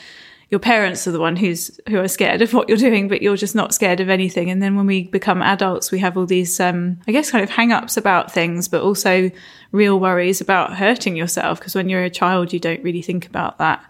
your 0.51 0.59
parents 0.61 1.07
are 1.07 1.13
the 1.13 1.21
one 1.21 1.37
who's 1.37 1.79
who 1.89 1.99
are 1.99 2.09
scared 2.09 2.41
of 2.41 2.55
what 2.55 2.69
you're 2.69 2.79
doing, 2.79 3.07
but 3.07 3.21
you're 3.21 3.37
just 3.37 3.55
not 3.55 3.75
scared 3.75 4.01
of 4.01 4.09
anything. 4.09 4.51
And 4.51 4.63
then 4.63 4.77
when 4.77 4.87
we 4.87 5.05
become 5.05 5.43
adults, 5.43 5.91
we 5.91 5.99
have 5.99 6.17
all 6.17 6.25
these, 6.25 6.59
um, 6.59 6.99
I 7.07 7.13
guess, 7.13 7.31
kind 7.31 7.45
of 7.45 7.51
hang-ups 7.51 7.99
about 7.99 8.33
things, 8.33 8.67
but 8.67 8.83
also 8.83 9.31
real 9.73 10.01
worries 10.01 10.41
about 10.41 10.77
hurting 10.77 11.17
yourself. 11.17 11.59
Because 11.59 11.75
when 11.75 11.91
you're 11.91 12.05
a 12.05 12.11
child, 12.11 12.53
you 12.53 12.59
don't 12.59 12.83
really 12.83 13.03
think 13.03 13.27
about 13.27 13.59
that. 13.59 13.85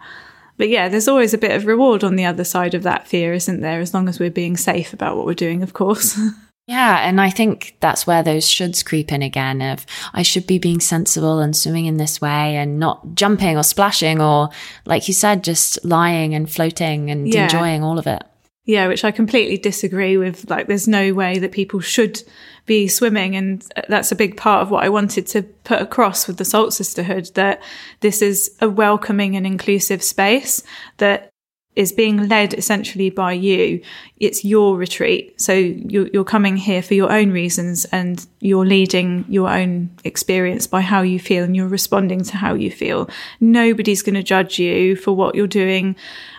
But 0.56 0.68
yeah, 0.68 0.88
there's 0.88 1.06
always 1.06 1.32
a 1.32 1.38
bit 1.38 1.52
of 1.52 1.66
reward 1.66 2.02
on 2.02 2.16
the 2.16 2.24
other 2.24 2.42
side 2.42 2.74
of 2.74 2.82
that 2.82 3.06
fear, 3.06 3.32
isn't 3.32 3.60
there? 3.60 3.80
As 3.80 3.94
long 3.94 4.08
as 4.08 4.18
we're 4.18 4.28
being 4.28 4.56
safe 4.56 4.92
about 4.92 5.16
what 5.16 5.26
we're 5.26 5.34
doing, 5.34 5.62
of 5.62 5.72
course. 5.72 6.18
Yeah, 6.68 6.98
and 6.98 7.18
I 7.18 7.30
think 7.30 7.76
that's 7.80 8.06
where 8.06 8.22
those 8.22 8.44
shoulds 8.44 8.84
creep 8.84 9.10
in 9.10 9.22
again 9.22 9.62
of 9.62 9.86
I 10.12 10.22
should 10.22 10.46
be 10.46 10.58
being 10.58 10.80
sensible 10.80 11.38
and 11.38 11.56
swimming 11.56 11.86
in 11.86 11.96
this 11.96 12.20
way 12.20 12.56
and 12.56 12.78
not 12.78 13.14
jumping 13.14 13.56
or 13.56 13.62
splashing 13.62 14.20
or 14.20 14.50
like 14.84 15.08
you 15.08 15.14
said 15.14 15.42
just 15.42 15.82
lying 15.82 16.34
and 16.34 16.50
floating 16.50 17.10
and 17.10 17.26
yeah. 17.26 17.44
enjoying 17.44 17.82
all 17.82 17.98
of 17.98 18.06
it. 18.06 18.22
Yeah, 18.66 18.86
which 18.88 19.02
I 19.02 19.12
completely 19.12 19.56
disagree 19.56 20.18
with. 20.18 20.50
Like, 20.50 20.66
there's 20.66 20.86
no 20.86 21.14
way 21.14 21.38
that 21.38 21.52
people 21.52 21.80
should 21.80 22.22
be 22.66 22.86
swimming. 22.86 23.34
And 23.34 23.64
uh, 23.74 23.80
that's 23.88 24.12
a 24.12 24.14
big 24.14 24.36
part 24.36 24.60
of 24.60 24.70
what 24.70 24.84
I 24.84 24.90
wanted 24.90 25.26
to 25.28 25.42
put 25.42 25.80
across 25.80 26.26
with 26.26 26.36
the 26.36 26.44
Salt 26.44 26.74
Sisterhood 26.74 27.30
that 27.34 27.62
this 28.00 28.20
is 28.20 28.54
a 28.60 28.68
welcoming 28.68 29.36
and 29.36 29.46
inclusive 29.46 30.02
space 30.02 30.62
that 30.98 31.30
is 31.78 31.92
being 31.92 32.28
led 32.28 32.54
essentially 32.54 33.08
by 33.08 33.32
you. 33.32 33.80
It's 34.16 34.44
your 34.44 34.76
retreat. 34.76 35.40
So 35.40 35.52
you're, 35.52 36.08
you're, 36.08 36.24
coming 36.24 36.56
here 36.56 36.82
for 36.82 36.94
your 36.94 37.12
own 37.12 37.30
reasons 37.30 37.84
and 37.86 38.26
you're 38.40 38.66
leading 38.66 39.24
your 39.28 39.48
own 39.48 39.90
experience 40.02 40.66
by 40.66 40.80
how 40.80 41.02
you 41.02 41.20
feel 41.20 41.44
and 41.44 41.54
you're 41.54 41.68
responding 41.68 42.24
to 42.24 42.36
how 42.36 42.54
you 42.54 42.72
feel. 42.72 43.08
Nobody's 43.38 44.02
going 44.02 44.16
to 44.16 44.24
judge 44.24 44.58
you 44.58 44.96
for 44.96 45.12
what 45.12 45.36
you're 45.36 45.46
doing. 45.46 45.94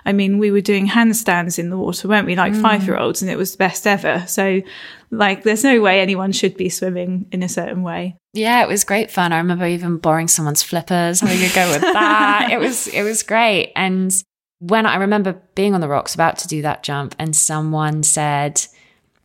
I 0.06 0.12
mean, 0.12 0.40
we 0.40 0.52
were 0.52 0.60
doing 0.60 0.90
handstands 0.90 1.58
in 1.58 1.70
the 1.70 1.78
water, 1.78 2.10
weren't 2.10 2.28
we? 2.28 2.36
Like 2.36 2.52
mm. 2.52 2.62
five 2.62 2.86
year 2.86 2.98
olds 2.98 3.22
and 3.22 3.32
it 3.32 3.38
was 3.38 3.54
the 3.54 3.60
best 3.60 3.88
ever. 3.88 4.26
So 4.28 4.62
like 5.10 5.44
there's 5.44 5.64
no 5.64 5.80
way 5.80 6.02
anyone 6.02 6.34
should 6.34 6.58
be 6.58 6.68
swimming 6.68 7.28
in 7.32 7.44
a 7.44 7.50
certain 7.50 7.82
way. 7.82 8.18
Yeah, 8.34 8.62
it 8.62 8.68
was 8.68 8.84
great 8.84 9.10
fun. 9.10 9.32
I 9.32 9.38
remember 9.38 9.66
even 9.66 10.00
borrowing 10.00 10.28
someone's 10.28 10.64
flippers, 10.64 11.22
having 11.22 11.50
a 11.50 11.54
go 11.56 11.72
with 11.72 11.82
that. 11.82 12.50
it 12.52 12.60
was 12.60 12.88
it 12.88 13.04
was 13.04 13.24
great. 13.24 13.72
And 13.78 14.12
when 14.60 14.86
I 14.86 14.98
remember 14.98 15.42
being 15.56 15.74
on 15.74 15.82
the 15.82 15.88
rocks 15.88 16.14
about 16.14 16.38
to 16.40 16.48
do 16.48 16.62
that 16.62 16.84
jump, 16.84 17.16
and 17.18 17.36
someone 17.36 18.04
said, 18.04 18.62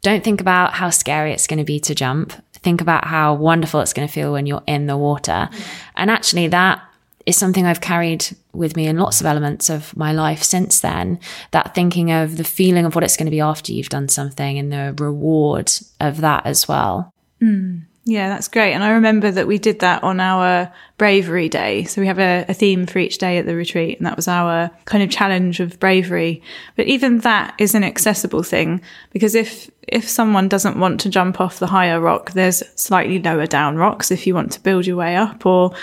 Don't 0.02 0.24
think 0.24 0.40
about 0.40 0.74
how 0.74 0.90
scary 0.90 1.32
it's 1.32 1.46
going 1.46 1.58
to 1.58 1.64
be 1.64 1.80
to 1.80 1.94
jump. 1.94 2.32
Think 2.54 2.80
about 2.80 3.06
how 3.06 3.34
wonderful 3.34 3.80
it's 3.80 3.92
going 3.92 4.08
to 4.08 4.12
feel 4.12 4.32
when 4.32 4.46
you're 4.46 4.62
in 4.66 4.86
the 4.86 4.96
water. 4.96 5.50
And 5.96 6.10
actually, 6.10 6.48
that 6.48 6.82
is 7.26 7.36
something 7.36 7.66
I've 7.66 7.80
carried 7.80 8.26
with 8.52 8.76
me 8.76 8.86
in 8.86 8.98
lots 8.98 9.20
of 9.20 9.26
elements 9.26 9.68
of 9.68 9.96
my 9.96 10.12
life 10.12 10.42
since 10.42 10.80
then. 10.80 11.18
That 11.50 11.74
thinking 11.74 12.10
of 12.10 12.36
the 12.36 12.44
feeling 12.44 12.84
of 12.84 12.94
what 12.94 13.04
it's 13.04 13.16
going 13.16 13.26
to 13.26 13.30
be 13.30 13.40
after 13.40 13.72
you've 13.72 13.88
done 13.88 14.08
something 14.08 14.58
and 14.58 14.72
the 14.72 14.94
reward 14.98 15.72
of 16.00 16.20
that 16.20 16.46
as 16.46 16.68
well. 16.68 17.12
Mm. 17.42 17.86
Yeah, 18.06 18.28
that's 18.28 18.48
great. 18.48 18.74
And 18.74 18.84
I 18.84 18.90
remember 18.90 19.30
that 19.30 19.46
we 19.46 19.56
did 19.56 19.78
that 19.80 20.02
on 20.02 20.20
our 20.20 20.70
bravery 20.98 21.48
day. 21.48 21.84
So 21.84 22.02
we 22.02 22.06
have 22.06 22.18
a, 22.18 22.44
a, 22.48 22.54
theme 22.54 22.84
for 22.84 22.98
each 22.98 23.16
day 23.16 23.38
at 23.38 23.46
the 23.46 23.56
retreat, 23.56 23.96
and 23.96 24.06
that 24.06 24.16
was 24.16 24.28
our 24.28 24.70
kind 24.84 25.02
of 25.02 25.08
challenge 25.08 25.58
of 25.58 25.80
bravery. 25.80 26.42
But 26.76 26.86
even 26.86 27.20
that 27.20 27.54
is 27.58 27.74
an 27.74 27.82
accessible 27.82 28.42
thing 28.42 28.82
because 29.10 29.34
if 29.34 29.70
if 29.88 30.06
someone 30.06 30.48
doesn't 30.48 30.78
want 30.78 31.00
to 31.00 31.08
jump 31.08 31.40
off 31.40 31.58
the 31.58 31.66
higher 31.66 31.98
rock, 31.98 32.32
there's 32.32 32.62
slightly 32.74 33.20
lower 33.22 33.46
down 33.46 33.76
rocks 33.76 34.10
if 34.10 34.26
you 34.26 34.34
want 34.34 34.52
to 34.52 34.60
build 34.60 34.86
your 34.86 34.96
way 34.96 35.16
up, 35.16 35.46
or 35.46 35.74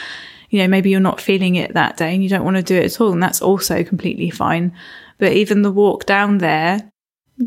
you 0.51 0.59
know 0.59 0.67
maybe 0.67 0.91
you're 0.91 0.99
not 0.99 1.21
feeling 1.21 1.55
it 1.55 1.73
that 1.73 1.97
day 1.97 2.13
and 2.13 2.21
you 2.21 2.29
don't 2.29 2.45
want 2.45 2.57
to 2.57 2.63
do 2.63 2.75
it 2.75 2.85
at 2.85 3.01
all, 3.01 3.11
and 3.11 3.23
that's 3.23 3.41
also 3.41 3.83
completely 3.83 4.29
fine. 4.29 4.75
But 5.17 5.33
even 5.33 5.63
the 5.63 5.71
walk 5.71 6.05
down 6.05 6.37
there 6.37 6.90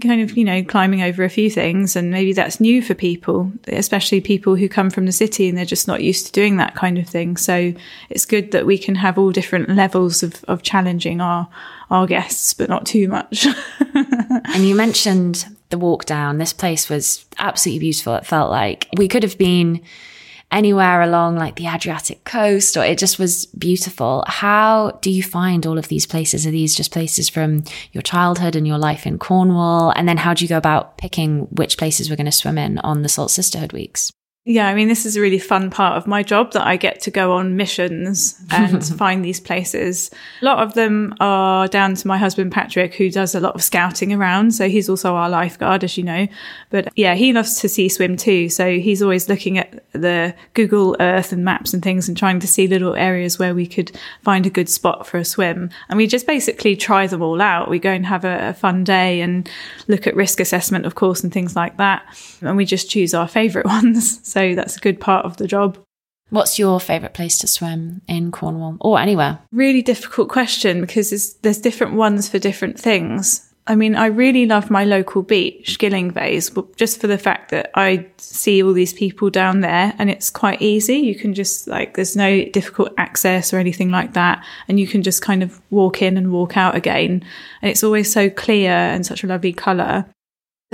kind 0.01 0.21
of, 0.21 0.37
you 0.37 0.45
know, 0.45 0.63
climbing 0.65 1.03
over 1.03 1.25
a 1.25 1.29
few 1.29 1.51
things. 1.51 1.97
And 1.97 2.11
maybe 2.11 2.33
that's 2.33 2.61
new 2.61 2.83
for 2.83 2.95
people, 2.95 3.53
especially 3.69 4.21
people 4.21 4.57
who 4.57 4.69
come 4.69 4.91
from 4.91 5.07
the 5.07 5.13
city 5.13 5.49
and 5.49 5.57
they're 5.57 5.65
just 5.65 5.89
not 5.89 6.03
used 6.03 6.27
to 6.27 6.33
doing 6.33 6.57
that 6.57 6.75
kind 6.75 6.99
of 6.99 7.09
thing. 7.09 7.37
So 7.37 7.73
it's 8.11 8.25
good 8.25 8.53
that 8.53 8.67
we 8.67 8.79
can 8.79 8.95
have 8.97 9.19
all 9.19 9.31
different 9.31 9.69
levels 9.71 10.23
of, 10.23 10.45
of 10.45 10.63
challenging 10.63 11.21
our, 11.21 11.49
our 11.91 12.07
guests, 12.07 12.55
but 12.55 12.69
not 12.69 12.87
too 12.87 13.09
much. 13.09 13.47
and 13.95 14.65
you 14.65 14.75
mentioned 14.75 15.47
the 15.71 15.79
walk 15.79 16.05
down. 16.05 16.39
This 16.39 16.53
place 16.53 16.89
was 16.89 17.25
absolutely 17.39 17.81
beautiful. 17.81 18.15
It 18.15 18.27
felt 18.27 18.51
like 18.51 18.89
we 18.97 19.09
could 19.09 19.23
have 19.23 19.39
been 19.39 19.83
anywhere 20.55 21.03
along 21.03 21.37
like 21.37 21.57
the 21.57 21.67
Adriatic 21.67 22.25
coast, 22.25 22.77
or 22.77 22.85
it 22.85 22.97
just 22.97 23.19
was 23.19 23.47
beautiful. 23.47 24.25
How 24.27 24.99
do 25.03 25.11
you 25.11 25.23
find 25.23 25.67
all 25.67 25.77
of 25.77 25.89
these 25.89 26.07
places? 26.07 26.47
Are 26.47 26.51
these 26.51 26.75
just 26.75 26.93
places 26.93 27.29
from 27.29 27.65
your 27.93 28.03
childhood 28.03 28.57
and 28.57 28.67
your 28.67 28.79
life 28.79 29.07
in 29.07 29.19
Cornwall? 29.19 29.93
And 29.97 30.09
then 30.09 30.17
how 30.17 30.33
do 30.33 30.45
you 30.45 30.49
go 30.49 30.57
about 30.57 30.97
picking 30.97 31.41
which 31.51 31.77
places 31.77 32.09
we're 32.09 32.17
going 32.17 32.25
to 32.27 32.33
swim 32.33 32.57
in 32.57 32.79
on 32.79 33.03
the 33.03 33.09
Salt 33.09 33.33
Sisterhood 33.33 33.73
weeks? 33.73 34.13
Yeah, 34.47 34.69
I 34.69 34.75
mean, 34.75 34.89
this 34.89 35.07
is 35.07 35.17
a 35.17 35.23
really 35.23 35.39
fun 35.39 35.71
part 35.71 35.97
of 35.97 36.07
my 36.07 36.23
job 36.23 36.53
that 36.53 36.67
I 36.67 36.77
get 36.77 37.01
to 37.03 37.11
go 37.11 37.33
on 37.33 37.57
missions 37.57 38.39
and 38.51 38.85
find 38.99 39.25
these 39.25 39.41
places. 39.41 40.11
A 40.43 40.45
lot 40.45 40.59
of 40.59 40.75
them 40.75 41.15
are 41.19 41.67
down 41.67 41.95
to 41.95 42.07
my 42.07 42.19
husband, 42.19 42.53
Patrick, 42.53 42.95
who 42.95 43.11
does 43.11 43.35
a 43.35 43.41
lot 43.41 43.55
of 43.55 43.65
scouting 43.65 44.13
around. 44.13 44.51
So 44.51 44.69
he's 44.69 44.91
also 44.91 45.15
our 45.15 45.31
lifeguard, 45.31 45.83
as 45.83 45.97
you 45.97 46.05
know. 46.05 46.29
But 46.69 46.93
yeah, 46.95 47.15
he 47.15 47.33
loves 47.33 47.59
to 47.61 47.71
sea 47.71 47.89
swim 47.89 48.19
too. 48.19 48.51
So 48.51 48.79
he's 48.79 49.01
always 49.01 49.31
looking 49.31 49.57
at 49.57 49.83
the 49.93 50.35
Google 50.53 50.95
Earth 51.01 51.33
and 51.33 51.43
maps 51.43 51.73
and 51.73 51.83
things 51.83 52.07
and 52.07 52.15
trying 52.15 52.39
to 52.41 52.47
see 52.47 52.67
little 52.67 52.97
areas 52.97 53.39
where 53.39 53.55
we 53.55 53.67
could 53.67 53.99
find 54.25 54.45
a 54.45 54.51
good 54.51 54.69
spot 54.69 55.07
for 55.07 55.17
a 55.17 55.25
swim. 55.25 55.71
And 55.89 55.97
we 55.97 56.07
just 56.07 56.27
basically 56.27 56.77
try 56.77 57.07
them 57.07 57.23
all 57.23 57.41
out. 57.41 57.71
We 57.71 57.79
go 57.79 57.93
and 57.93 58.05
have 58.05 58.27
a, 58.27 58.51
a 58.51 58.53
fun 58.53 58.85
day 58.85 59.23
and 59.23 59.49
look 59.89 60.07
at 60.07 60.15
risk 60.15 60.39
assessment, 60.39 60.85
of 60.85 60.97
course, 60.97 61.23
and 61.23 61.33
things 61.33 61.57
like 61.57 61.79
that. 61.79 62.05
And 62.43 62.59
we 62.59 62.67
just 62.67 62.91
choose 62.91 63.15
our 63.15 63.27
favorite 63.27 63.65
ones. 63.75 64.34
So 64.35 64.57
that's 64.57 64.77
a 64.77 64.81
good 64.81 64.99
part 64.99 65.25
of 65.25 65.37
the 65.37 65.47
job. 65.47 65.79
What's 66.31 66.59
your 66.59 66.81
favourite 66.81 67.15
place 67.15 67.39
to 67.39 67.47
swim 67.47 68.03
in 68.09 68.33
Cornwall 68.33 68.79
or 68.81 68.99
anywhere? 68.99 69.39
Really 69.53 69.81
difficult 69.81 70.29
question 70.29 70.81
because 70.81 71.37
there's 71.43 71.59
different 71.59 71.95
ones 71.95 72.29
for 72.29 72.41
different 72.41 72.77
things. 72.77 73.49
I 73.69 73.77
mean, 73.77 73.95
I 73.95 74.07
really 74.07 74.45
love 74.45 74.73
my 74.73 74.85
local 74.85 75.23
beach, 75.23 75.79
Gyllyngvase, 75.79 76.75
just 76.75 77.01
for 77.01 77.07
the 77.07 77.17
fact 77.17 77.53
that 77.53 77.71
I 77.77 78.09
see 78.19 78.61
all 78.61 78.73
these 78.73 78.93
people 78.93 79.31
down 79.31 79.61
there 79.61 79.95
and 79.99 80.11
it's 80.11 80.31
quite 80.31 80.61
easy. 80.61 80.97
You 80.97 81.15
can 81.15 81.33
just 81.33 81.69
like, 81.69 81.95
there's 81.95 82.17
no 82.17 82.45
difficult 82.47 82.93
access 82.99 83.55
or 83.55 83.59
anything 83.59 83.91
like 83.93 84.15
that. 84.15 84.45
And 84.67 84.81
you 84.81 84.89
can 84.89 85.05
just 85.05 85.23
kind 85.23 85.45
of 85.45 85.61
walk 85.71 86.03
in 86.03 86.17
and 86.17 86.33
walk 86.33 86.57
out 86.57 86.75
again. 86.75 87.25
And 87.63 87.71
it's 87.71 87.85
always 87.85 88.13
so 88.13 88.29
clear 88.29 88.73
and 88.73 89.07
such 89.07 89.23
a 89.23 89.29
lovely 89.29 89.53
colour. 89.53 90.07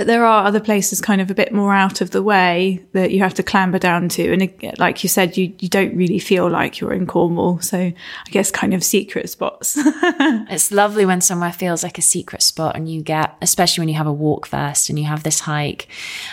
But 0.01 0.07
there 0.07 0.25
are 0.25 0.47
other 0.47 0.59
places 0.59 0.99
kind 0.99 1.21
of 1.21 1.29
a 1.29 1.35
bit 1.35 1.53
more 1.53 1.75
out 1.75 2.01
of 2.01 2.09
the 2.09 2.23
way 2.23 2.83
that 2.93 3.11
you 3.11 3.19
have 3.19 3.35
to 3.35 3.43
clamber 3.43 3.77
down 3.77 4.09
to. 4.09 4.33
And 4.33 4.41
it, 4.41 4.79
like 4.79 5.03
you 5.03 5.09
said, 5.09 5.37
you, 5.37 5.53
you 5.59 5.69
don't 5.69 5.95
really 5.95 6.17
feel 6.17 6.49
like 6.49 6.79
you're 6.79 6.91
in 6.91 7.05
Cornwall. 7.05 7.59
So 7.59 7.77
I 7.77 7.93
guess 8.31 8.49
kind 8.49 8.73
of 8.73 8.83
secret 8.83 9.29
spots. 9.29 9.75
it's 9.77 10.71
lovely 10.71 11.05
when 11.05 11.21
somewhere 11.21 11.51
feels 11.51 11.83
like 11.83 11.99
a 11.99 12.01
secret 12.01 12.41
spot 12.41 12.75
and 12.75 12.89
you 12.89 13.03
get, 13.03 13.35
especially 13.43 13.83
when 13.83 13.89
you 13.89 13.95
have 13.95 14.07
a 14.07 14.11
walk 14.11 14.47
first 14.47 14.89
and 14.89 14.97
you 14.97 15.05
have 15.05 15.21
this 15.21 15.41
hike 15.41 15.87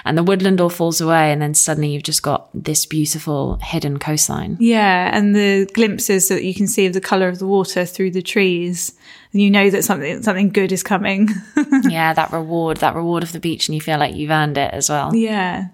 and 0.07 0.17
the 0.17 0.23
woodland 0.23 0.63
all 0.63 0.71
falls 0.71 1.03
away 1.03 1.31
and 1.31 1.43
then 1.43 1.53
suddenly 1.53 1.91
you've 1.91 2.03
just 2.03 2.23
got 2.23 2.49
this 2.55 2.87
beautiful 2.87 3.59
hidden 3.61 3.99
coastline. 3.99 4.57
Yeah. 4.61 5.15
And 5.15 5.37
the 5.37 5.69
glimpses 5.75 6.29
that 6.29 6.43
you 6.43 6.55
can 6.55 6.69
see 6.69 6.87
of 6.87 6.95
the 6.95 7.03
colour 7.03 7.29
of 7.29 7.39
the 7.39 7.47
water 7.47 7.85
through 7.85 8.13
the 8.13 8.23
trees 8.23 8.95
you 9.33 9.51
know 9.51 9.71
that 9.71 9.85
something 9.85 10.23
something 10.23 10.51
good 10.51 10.73
is 10.73 10.83
coming. 10.83 11.29
yeah, 11.89 12.13
that 12.15 12.33
reward, 12.33 12.79
that 12.79 12.95
reward 12.95 13.23
of 13.23 13.33
the 13.33 13.41
beach, 13.41 13.69
and 13.69 13.75
you 13.75 13.81
feel 13.81 13.99
like 13.99 14.15
you've 14.15 14.31
earned 14.31 14.59
it 14.59 14.73
as 14.73 14.89
well. 14.89 15.15
Yeah. 15.15 15.69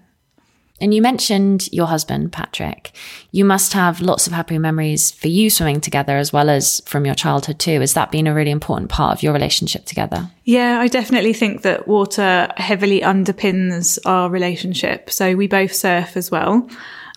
And 0.81 0.93
you 0.93 1.01
mentioned 1.01 1.71
your 1.71 1.87
husband, 1.87 2.33
Patrick. 2.33 2.91
You 3.31 3.45
must 3.45 3.71
have 3.71 4.01
lots 4.01 4.27
of 4.27 4.33
happy 4.33 4.57
memories 4.57 5.09
for 5.09 5.29
you 5.29 5.49
swimming 5.49 5.79
together 5.79 6.17
as 6.17 6.33
well 6.33 6.49
as 6.49 6.81
from 6.85 7.05
your 7.05 7.15
childhood 7.15 7.59
too. 7.59 7.79
Has 7.79 7.93
that 7.93 8.11
been 8.11 8.27
a 8.27 8.33
really 8.33 8.51
important 8.51 8.89
part 8.89 9.13
of 9.15 9.23
your 9.23 9.31
relationship 9.31 9.85
together? 9.85 10.29
Yeah, 10.43 10.81
I 10.81 10.89
definitely 10.89 11.31
think 11.31 11.61
that 11.61 11.87
water 11.87 12.51
heavily 12.57 12.99
underpins 12.99 13.97
our 14.05 14.29
relationship. 14.29 15.09
So 15.09 15.35
we 15.35 15.47
both 15.47 15.73
surf 15.73 16.17
as 16.17 16.29
well 16.29 16.69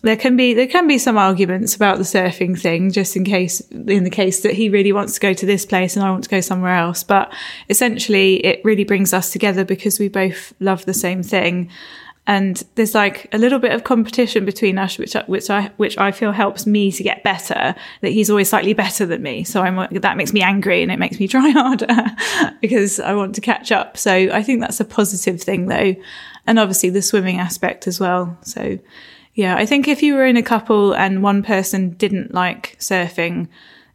there 0.02 0.16
can 0.16 0.36
be 0.36 0.54
there 0.54 0.66
can 0.66 0.86
be 0.86 0.98
some 0.98 1.18
arguments 1.18 1.74
about 1.74 1.98
the 1.98 2.04
surfing 2.04 2.58
thing 2.58 2.92
just 2.92 3.16
in 3.16 3.24
case 3.24 3.60
in 3.70 4.04
the 4.04 4.10
case 4.10 4.42
that 4.42 4.54
he 4.54 4.68
really 4.68 4.92
wants 4.92 5.14
to 5.14 5.20
go 5.20 5.32
to 5.32 5.46
this 5.46 5.66
place 5.66 5.96
and 5.96 6.04
I 6.04 6.10
want 6.10 6.24
to 6.24 6.30
go 6.30 6.40
somewhere 6.40 6.74
else. 6.74 7.02
But 7.02 7.32
essentially 7.68 8.44
it 8.44 8.60
really 8.64 8.84
brings 8.84 9.12
us 9.12 9.32
together 9.32 9.64
because 9.64 9.98
we 9.98 10.08
both 10.08 10.52
love 10.60 10.84
the 10.84 10.94
same 10.94 11.22
thing. 11.22 11.70
And 12.28 12.62
there's 12.74 12.94
like 12.94 13.26
a 13.32 13.38
little 13.38 13.58
bit 13.58 13.72
of 13.72 13.84
competition 13.84 14.44
between 14.44 14.78
us 14.78 14.98
which 14.98 15.14
which 15.26 15.50
I 15.50 15.72
which 15.78 15.98
I 15.98 16.12
feel 16.12 16.30
helps 16.30 16.66
me 16.66 16.92
to 16.92 17.02
get 17.02 17.24
better 17.24 17.74
that 18.02 18.10
he's 18.10 18.30
always 18.30 18.50
slightly 18.50 18.74
better 18.74 19.04
than 19.04 19.22
me. 19.22 19.42
So 19.42 19.62
I'm 19.62 19.88
that 20.00 20.16
makes 20.16 20.32
me 20.32 20.42
angry 20.42 20.82
and 20.82 20.92
it 20.92 20.98
makes 20.98 21.18
me 21.18 21.26
try 21.36 21.50
harder 21.50 22.04
because 22.60 23.00
I 23.00 23.14
want 23.14 23.34
to 23.34 23.40
catch 23.40 23.72
up. 23.72 23.96
So 23.96 24.12
I 24.12 24.44
think 24.44 24.60
that's 24.60 24.78
a 24.78 24.84
positive 24.84 25.42
thing 25.42 25.66
though. 25.66 25.96
And 26.46 26.58
obviously 26.58 26.90
the 26.90 27.02
swimming 27.02 27.38
aspect 27.38 27.88
as 27.88 27.98
well. 27.98 28.38
So 28.42 28.78
yeah, 29.38 29.56
I 29.56 29.66
think 29.66 29.86
if 29.86 30.02
you 30.02 30.14
were 30.14 30.26
in 30.26 30.36
a 30.36 30.42
couple 30.42 30.92
and 30.92 31.22
one 31.22 31.44
person 31.44 31.90
didn't 31.90 32.34
like 32.34 32.76
surfing, 32.80 33.46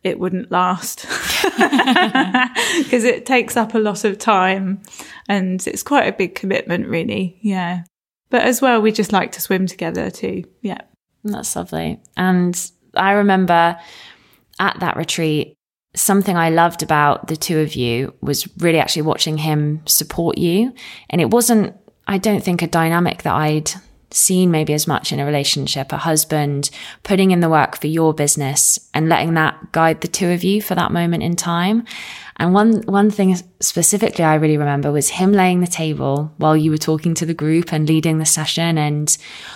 it 0.01 0.17
wouldn't 0.17 0.53
last 0.53 1.01
because 1.43 3.03
it 3.03 3.25
takes 3.25 3.57
up 3.57 3.73
a 3.73 3.77
lot 3.79 4.05
of 4.05 4.17
time 4.17 4.81
and 5.27 5.67
it's 5.67 5.83
quite 5.83 6.07
a 6.07 6.13
big 6.13 6.33
commitment, 6.33 6.87
really. 6.87 7.39
Yeah. 7.41 7.83
But 8.29 8.43
as 8.43 8.61
well, 8.61 8.81
we 8.81 8.93
just 8.93 9.11
like 9.11 9.33
to 9.33 9.41
swim 9.41 9.67
together 9.67 10.09
too. 10.09 10.45
Yeah. 10.61 10.79
That's 11.25 11.57
lovely. 11.57 11.99
And 12.15 12.71
I 12.95 13.11
remember 13.11 13.77
at 14.61 14.79
that 14.79 14.95
retreat, 14.95 15.55
something 15.93 16.37
I 16.37 16.51
loved 16.51 16.83
about 16.83 17.27
the 17.27 17.35
two 17.35 17.59
of 17.59 17.75
you 17.75 18.13
was 18.21 18.47
really 18.59 18.79
actually 18.79 19.01
watching 19.01 19.39
him 19.39 19.81
support 19.87 20.37
you. 20.37 20.73
And 21.09 21.19
it 21.19 21.31
wasn't, 21.31 21.75
I 22.07 22.17
don't 22.17 22.41
think, 22.45 22.61
a 22.61 22.67
dynamic 22.67 23.23
that 23.23 23.35
I'd 23.35 23.73
seen 24.16 24.51
maybe 24.51 24.74
as 24.74 24.88
much 24.88 25.11
in 25.11 25.20
a 25.20 25.26
relationship, 25.26 25.91
a 25.91 25.97
husband 25.97 26.70
putting 27.03 27.32
in 27.32 27.39
the 27.39 27.49
work 27.49 27.80
for 27.80 27.88
your 27.88 28.14
business 28.14 28.80
and 28.93 29.09
letting 29.09 29.34
that 29.34 29.72
guide 29.72 30.01
the 30.01 30.07
two 30.07 30.30
of 30.30 30.43
you 30.43 30.61
for 30.61 30.76
that 30.76 30.91
moment 30.91 31.24
in 31.24 31.36
time. 31.36 31.86
And 32.38 32.53
one, 32.53 32.82
one 32.84 33.11
thing 33.11 33.36
specifically 33.59 34.24
I 34.24 34.36
really 34.36 34.57
remember 34.57 34.91
was 34.91 35.09
him 35.09 35.32
laying 35.32 35.61
the 35.61 35.68
table 35.68 36.32
while 36.38 36.57
you 36.57 36.72
were 36.72 36.78
talking 36.78 37.14
to 37.16 37.26
the 37.26 37.34
group 37.34 37.72
and 37.72 37.88
leading 37.88 38.18
the 38.18 38.26
session. 38.26 38.78
And 38.78 39.16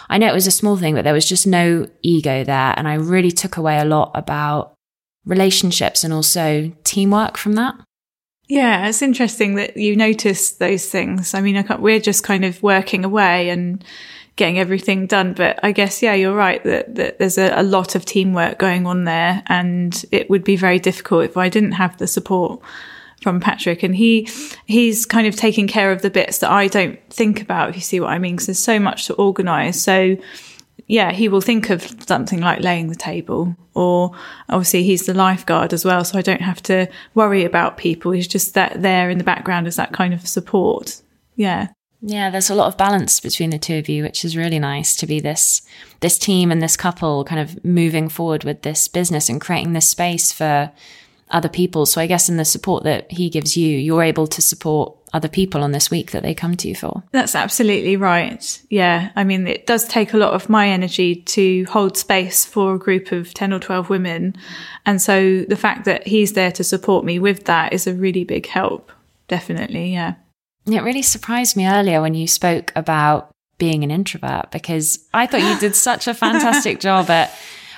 I 0.09 0.17
know 0.17 0.27
it 0.27 0.33
was 0.33 0.47
a 0.47 0.51
small 0.51 0.77
thing, 0.77 0.93
but 0.93 1.03
there 1.03 1.13
was 1.13 1.27
just 1.27 1.47
no 1.47 1.87
ego 2.01 2.43
there. 2.43 2.73
And 2.77 2.87
I 2.87 2.95
really 2.95 3.31
took 3.31 3.57
away 3.57 3.79
a 3.79 3.85
lot 3.85 4.11
about 4.13 4.73
relationships 5.25 6.03
and 6.03 6.13
also 6.13 6.71
teamwork 6.83 7.37
from 7.37 7.53
that. 7.53 7.75
Yeah, 8.47 8.87
it's 8.87 9.01
interesting 9.01 9.55
that 9.55 9.75
you 9.75 9.95
notice 9.95 10.51
those 10.51 10.89
things. 10.89 11.33
I 11.33 11.41
mean, 11.41 11.57
I 11.57 11.75
we're 11.75 11.99
just 11.99 12.23
kind 12.23 12.45
of 12.45 12.63
working 12.63 13.03
away 13.03 13.49
and 13.49 13.83
getting 14.37 14.57
everything 14.57 15.05
done. 15.05 15.33
But 15.33 15.59
I 15.61 15.71
guess, 15.73 16.01
yeah, 16.01 16.13
you're 16.13 16.35
right 16.35 16.63
that, 16.63 16.95
that 16.95 17.19
there's 17.19 17.37
a, 17.37 17.51
a, 17.59 17.63
lot 17.63 17.95
of 17.95 18.05
teamwork 18.05 18.57
going 18.57 18.87
on 18.87 19.03
there. 19.03 19.43
And 19.47 20.05
it 20.11 20.29
would 20.29 20.43
be 20.43 20.55
very 20.55 20.79
difficult 20.79 21.25
if 21.25 21.35
I 21.35 21.49
didn't 21.49 21.73
have 21.73 21.97
the 21.97 22.07
support 22.07 22.61
from 23.21 23.39
Patrick. 23.39 23.83
And 23.83 23.95
he, 23.95 24.29
he's 24.65 25.05
kind 25.05 25.27
of 25.27 25.35
taking 25.35 25.67
care 25.67 25.91
of 25.91 26.01
the 26.01 26.09
bits 26.09 26.37
that 26.37 26.51
I 26.51 26.67
don't 26.67 26.97
think 27.09 27.41
about, 27.41 27.69
if 27.69 27.75
you 27.75 27.81
see 27.81 27.99
what 27.99 28.11
I 28.11 28.19
mean, 28.19 28.35
because 28.35 28.47
there's 28.47 28.59
so 28.59 28.79
much 28.79 29.07
to 29.07 29.13
organize. 29.15 29.81
So, 29.81 30.15
yeah, 30.85 31.11
he 31.11 31.27
will 31.27 31.41
think 31.41 31.69
of 31.69 31.83
something 32.07 32.39
like 32.39 32.61
laying 32.61 32.87
the 32.87 32.95
table, 32.95 33.55
or 33.73 34.11
obviously 34.47 34.83
he's 34.83 35.05
the 35.05 35.13
lifeguard 35.13 35.73
as 35.73 35.83
well, 35.83 36.05
so 36.05 36.17
I 36.17 36.21
don't 36.21 36.41
have 36.41 36.63
to 36.63 36.87
worry 37.13 37.43
about 37.43 37.77
people. 37.77 38.11
He's 38.11 38.27
just 38.27 38.53
that 38.53 38.81
there 38.81 39.09
in 39.09 39.17
the 39.17 39.23
background 39.25 39.67
as 39.67 39.75
that 39.75 39.91
kind 39.91 40.13
of 40.13 40.25
support. 40.25 41.01
Yeah. 41.35 41.67
Yeah, 42.01 42.29
there's 42.29 42.49
a 42.49 42.55
lot 42.55 42.67
of 42.67 42.77
balance 42.77 43.19
between 43.19 43.49
the 43.49 43.57
two 43.57 43.75
of 43.75 43.89
you, 43.89 44.03
which 44.03 44.23
is 44.23 44.37
really 44.37 44.59
nice 44.59 44.95
to 44.97 45.07
be 45.07 45.19
this 45.19 45.61
this 45.99 46.17
team 46.17 46.51
and 46.51 46.61
this 46.61 46.77
couple 46.77 47.23
kind 47.23 47.41
of 47.41 47.63
moving 47.65 48.07
forward 48.07 48.43
with 48.43 48.61
this 48.61 48.87
business 48.87 49.29
and 49.29 49.41
creating 49.41 49.73
this 49.73 49.89
space 49.89 50.31
for 50.31 50.71
other 51.31 51.49
people. 51.49 51.85
So 51.85 51.99
I 51.99 52.07
guess 52.07 52.29
in 52.29 52.37
the 52.37 52.45
support 52.45 52.83
that 52.83 53.11
he 53.11 53.29
gives 53.29 53.57
you, 53.57 53.77
you're 53.77 54.03
able 54.03 54.27
to 54.27 54.41
support 54.41 54.93
other 55.13 55.27
people 55.27 55.63
on 55.63 55.71
this 55.71 55.89
week 55.89 56.11
that 56.11 56.21
they 56.21 56.33
come 56.33 56.55
to 56.57 56.67
you 56.67 56.75
for. 56.75 57.03
That's 57.11 57.35
absolutely 57.35 57.95
right. 57.95 58.61
Yeah. 58.69 59.11
I 59.15 59.23
mean, 59.23 59.47
it 59.47 59.65
does 59.65 59.87
take 59.87 60.13
a 60.13 60.17
lot 60.17 60.33
of 60.33 60.49
my 60.49 60.69
energy 60.69 61.15
to 61.15 61.65
hold 61.65 61.97
space 61.97 62.45
for 62.45 62.75
a 62.75 62.79
group 62.79 63.11
of 63.11 63.33
10 63.33 63.53
or 63.53 63.59
12 63.59 63.89
women. 63.89 64.35
And 64.85 65.01
so 65.01 65.41
the 65.41 65.55
fact 65.55 65.85
that 65.85 66.07
he's 66.07 66.33
there 66.33 66.51
to 66.51 66.63
support 66.63 67.05
me 67.05 67.19
with 67.19 67.45
that 67.45 67.73
is 67.73 67.87
a 67.87 67.93
really 67.93 68.23
big 68.23 68.47
help. 68.47 68.91
Definitely. 69.27 69.93
Yeah. 69.93 70.15
It 70.67 70.83
really 70.83 71.01
surprised 71.01 71.55
me 71.55 71.67
earlier 71.67 72.01
when 72.01 72.13
you 72.13 72.27
spoke 72.27 72.71
about 72.75 73.31
being 73.57 73.83
an 73.83 73.91
introvert 73.91 74.51
because 74.51 75.07
I 75.13 75.25
thought 75.25 75.41
you 75.41 75.59
did 75.59 75.75
such 75.75 76.07
a 76.07 76.13
fantastic 76.13 76.79
job 76.87 77.09
at 77.09 77.33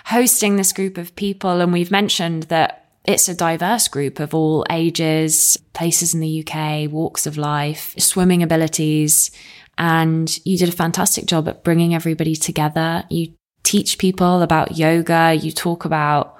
hosting 0.05 0.55
this 0.55 0.73
group 0.73 0.97
of 0.97 1.15
people. 1.15 1.61
And 1.61 1.71
we've 1.71 1.91
mentioned 1.91 2.43
that 2.43 2.85
it's 3.05 3.29
a 3.29 3.35
diverse 3.35 3.87
group 3.87 4.19
of 4.19 4.33
all 4.33 4.65
ages, 4.69 5.57
places 5.73 6.13
in 6.13 6.19
the 6.19 6.45
UK, 6.45 6.91
walks 6.91 7.25
of 7.25 7.37
life, 7.37 7.95
swimming 7.97 8.43
abilities. 8.43 9.31
And 9.77 10.37
you 10.45 10.57
did 10.57 10.69
a 10.69 10.73
fantastic 10.73 11.25
job 11.25 11.47
at 11.47 11.63
bringing 11.63 11.95
everybody 11.95 12.35
together. 12.35 13.05
You 13.09 13.33
teach 13.63 13.97
people 13.97 14.41
about 14.41 14.77
yoga. 14.77 15.33
You 15.33 15.51
talk 15.51 15.85
about 15.85 16.37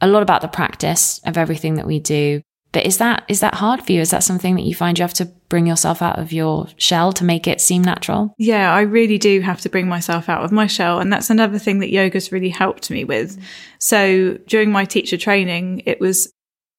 a 0.00 0.06
lot 0.06 0.22
about 0.22 0.42
the 0.42 0.48
practice 0.48 1.20
of 1.24 1.36
everything 1.36 1.74
that 1.74 1.86
we 1.86 1.98
do. 1.98 2.42
But 2.72 2.86
is 2.86 2.98
that 2.98 3.24
is 3.28 3.40
that 3.40 3.54
hard 3.54 3.82
for 3.82 3.92
you? 3.92 4.00
Is 4.00 4.10
that 4.10 4.22
something 4.22 4.54
that 4.54 4.62
you 4.62 4.74
find 4.74 4.98
you 4.98 5.02
have 5.02 5.14
to 5.14 5.30
bring 5.50 5.66
yourself 5.66 6.00
out 6.00 6.18
of 6.18 6.32
your 6.32 6.66
shell 6.78 7.12
to 7.12 7.24
make 7.24 7.46
it 7.46 7.60
seem 7.60 7.82
natural? 7.82 8.34
Yeah, 8.38 8.72
I 8.72 8.80
really 8.82 9.18
do 9.18 9.42
have 9.42 9.60
to 9.60 9.68
bring 9.68 9.86
myself 9.86 10.30
out 10.30 10.42
of 10.42 10.52
my 10.52 10.66
shell, 10.66 11.00
and 11.00 11.12
that's 11.12 11.28
another 11.28 11.58
thing 11.58 11.80
that 11.80 11.92
yoga's 11.92 12.32
really 12.32 12.48
helped 12.48 12.90
me 12.90 13.04
with. 13.04 13.38
So 13.78 14.38
during 14.46 14.72
my 14.72 14.86
teacher 14.86 15.18
training, 15.18 15.82
it 15.84 16.00
was 16.00 16.32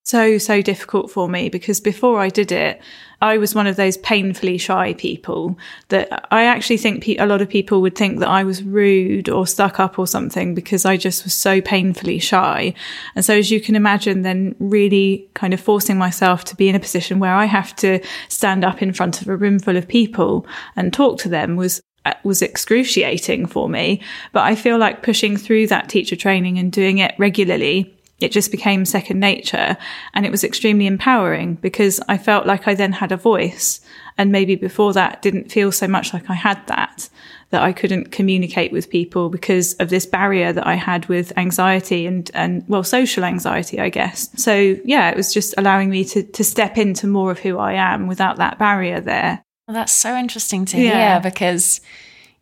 so, 0.04 0.38
so 0.38 0.62
difficult 0.62 1.12
for 1.12 1.30
me 1.30 1.50
because 1.50 1.80
before 1.80 2.20
I 2.20 2.30
did 2.30 2.52
it, 2.52 2.82
I 3.22 3.38
was 3.38 3.54
one 3.54 3.68
of 3.68 3.76
those 3.76 3.98
painfully 3.98 4.58
shy 4.58 4.96
people 4.96 5.60
that 5.90 6.28
I 6.32 6.46
actually 6.46 6.78
think 6.78 7.04
pe- 7.04 7.18
a 7.18 7.28
lot 7.28 7.40
of 7.40 7.50
people 7.50 7.82
would 7.82 7.96
think 7.96 8.20
that 8.20 8.28
I 8.28 8.44
was 8.44 8.64
rude 8.64 9.30
or 9.30 9.46
stuck 9.46 9.80
up 9.80 10.00
or 10.00 10.08
something 10.08 10.56
because 10.56 10.86
I 10.86 10.98
just 10.98 11.24
was 11.24 11.36
so 11.36 11.62
painfully 11.62 12.18
shy. 12.18 12.74
And 13.16 13.24
so, 13.24 13.36
as 13.36 13.52
you 13.52 13.62
can 13.62 13.76
imagine, 13.76 14.24
then 14.24 14.56
really 14.58 15.30
kind 15.36 15.54
of 15.54 15.62
forcing 15.62 16.00
myself 16.00 16.44
to 16.46 16.56
be 16.56 16.68
in 16.68 16.76
a 16.76 16.80
position 16.80 17.20
where 17.20 17.36
I 17.36 17.46
have 17.46 17.76
to 17.78 18.00
stand 18.28 18.66
up 18.66 18.82
in 18.82 18.94
front 18.94 19.22
of 19.22 19.28
a 19.28 19.38
room 19.38 19.60
full 19.60 19.78
of 19.78 19.88
people 19.88 20.48
and 20.76 20.92
talk 20.92 21.20
to 21.20 21.30
them 21.30 21.58
was 21.58 21.80
uh, 22.06 22.16
was 22.24 22.42
excruciating 22.42 23.46
for 23.46 23.70
me. 23.70 24.02
But 24.34 24.42
I 24.42 24.56
feel 24.56 24.80
like 24.80 25.04
pushing 25.04 25.38
through 25.38 25.68
that 25.68 25.90
teacher 25.90 26.16
training 26.16 26.58
and 26.58 26.72
doing 26.72 26.98
it 26.98 27.14
regularly 27.20 27.96
it 28.22 28.32
just 28.32 28.52
became 28.52 28.86
second 28.86 29.20
nature 29.20 29.76
and 30.14 30.26
it 30.26 30.32
was 30.32 30.44
extremely 30.44 30.86
empowering 30.86 31.56
because 31.56 32.00
I 32.08 32.18
felt 32.18 32.46
like 32.46 32.68
I 32.68 32.76
then 32.76 32.94
had 32.94 33.12
a 33.12 33.18
voice 33.18 33.82
and 34.18 34.32
maybe 34.32 34.56
before 34.56 34.94
that 34.94 35.22
didn't 35.22 35.52
feel 35.52 35.72
so 35.72 35.88
much 35.88 36.14
like 36.14 36.30
I 36.30 36.36
had 36.36 36.66
that 36.68 37.10
that 37.50 37.62
I 37.62 37.74
couldn't 37.74 38.12
communicate 38.12 38.72
with 38.72 38.90
people 38.90 39.30
because 39.30 39.74
of 39.74 39.90
this 39.90 40.06
barrier 40.06 40.54
that 40.54 40.66
I 40.66 40.76
had 40.76 41.08
with 41.08 41.38
anxiety 41.38 42.06
and 42.06 42.30
and 42.34 42.64
well 42.68 42.84
social 42.84 43.24
anxiety 43.24 43.80
I 43.80 43.90
guess 43.90 44.30
so 44.42 44.76
yeah 44.86 45.10
it 45.10 45.18
was 45.18 45.34
just 45.34 45.54
allowing 45.58 45.90
me 45.90 46.06
to 46.06 46.24
to 46.24 46.44
step 46.44 46.78
into 46.78 47.08
more 47.08 47.32
of 47.32 47.40
who 47.40 47.58
I 47.58 47.74
am 47.74 48.08
without 48.08 48.38
that 48.38 48.60
barrier 48.60 49.02
there 49.02 49.44
well, 49.68 49.76
that's 49.76 49.94
so 49.94 50.18
interesting 50.18 50.66
to 50.66 50.82
yeah. 50.82 51.14
hear 51.14 51.32
because 51.32 51.80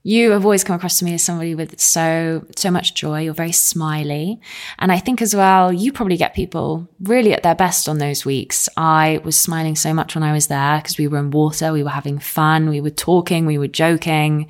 you 0.03 0.31
have 0.31 0.45
always 0.45 0.63
come 0.63 0.75
across 0.75 0.99
to 0.99 1.05
me 1.05 1.13
as 1.13 1.23
somebody 1.23 1.55
with 1.55 1.79
so 1.79 2.45
so 2.55 2.71
much 2.71 2.93
joy. 2.93 3.21
You're 3.21 3.33
very 3.33 3.51
smiley. 3.51 4.39
And 4.79 4.91
i 4.91 4.99
think 4.99 5.21
as 5.21 5.35
well 5.35 5.73
you 5.73 5.91
probably 5.91 6.17
get 6.17 6.33
people 6.33 6.87
really 7.01 7.33
at 7.33 7.43
their 7.43 7.55
best 7.55 7.89
on 7.89 7.97
those 7.97 8.25
weeks. 8.25 8.69
I 8.77 9.19
was 9.23 9.37
smiling 9.37 9.75
so 9.75 9.93
much 9.93 10.15
when 10.15 10.23
i 10.23 10.33
was 10.33 10.47
there 10.47 10.77
because 10.77 10.97
we 10.97 11.07
were 11.07 11.19
in 11.19 11.31
water 11.31 11.73
we 11.73 11.83
were 11.83 11.89
having 11.89 12.19
fun 12.19 12.69
we 12.69 12.81
were 12.81 12.89
talking 12.89 13.45
we 13.45 13.57
were 13.57 13.67
joking. 13.67 14.47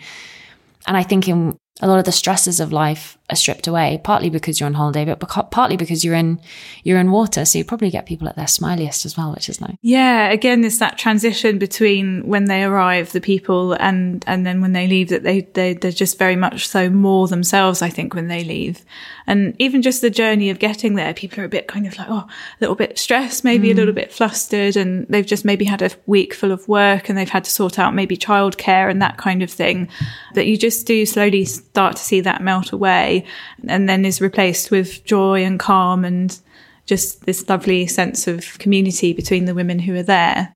And 0.88 0.96
i 0.96 1.04
think 1.04 1.28
in 1.28 1.58
a 1.82 1.88
lot 1.88 2.00
of 2.00 2.06
the 2.06 2.12
stresses 2.12 2.60
of 2.60 2.72
life 2.72 3.18
are 3.30 3.36
stripped 3.36 3.68
away, 3.68 4.00
partly 4.04 4.30
because 4.30 4.60
you're 4.60 4.68
on 4.68 4.74
holiday, 4.74 5.06
but 5.06 5.20
partly 5.52 5.78
because 5.78 6.04
you're 6.04 6.16
in 6.16 6.40
you're 6.84 7.00
in 7.00 7.12
water, 7.12 7.46
so 7.46 7.58
you 7.58 7.64
probably 7.64 7.90
get 7.90 8.06
people 8.06 8.28
at 8.28 8.36
their 8.36 8.46
smiliest 8.46 9.06
as 9.06 9.16
well, 9.16 9.34
which 9.34 9.50
is 9.50 9.62
nice. 9.62 9.76
Yeah, 9.82 10.30
again, 10.30 10.62
there's 10.62 10.80
that 10.80 10.98
transition 10.98 11.60
between 11.60 12.28
when 12.28 12.46
they 12.46 12.64
arrive, 12.64 13.12
the 13.12 13.22
people, 13.22 13.74
and 13.74 14.24
and 14.28 14.46
then 14.46 14.62
when 14.62 14.74
they 14.74 14.88
leave, 14.88 15.10
that 15.10 15.24
they 15.24 15.42
they 15.42 15.74
they're 15.74 15.92
just 15.92 16.18
very 16.18 16.36
much 16.36 16.68
so 16.68 16.90
more 16.90 17.28
themselves. 17.28 17.82
I 17.82 17.90
think 17.90 18.14
when 18.14 18.28
they 18.28 18.44
leave, 18.44 18.84
and 19.28 19.56
even 19.60 19.82
just 19.82 20.02
the 20.02 20.10
journey 20.10 20.50
of 20.50 20.60
getting 20.60 20.96
there, 20.96 21.14
people 21.14 21.42
are 21.42 21.46
a 21.46 21.50
bit 21.50 21.68
kind 21.68 21.86
of 21.86 21.98
like 21.98 22.08
oh, 22.10 22.26
a 22.26 22.28
little 22.60 22.76
bit 22.76 22.98
stressed, 22.98 23.44
maybe 23.44 23.70
mm. 23.70 23.72
a 23.72 23.76
little 23.76 23.94
bit 23.94 24.12
flustered, 24.12 24.76
and 24.76 25.06
they've 25.08 25.26
just 25.26 25.46
maybe 25.46 25.66
had 25.66 25.82
a 25.82 25.92
week 26.06 26.34
full 26.34 26.52
of 26.52 26.68
work 26.68 27.10
and 27.10 27.18
they've 27.18 27.30
had 27.30 27.44
to 27.44 27.52
sort 27.52 27.78
out 27.78 27.94
maybe 27.94 28.18
childcare 28.18 28.90
and 28.90 29.02
that 29.02 29.18
kind 29.18 29.44
of 29.44 29.52
thing. 29.52 29.88
That 30.34 30.48
you 30.48 30.58
just 30.58 30.88
do 30.88 31.06
slowly 31.06 31.46
start 31.46 31.96
to 31.98 32.02
see 32.02 32.22
that 32.22 32.42
melt 32.42 32.72
away 32.72 33.19
and 33.68 33.90
then 33.90 34.06
is 34.06 34.22
replaced 34.22 34.72
with 34.72 35.04
joy 35.06 35.44
and 35.44 35.60
calm 35.60 36.06
and 36.06 36.40
just 36.86 37.26
this 37.26 37.48
lovely 37.48 37.86
sense 37.88 38.28
of 38.28 38.58
community 38.60 39.14
between 39.14 39.46
the 39.46 39.54
women 39.54 39.80
who 39.80 39.96
are 39.96 40.04
there. 40.04 40.54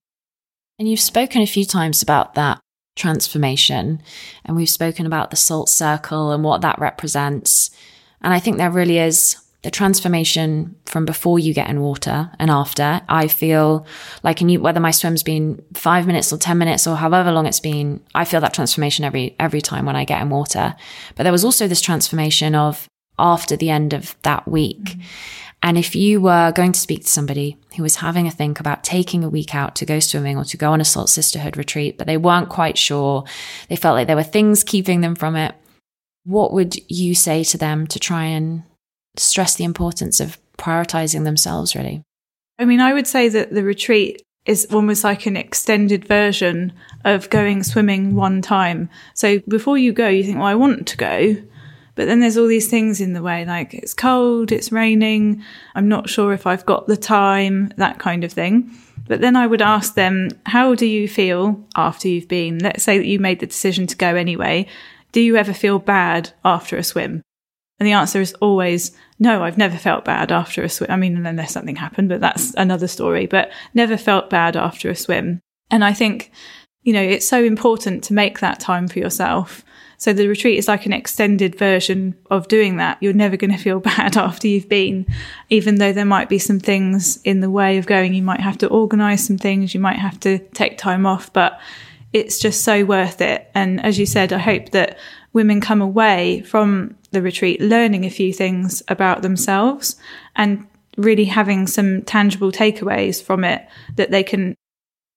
And 0.80 0.90
you've 0.90 1.00
spoken 1.00 1.42
a 1.42 1.48
few 1.48 1.66
times 1.66 2.02
about 2.02 2.34
that 2.36 2.60
transformation, 2.96 4.02
and 4.46 4.56
we've 4.56 4.70
spoken 4.70 5.06
about 5.06 5.30
the 5.30 5.36
salt 5.36 5.70
circle 5.70 6.32
and 6.32 6.44
what 6.44 6.62
that 6.62 6.80
represents. 6.80 7.70
And 8.22 8.34
I 8.34 8.40
think 8.40 8.58
there 8.58 8.72
really 8.72 8.98
is 8.98 9.38
the 9.64 9.72
transformation 9.72 10.76
from 10.86 11.06
before 11.06 11.40
you 11.40 11.54
get 11.54 11.70
in 11.70 11.82
water 11.82 12.30
and 12.38 12.52
after. 12.52 13.02
I 13.08 13.28
feel 13.28 13.86
like, 14.22 14.42
in 14.42 14.50
you, 14.50 14.60
whether 14.60 14.80
my 14.80 14.92
swim's 14.92 15.24
been 15.24 15.64
five 15.74 16.06
minutes 16.06 16.32
or 16.32 16.38
10 16.38 16.58
minutes 16.58 16.86
or 16.86 16.98
however 16.98 17.32
long 17.32 17.46
it's 17.46 17.62
been, 17.62 18.02
I 18.14 18.26
feel 18.26 18.42
that 18.42 18.54
transformation 18.54 19.06
every, 19.06 19.36
every 19.40 19.62
time 19.62 19.86
when 19.86 19.96
I 19.96 20.04
get 20.04 20.22
in 20.22 20.30
water. 20.30 20.76
But 21.16 21.24
there 21.24 21.32
was 21.32 21.46
also 21.46 21.68
this 21.68 21.82
transformation 21.82 22.56
of 22.56 22.88
after 23.18 23.56
the 23.56 23.70
end 23.70 23.94
of 23.94 24.16
that 24.24 24.48
week. 24.48 24.84
Mm-hmm. 24.84 25.02
And 25.66 25.78
if 25.78 25.96
you 25.96 26.20
were 26.20 26.52
going 26.52 26.74
to 26.74 26.80
speak 26.80 27.04
to 27.04 27.10
somebody 27.10 27.56
who 27.78 27.84
was 27.84 27.96
having 27.96 28.28
a 28.28 28.32
think 28.32 28.60
about 28.60 28.84
taking 28.84 29.24
a 29.24 29.30
week 29.30 29.56
out 29.56 29.78
to 29.78 29.86
go 29.86 30.02
swimming 30.02 30.38
or 30.38 30.44
to 30.44 30.58
go 30.58 30.74
on 30.74 30.82
a 30.82 30.86
salt 30.86 31.10
sisterhood 31.10 31.56
retreat, 31.56 31.98
but 31.98 32.06
they 32.06 32.18
weren't 32.18 32.50
quite 32.50 32.78
sure, 32.78 33.24
they 33.70 33.78
felt 33.78 33.96
like 33.96 34.08
there 34.08 34.18
were 34.18 34.24
things 34.24 34.62
keeping 34.62 35.00
them 35.00 35.16
from 35.16 35.38
it, 35.38 35.56
what 36.26 36.52
would 36.52 36.76
you 36.92 37.16
say 37.16 37.46
to 37.46 37.58
them 37.58 37.88
to 37.88 37.98
try 37.98 38.26
and 38.26 38.64
stress 39.16 39.56
the 39.56 39.64
importance 39.64 40.20
of 40.20 40.38
prioritizing 40.58 41.24
themselves, 41.24 41.76
really? 41.76 42.04
I 42.60 42.66
mean, 42.66 42.80
I 42.80 42.94
would 42.94 43.08
say 43.08 43.30
that 43.30 43.52
the 43.52 43.64
retreat 43.64 44.22
is 44.46 44.68
almost 44.72 45.04
like 45.04 45.26
an 45.26 45.38
extended 45.38 46.06
version 46.06 46.74
of 47.06 47.30
going 47.30 47.64
swimming 47.64 48.16
one 48.16 48.42
time. 48.42 48.90
So 49.14 49.40
before 49.48 49.78
you 49.78 49.94
go, 49.94 50.08
you 50.08 50.24
think, 50.24 50.38
well, 50.38 50.48
I 50.48 50.56
want 50.56 50.88
to 50.88 50.98
go. 50.98 51.36
But 51.96 52.08
then 52.08 52.20
there's 52.20 52.38
all 52.38 52.48
these 52.48 52.70
things 52.70 53.00
in 53.00 53.14
the 53.14 53.22
way, 53.22 53.46
like 53.46 53.74
it's 53.74 53.94
cold, 53.94 54.52
it's 54.52 54.72
raining, 54.72 55.44
I'm 55.76 55.88
not 55.88 56.10
sure 56.10 56.34
if 56.34 56.48
I've 56.48 56.66
got 56.66 56.88
the 56.88 56.98
time, 56.98 57.72
that 57.78 58.00
kind 58.00 58.24
of 58.24 58.34
thing. 58.34 58.72
But 59.08 59.22
then 59.22 59.36
I 59.36 59.46
would 59.46 59.62
ask 59.62 59.94
them, 59.94 60.30
how 60.46 60.76
do 60.76 60.88
you 60.88 61.08
feel 61.08 61.64
after 61.76 62.08
you've 62.08 62.28
been? 62.28 62.58
Let's 62.60 62.84
say 62.84 62.98
that 62.98 63.06
you 63.06 63.20
made 63.20 63.42
the 63.42 63.46
decision 63.46 63.86
to 63.88 63.96
go 63.96 64.16
anyway. 64.16 64.66
Do 65.12 65.22
you 65.22 65.36
ever 65.36 65.54
feel 65.54 65.78
bad 65.78 66.32
after 66.44 66.78
a 66.78 66.84
swim? 66.84 67.22
And 67.84 67.88
the 67.90 68.00
answer 68.00 68.22
is 68.22 68.34
always 68.36 68.94
no, 69.20 69.44
I've 69.44 69.58
never 69.58 69.78
felt 69.78 70.06
bad 70.06 70.32
after 70.32 70.64
a 70.64 70.70
swim. 70.70 70.90
I 70.90 70.96
mean, 70.96 71.26
unless 71.26 71.52
something 71.52 71.76
happened, 71.76 72.08
but 72.08 72.22
that's 72.22 72.54
another 72.54 72.88
story, 72.88 73.26
but 73.26 73.52
never 73.74 73.98
felt 73.98 74.30
bad 74.30 74.56
after 74.56 74.90
a 74.90 74.96
swim. 74.96 75.42
And 75.70 75.84
I 75.84 75.92
think, 75.92 76.32
you 76.84 76.94
know, 76.94 77.02
it's 77.02 77.28
so 77.28 77.44
important 77.44 78.06
to 78.06 78.14
make 78.14 78.40
that 78.40 78.62
time 78.62 78.88
for 78.88 79.00
yourself. 79.00 79.66
So 79.98 80.14
the 80.14 80.30
retreat 80.30 80.58
is 80.58 80.70
like 80.70 80.86
an 80.86 80.94
extended 80.94 81.56
version 81.56 82.16
of 82.32 82.48
doing 82.48 82.78
that. 82.78 83.00
You're 83.02 83.12
never 83.12 83.36
going 83.36 83.52
to 83.52 83.58
feel 83.58 83.80
bad 83.98 84.16
after 84.16 84.48
you've 84.48 84.70
been, 84.70 85.06
even 85.50 85.76
though 85.76 85.92
there 85.92 86.06
might 86.06 86.30
be 86.30 86.40
some 86.40 86.62
things 86.62 87.22
in 87.24 87.42
the 87.42 87.52
way 87.52 87.78
of 87.78 87.86
going. 87.86 88.14
You 88.14 88.24
might 88.24 88.40
have 88.40 88.60
to 88.60 88.70
organize 88.70 89.26
some 89.26 89.38
things. 89.38 89.74
You 89.74 89.82
might 89.82 90.00
have 90.00 90.22
to 90.22 90.40
take 90.40 90.78
time 90.78 91.06
off, 91.06 91.34
but 91.34 91.60
it's 92.14 92.40
just 92.40 92.64
so 92.64 92.86
worth 92.86 93.20
it. 93.22 93.50
And 93.54 93.84
as 93.84 94.00
you 94.00 94.06
said, 94.06 94.32
I 94.32 94.38
hope 94.38 94.70
that 94.70 94.98
women 95.34 95.60
come 95.60 95.82
away 95.82 96.42
from 96.42 96.96
the 97.12 97.22
retreat 97.22 97.60
learning 97.60 98.06
a 98.06 98.10
few 98.10 98.32
things 98.32 98.84
about 98.88 99.22
themselves 99.22 99.96
and 100.36 100.68
really 100.96 101.26
having 101.26 101.66
some 101.66 102.04
tangible 102.04 102.52
takeaways 102.52 103.22
from 103.22 103.44
it 103.44 103.68
that 103.96 104.12
they 104.12 104.24
can 104.24 104.56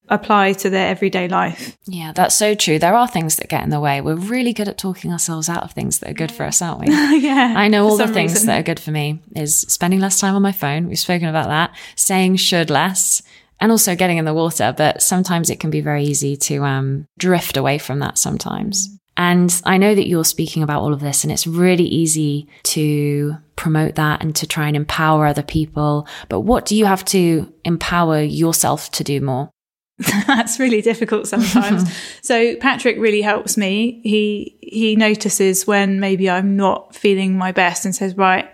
apply 0.09 0.53
to 0.53 0.71
their 0.71 0.89
everyday 0.89 1.29
life. 1.29 1.77
Yeah, 1.87 2.13
that's 2.13 2.35
so 2.35 2.55
true. 2.55 2.79
There 2.79 2.95
are 2.95 3.09
things 3.09 3.37
that 3.37 3.49
get 3.49 3.65
in 3.65 3.71
the 3.71 3.81
way. 3.81 4.01
We're 4.01 4.15
really 4.15 4.53
good 4.53 4.69
at 4.69 4.79
talking 4.79 5.13
ourselves 5.13 5.49
out 5.49 5.65
of 5.65 5.73
things 5.73 5.99
that 5.99 6.11
are 6.11 6.15
good 6.15 6.31
for 6.31 6.45
us, 6.45 6.63
aren't 6.63 6.81
we? 6.81 6.87
yeah. 7.21 7.55
I 7.57 7.69
know 7.69 7.85
all 7.87 7.97
the 7.97 8.07
things 8.07 8.33
reason. 8.33 8.47
that 8.47 8.61
are 8.61 8.63
good 8.63 8.81
for 8.81 8.93
me 8.93 9.21
is 9.35 9.59
spending 9.69 10.01
less 10.01 10.21
time 10.21 10.35
on 10.35 10.43
my 10.43 10.53
phone. 10.53 10.87
We've 10.87 10.99
spoken 10.99 11.29
about 11.29 11.49
that. 11.49 11.77
Saying 11.97 12.37
should 12.37 12.71
less 12.71 13.23
and 13.61 13.73
also 13.73 13.97
getting 13.97 14.19
in 14.19 14.25
the 14.25 14.35
water, 14.35 14.75
but 14.77 15.03
sometimes 15.03 15.51
it 15.51 15.61
can 15.61 15.71
be 15.71 15.81
very 15.81 16.05
easy 16.05 16.37
to 16.37 16.65
um, 16.65 17.07
drift 17.19 17.57
away 17.57 17.79
from 17.79 18.01
that 18.01 18.19
sometimes. 18.19 18.89
And 19.17 19.63
I 19.65 19.79
know 19.79 19.95
that 19.95 20.07
you're 20.07 20.25
speaking 20.25 20.63
about 20.63 20.83
all 20.83 20.93
of 20.93 21.01
this, 21.01 21.25
and 21.25 21.33
it's 21.33 21.47
really 21.47 21.85
easy 21.87 22.49
to 22.65 23.37
promote 23.57 23.95
that 23.95 24.23
and 24.23 24.37
to 24.37 24.47
try 24.47 24.67
and 24.67 24.77
empower 24.77 25.27
other 25.27 25.43
people. 25.43 26.07
But 26.29 26.41
what 26.41 26.67
do 26.67 26.77
you 26.77 26.85
have 26.85 27.05
to 27.07 27.53
empower 27.65 28.21
yourself 28.21 28.91
to 28.93 29.05
do 29.05 29.23
more? 29.23 29.51
That's 30.27 30.61
really 30.61 30.83
difficult 30.83 31.27
sometimes. 31.27 31.91
so 32.23 32.57
Patrick 32.57 32.99
really 32.99 33.23
helps 33.23 33.57
me. 33.57 34.03
He 34.05 34.59
he 34.61 34.95
notices 34.97 35.67
when 35.67 35.99
maybe 35.99 36.29
I'm 36.29 36.55
not 36.57 36.95
feeling 36.95 37.39
my 37.39 37.53
best 37.53 37.87
and 37.87 37.97
says, 37.97 38.15
"Right, 38.15 38.51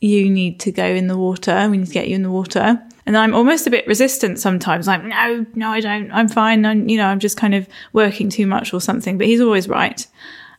you 0.00 0.28
need 0.28 0.58
to 0.60 0.72
go 0.72 0.84
in 0.84 1.06
the 1.06 1.16
water. 1.16 1.68
We 1.70 1.78
need 1.78 1.86
to 1.86 1.94
get 1.94 2.08
you 2.08 2.16
in 2.16 2.24
the 2.24 2.32
water." 2.32 2.82
And 3.04 3.16
I'm 3.16 3.34
almost 3.34 3.66
a 3.66 3.70
bit 3.70 3.86
resistant 3.86 4.38
sometimes. 4.38 4.86
Like, 4.86 5.02
no, 5.04 5.46
no, 5.54 5.70
I 5.70 5.80
don't. 5.80 6.10
I'm 6.12 6.28
fine. 6.28 6.64
I'm, 6.64 6.88
you 6.88 6.96
know, 6.96 7.06
I'm 7.06 7.18
just 7.18 7.36
kind 7.36 7.54
of 7.54 7.68
working 7.92 8.28
too 8.28 8.46
much 8.46 8.72
or 8.72 8.80
something. 8.80 9.18
But 9.18 9.26
he's 9.26 9.40
always 9.40 9.68
right. 9.68 10.06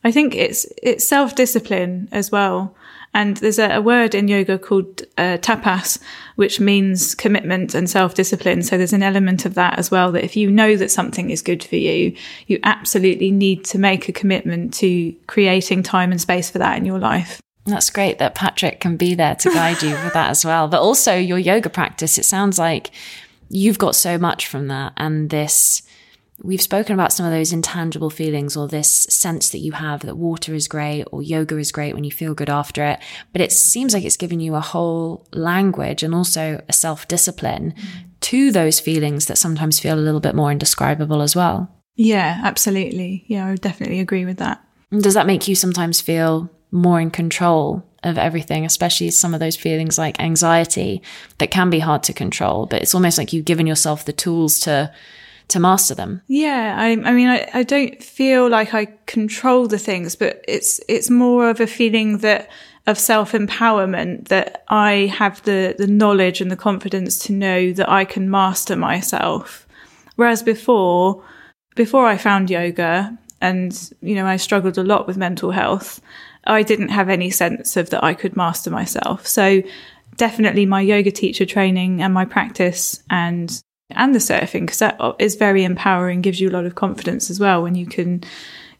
I 0.04 0.12
think 0.12 0.34
it's 0.34 0.66
it's 0.82 1.06
self 1.06 1.34
discipline 1.34 2.08
as 2.12 2.30
well. 2.30 2.76
And 3.14 3.36
there's 3.36 3.60
a, 3.60 3.76
a 3.76 3.80
word 3.80 4.14
in 4.14 4.26
yoga 4.26 4.58
called 4.58 5.02
uh, 5.16 5.38
tapas, 5.38 6.00
which 6.34 6.58
means 6.58 7.14
commitment 7.14 7.74
and 7.74 7.88
self 7.88 8.14
discipline. 8.14 8.62
So 8.62 8.76
there's 8.76 8.92
an 8.92 9.04
element 9.04 9.46
of 9.46 9.54
that 9.54 9.78
as 9.78 9.90
well. 9.90 10.12
That 10.12 10.24
if 10.24 10.36
you 10.36 10.50
know 10.50 10.76
that 10.76 10.90
something 10.90 11.30
is 11.30 11.40
good 11.40 11.64
for 11.64 11.76
you, 11.76 12.14
you 12.48 12.58
absolutely 12.64 13.30
need 13.30 13.64
to 13.66 13.78
make 13.78 14.08
a 14.08 14.12
commitment 14.12 14.74
to 14.74 15.12
creating 15.28 15.84
time 15.84 16.10
and 16.10 16.20
space 16.20 16.50
for 16.50 16.58
that 16.58 16.76
in 16.76 16.84
your 16.84 16.98
life. 16.98 17.40
That's 17.66 17.90
great 17.90 18.18
that 18.18 18.34
Patrick 18.34 18.80
can 18.80 18.96
be 18.96 19.14
there 19.14 19.34
to 19.36 19.50
guide 19.50 19.82
you 19.82 19.90
with 19.90 20.12
that 20.12 20.30
as 20.30 20.44
well. 20.44 20.68
But 20.68 20.82
also 20.82 21.16
your 21.16 21.38
yoga 21.38 21.70
practice, 21.70 22.18
it 22.18 22.24
sounds 22.24 22.58
like 22.58 22.90
you've 23.48 23.78
got 23.78 23.94
so 23.94 24.18
much 24.18 24.46
from 24.46 24.68
that 24.68 24.92
and 24.96 25.30
this 25.30 25.82
we've 26.42 26.62
spoken 26.62 26.94
about 26.94 27.12
some 27.12 27.24
of 27.24 27.32
those 27.32 27.52
intangible 27.52 28.10
feelings 28.10 28.56
or 28.56 28.66
this 28.66 28.90
sense 28.90 29.50
that 29.50 29.58
you 29.58 29.72
have 29.72 30.00
that 30.00 30.16
water 30.16 30.54
is 30.54 30.66
great 30.66 31.04
or 31.12 31.22
yoga 31.22 31.56
is 31.58 31.70
great 31.70 31.94
when 31.94 32.04
you 32.04 32.10
feel 32.10 32.34
good 32.34 32.50
after 32.50 32.84
it. 32.84 32.98
But 33.32 33.40
it 33.40 33.52
seems 33.52 33.94
like 33.94 34.04
it's 34.04 34.16
giving 34.16 34.40
you 34.40 34.54
a 34.54 34.60
whole 34.60 35.26
language 35.32 36.02
and 36.02 36.14
also 36.14 36.62
a 36.68 36.72
self 36.72 37.06
discipline 37.06 37.74
mm. 37.76 38.04
to 38.20 38.50
those 38.50 38.80
feelings 38.80 39.26
that 39.26 39.38
sometimes 39.38 39.78
feel 39.78 39.98
a 39.98 40.00
little 40.00 40.20
bit 40.20 40.34
more 40.34 40.50
indescribable 40.50 41.22
as 41.22 41.36
well. 41.36 41.70
Yeah, 41.96 42.40
absolutely. 42.42 43.24
Yeah, 43.28 43.46
I 43.46 43.50
would 43.50 43.60
definitely 43.60 44.00
agree 44.00 44.24
with 44.24 44.38
that. 44.38 44.60
Does 44.90 45.14
that 45.14 45.26
make 45.26 45.46
you 45.46 45.54
sometimes 45.54 46.00
feel 46.00 46.50
more 46.74 47.00
in 47.00 47.10
control 47.10 47.86
of 48.02 48.18
everything, 48.18 48.66
especially 48.66 49.10
some 49.10 49.32
of 49.32 49.40
those 49.40 49.56
feelings 49.56 49.96
like 49.96 50.20
anxiety 50.20 51.00
that 51.38 51.50
can 51.50 51.70
be 51.70 51.78
hard 51.78 52.02
to 52.02 52.12
control, 52.12 52.66
but 52.66 52.82
it's 52.82 52.94
almost 52.94 53.16
like 53.16 53.32
you've 53.32 53.46
given 53.46 53.66
yourself 53.66 54.04
the 54.04 54.12
tools 54.12 54.60
to 54.60 54.92
to 55.46 55.60
master 55.60 55.94
them. 55.94 56.22
Yeah, 56.26 56.74
I, 56.78 56.92
I 56.92 57.12
mean, 57.12 57.28
I, 57.28 57.48
I 57.52 57.62
don't 57.64 58.02
feel 58.02 58.48
like 58.48 58.72
I 58.72 58.86
control 59.04 59.66
the 59.66 59.78
things, 59.78 60.16
but 60.16 60.42
it's 60.48 60.80
it's 60.88 61.10
more 61.10 61.50
of 61.50 61.60
a 61.60 61.66
feeling 61.66 62.18
that 62.18 62.50
of 62.86 62.98
self 62.98 63.32
empowerment 63.32 64.28
that 64.28 64.64
I 64.68 65.12
have 65.18 65.42
the 65.42 65.74
the 65.78 65.86
knowledge 65.86 66.40
and 66.40 66.50
the 66.50 66.56
confidence 66.56 67.18
to 67.26 67.32
know 67.32 67.72
that 67.72 67.88
I 67.88 68.04
can 68.04 68.30
master 68.30 68.76
myself. 68.76 69.66
Whereas 70.16 70.42
before, 70.42 71.24
before 71.74 72.06
I 72.06 72.16
found 72.16 72.50
yoga, 72.50 73.18
and 73.40 73.90
you 74.00 74.14
know, 74.14 74.26
I 74.26 74.36
struggled 74.36 74.78
a 74.78 74.84
lot 74.84 75.06
with 75.06 75.16
mental 75.16 75.50
health. 75.50 76.00
I 76.46 76.62
didn't 76.62 76.90
have 76.90 77.08
any 77.08 77.30
sense 77.30 77.76
of 77.76 77.90
that 77.90 78.04
I 78.04 78.14
could 78.14 78.36
master 78.36 78.70
myself. 78.70 79.26
So 79.26 79.62
definitely 80.16 80.66
my 80.66 80.80
yoga 80.80 81.10
teacher 81.10 81.46
training 81.46 82.02
and 82.02 82.14
my 82.14 82.24
practice 82.24 83.02
and 83.10 83.62
and 83.90 84.14
the 84.14 84.18
surfing 84.18 84.62
because 84.62 84.78
that 84.78 84.98
is 85.18 85.34
very 85.34 85.64
empowering 85.64 86.22
gives 86.22 86.40
you 86.40 86.48
a 86.48 86.52
lot 86.52 86.64
of 86.64 86.74
confidence 86.74 87.30
as 87.30 87.38
well 87.38 87.62
when 87.62 87.74
you 87.74 87.86
can 87.86 88.22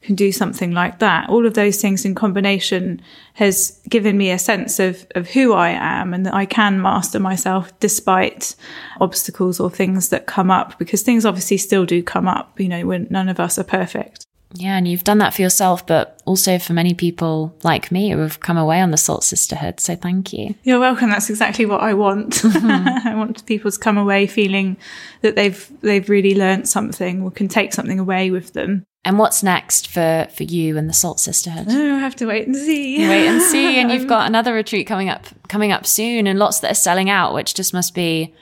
can 0.00 0.14
do 0.14 0.30
something 0.32 0.72
like 0.72 0.98
that 0.98 1.28
all 1.30 1.46
of 1.46 1.54
those 1.54 1.80
things 1.80 2.04
in 2.04 2.14
combination 2.14 3.00
has 3.34 3.80
given 3.88 4.16
me 4.18 4.30
a 4.30 4.38
sense 4.38 4.78
of 4.78 5.06
of 5.14 5.28
who 5.28 5.52
I 5.52 5.70
am 5.70 6.12
and 6.14 6.26
that 6.26 6.34
I 6.34 6.46
can 6.46 6.80
master 6.80 7.18
myself 7.18 7.78
despite 7.80 8.54
obstacles 9.00 9.60
or 9.60 9.70
things 9.70 10.10
that 10.10 10.26
come 10.26 10.50
up 10.50 10.78
because 10.78 11.02
things 11.02 11.24
obviously 11.24 11.56
still 11.56 11.86
do 11.86 12.02
come 12.02 12.28
up 12.28 12.58
you 12.60 12.68
know 12.68 12.86
when 12.86 13.06
none 13.10 13.28
of 13.28 13.40
us 13.40 13.58
are 13.58 13.64
perfect 13.64 14.26
yeah, 14.56 14.76
and 14.76 14.86
you've 14.86 15.02
done 15.02 15.18
that 15.18 15.34
for 15.34 15.42
yourself, 15.42 15.84
but 15.84 16.22
also 16.24 16.60
for 16.60 16.74
many 16.74 16.94
people 16.94 17.56
like 17.64 17.90
me 17.90 18.10
who 18.10 18.18
have 18.18 18.38
come 18.38 18.56
away 18.56 18.80
on 18.80 18.92
the 18.92 18.96
Salt 18.96 19.24
Sisterhood. 19.24 19.80
So 19.80 19.96
thank 19.96 20.32
you. 20.32 20.54
You're 20.62 20.78
welcome. 20.78 21.10
That's 21.10 21.28
exactly 21.28 21.66
what 21.66 21.80
I 21.80 21.94
want. 21.94 22.42
Mm-hmm. 22.54 23.08
I 23.08 23.14
want 23.16 23.44
people 23.46 23.70
to 23.70 23.78
come 23.78 23.98
away 23.98 24.26
feeling 24.26 24.76
that 25.22 25.34
they've 25.34 25.70
they've 25.80 26.08
really 26.08 26.34
learned 26.36 26.68
something 26.68 27.22
or 27.22 27.30
can 27.30 27.48
take 27.48 27.72
something 27.72 27.98
away 27.98 28.30
with 28.30 28.52
them. 28.52 28.84
And 29.04 29.18
what's 29.18 29.42
next 29.42 29.88
for 29.88 30.28
for 30.34 30.44
you 30.44 30.78
and 30.78 30.88
the 30.88 30.94
Salt 30.94 31.20
Sisterhood? 31.20 31.66
Oh, 31.68 31.96
I 31.96 31.98
have 31.98 32.16
to 32.16 32.26
wait 32.26 32.46
and 32.46 32.54
see. 32.54 33.06
Wait 33.06 33.26
and 33.26 33.42
see. 33.42 33.78
And 33.80 33.90
you've 33.90 34.06
got 34.08 34.26
another 34.26 34.54
retreat 34.54 34.86
coming 34.86 35.08
up 35.10 35.26
coming 35.48 35.72
up 35.72 35.84
soon, 35.84 36.26
and 36.26 36.38
lots 36.38 36.60
that 36.60 36.70
are 36.70 36.76
selling 36.76 37.10
out, 37.10 37.34
which 37.34 37.54
just 37.54 37.74
must 37.74 37.94
be 37.94 38.32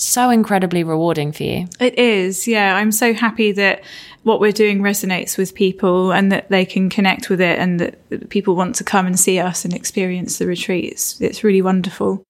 so 0.00 0.30
incredibly 0.30 0.84
rewarding 0.84 1.32
for 1.32 1.42
you. 1.42 1.66
It 1.78 1.98
is, 1.98 2.48
yeah. 2.48 2.76
I'm 2.76 2.92
so 2.92 3.12
happy 3.12 3.52
that 3.52 3.82
what 4.22 4.40
we're 4.40 4.52
doing 4.52 4.80
resonates 4.80 5.38
with 5.38 5.54
people 5.54 6.12
and 6.12 6.30
that 6.30 6.48
they 6.50 6.64
can 6.64 6.90
connect 6.90 7.30
with 7.30 7.40
it 7.40 7.58
and 7.58 7.80
that 7.80 8.28
people 8.28 8.54
want 8.54 8.74
to 8.76 8.84
come 8.84 9.06
and 9.06 9.18
see 9.18 9.38
us 9.38 9.64
and 9.64 9.74
experience 9.74 10.38
the 10.38 10.46
retreats. 10.46 11.20
It's 11.20 11.42
really 11.42 11.62
wonderful. 11.62 12.22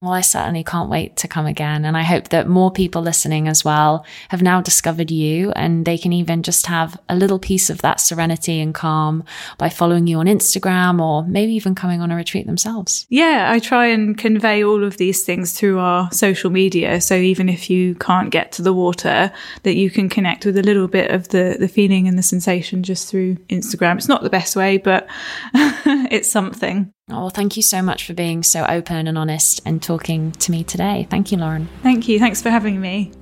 Well, 0.00 0.12
I 0.12 0.20
certainly 0.20 0.62
can't 0.62 0.88
wait 0.88 1.16
to 1.16 1.28
come 1.28 1.46
again. 1.46 1.84
And 1.84 1.96
I 1.96 2.04
hope 2.04 2.28
that 2.28 2.46
more 2.46 2.70
people 2.70 3.02
listening 3.02 3.48
as 3.48 3.64
well 3.64 4.06
have 4.28 4.42
now 4.42 4.60
discovered 4.60 5.10
you 5.10 5.50
and 5.52 5.84
they 5.84 5.98
can 5.98 6.12
even 6.12 6.44
just 6.44 6.66
have 6.66 6.96
a 7.08 7.16
little 7.16 7.40
piece 7.40 7.68
of 7.68 7.82
that 7.82 7.98
serenity 7.98 8.60
and 8.60 8.72
calm 8.72 9.24
by 9.58 9.68
following 9.68 10.06
you 10.06 10.18
on 10.18 10.26
Instagram 10.26 11.00
or 11.00 11.24
maybe 11.24 11.52
even 11.54 11.74
coming 11.74 12.00
on 12.00 12.12
a 12.12 12.16
retreat 12.16 12.46
themselves. 12.46 13.06
Yeah, 13.08 13.50
I 13.50 13.58
try 13.58 13.86
and 13.86 14.16
convey 14.16 14.62
all 14.62 14.84
of 14.84 14.98
these 14.98 15.24
things 15.24 15.52
through 15.52 15.80
our 15.80 16.12
social 16.12 16.50
media. 16.50 17.00
So 17.00 17.16
even 17.16 17.48
if 17.48 17.68
you 17.68 17.96
can't 17.96 18.30
get 18.30 18.52
to 18.52 18.62
the 18.62 18.72
water, 18.72 19.32
that 19.64 19.74
you 19.74 19.90
can 19.90 20.08
connect 20.08 20.46
with 20.46 20.56
a 20.56 20.62
little 20.62 20.86
bit 20.86 21.10
of 21.10 21.30
the, 21.30 21.56
the 21.58 21.66
feeling 21.66 22.06
and 22.06 22.16
the 22.16 22.22
sensation 22.22 22.84
just 22.84 23.10
through 23.10 23.34
Instagram. 23.48 23.96
It's 23.96 24.06
not 24.06 24.22
the 24.22 24.30
best 24.30 24.54
way, 24.54 24.78
but 24.78 25.08
it's 25.54 26.30
something. 26.30 26.92
Oh, 27.10 27.30
thank 27.30 27.56
you 27.56 27.62
so 27.62 27.80
much 27.80 28.04
for 28.04 28.12
being 28.12 28.42
so 28.42 28.66
open 28.66 29.06
and 29.06 29.16
honest 29.16 29.60
and 29.64 29.82
talking 29.82 30.32
to 30.32 30.50
me 30.50 30.62
today. 30.62 31.06
Thank 31.08 31.32
you, 31.32 31.38
Lauren. 31.38 31.68
Thank 31.82 32.06
you. 32.06 32.18
Thanks 32.18 32.42
for 32.42 32.50
having 32.50 32.80
me. 32.80 33.12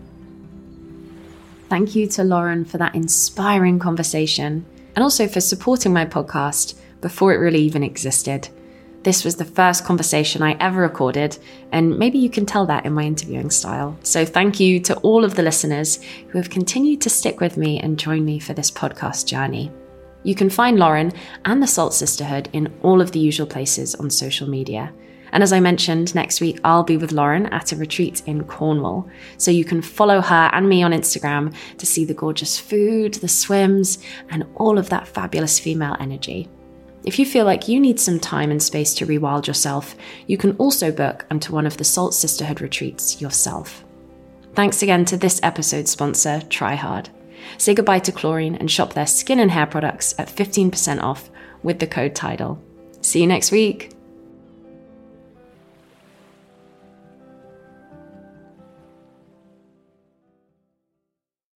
Thank 1.68 1.95
you 1.95 2.07
to 2.09 2.24
Lauren 2.24 2.64
for 2.64 2.78
that 2.78 2.95
inspiring 2.95 3.78
conversation 3.78 4.64
and 4.95 5.03
also 5.03 5.28
for 5.28 5.41
supporting 5.41 5.93
my 5.93 6.05
podcast 6.05 6.78
before 7.01 7.32
it 7.32 7.39
really 7.39 7.61
even 7.61 7.82
existed. 7.82 8.49
This 9.03 9.24
was 9.24 9.37
the 9.37 9.45
first 9.45 9.84
conversation 9.84 10.43
I 10.43 10.57
ever 10.59 10.80
recorded, 10.80 11.39
and 11.70 11.97
maybe 11.97 12.18
you 12.18 12.28
can 12.28 12.45
tell 12.45 12.66
that 12.66 12.84
in 12.84 12.93
my 12.93 13.05
interviewing 13.05 13.51
style. 13.51 13.97
So, 14.03 14.24
thank 14.24 14.59
you 14.59 14.80
to 14.80 14.97
all 14.97 15.24
of 15.24 15.37
the 15.37 15.45
listeners 15.45 16.03
who 16.28 16.39
have 16.39 16.51
continued 16.51 17.03
to 17.03 17.11
stick 17.11 17.39
with 17.39 17.57
me 17.57 17.78
and 17.78 18.01
join 18.01 18.24
me 18.24 18.41
for 18.41 18.53
this 18.53 18.68
podcast 18.68 19.26
journey. 19.26 19.70
You 20.22 20.34
can 20.34 20.50
find 20.50 20.78
Lauren 20.78 21.12
and 21.44 21.62
the 21.62 21.66
Salt 21.66 21.94
Sisterhood 21.94 22.48
in 22.52 22.72
all 22.82 23.00
of 23.00 23.12
the 23.12 23.20
usual 23.20 23.46
places 23.46 23.94
on 23.94 24.10
social 24.10 24.48
media. 24.48 24.92
And 25.32 25.42
as 25.42 25.52
I 25.52 25.60
mentioned, 25.60 26.14
next 26.14 26.40
week 26.40 26.60
I'll 26.64 26.82
be 26.82 26.96
with 26.96 27.12
Lauren 27.12 27.46
at 27.46 27.72
a 27.72 27.76
retreat 27.76 28.22
in 28.26 28.44
Cornwall. 28.44 29.08
So 29.38 29.50
you 29.50 29.64
can 29.64 29.82
follow 29.82 30.20
her 30.20 30.50
and 30.52 30.68
me 30.68 30.82
on 30.82 30.92
Instagram 30.92 31.54
to 31.78 31.86
see 31.86 32.04
the 32.04 32.14
gorgeous 32.14 32.58
food, 32.58 33.14
the 33.14 33.28
swims, 33.28 33.98
and 34.30 34.44
all 34.54 34.78
of 34.78 34.88
that 34.90 35.08
fabulous 35.08 35.58
female 35.58 35.96
energy. 36.00 36.48
If 37.04 37.18
you 37.20 37.26
feel 37.26 37.44
like 37.44 37.68
you 37.68 37.78
need 37.78 38.00
some 38.00 38.18
time 38.18 38.50
and 38.50 38.60
space 38.60 38.92
to 38.94 39.06
rewild 39.06 39.46
yourself, 39.46 39.94
you 40.26 40.36
can 40.36 40.56
also 40.56 40.90
book 40.90 41.24
onto 41.30 41.52
one 41.52 41.66
of 41.66 41.76
the 41.76 41.84
Salt 41.84 42.14
Sisterhood 42.14 42.60
retreats 42.60 43.20
yourself. 43.20 43.84
Thanks 44.54 44.82
again 44.82 45.04
to 45.04 45.16
this 45.16 45.38
episode's 45.42 45.90
sponsor, 45.90 46.40
TRIHARD. 46.48 47.10
Say 47.59 47.74
goodbye 47.74 48.01
to 48.01 48.12
chlorine 48.12 48.55
and 48.57 48.70
shop 48.70 48.92
their 48.92 49.07
skin 49.07 49.40
and 49.40 49.51
hair 49.51 49.66
products 49.66 50.14
at 50.18 50.28
15% 50.28 51.03
off 51.03 51.30
with 51.62 51.78
the 51.78 51.86
code 51.86 52.14
TIDAL. 52.14 52.59
See 53.03 53.20
you 53.20 53.26
next 53.26 53.51
week. 53.53 53.95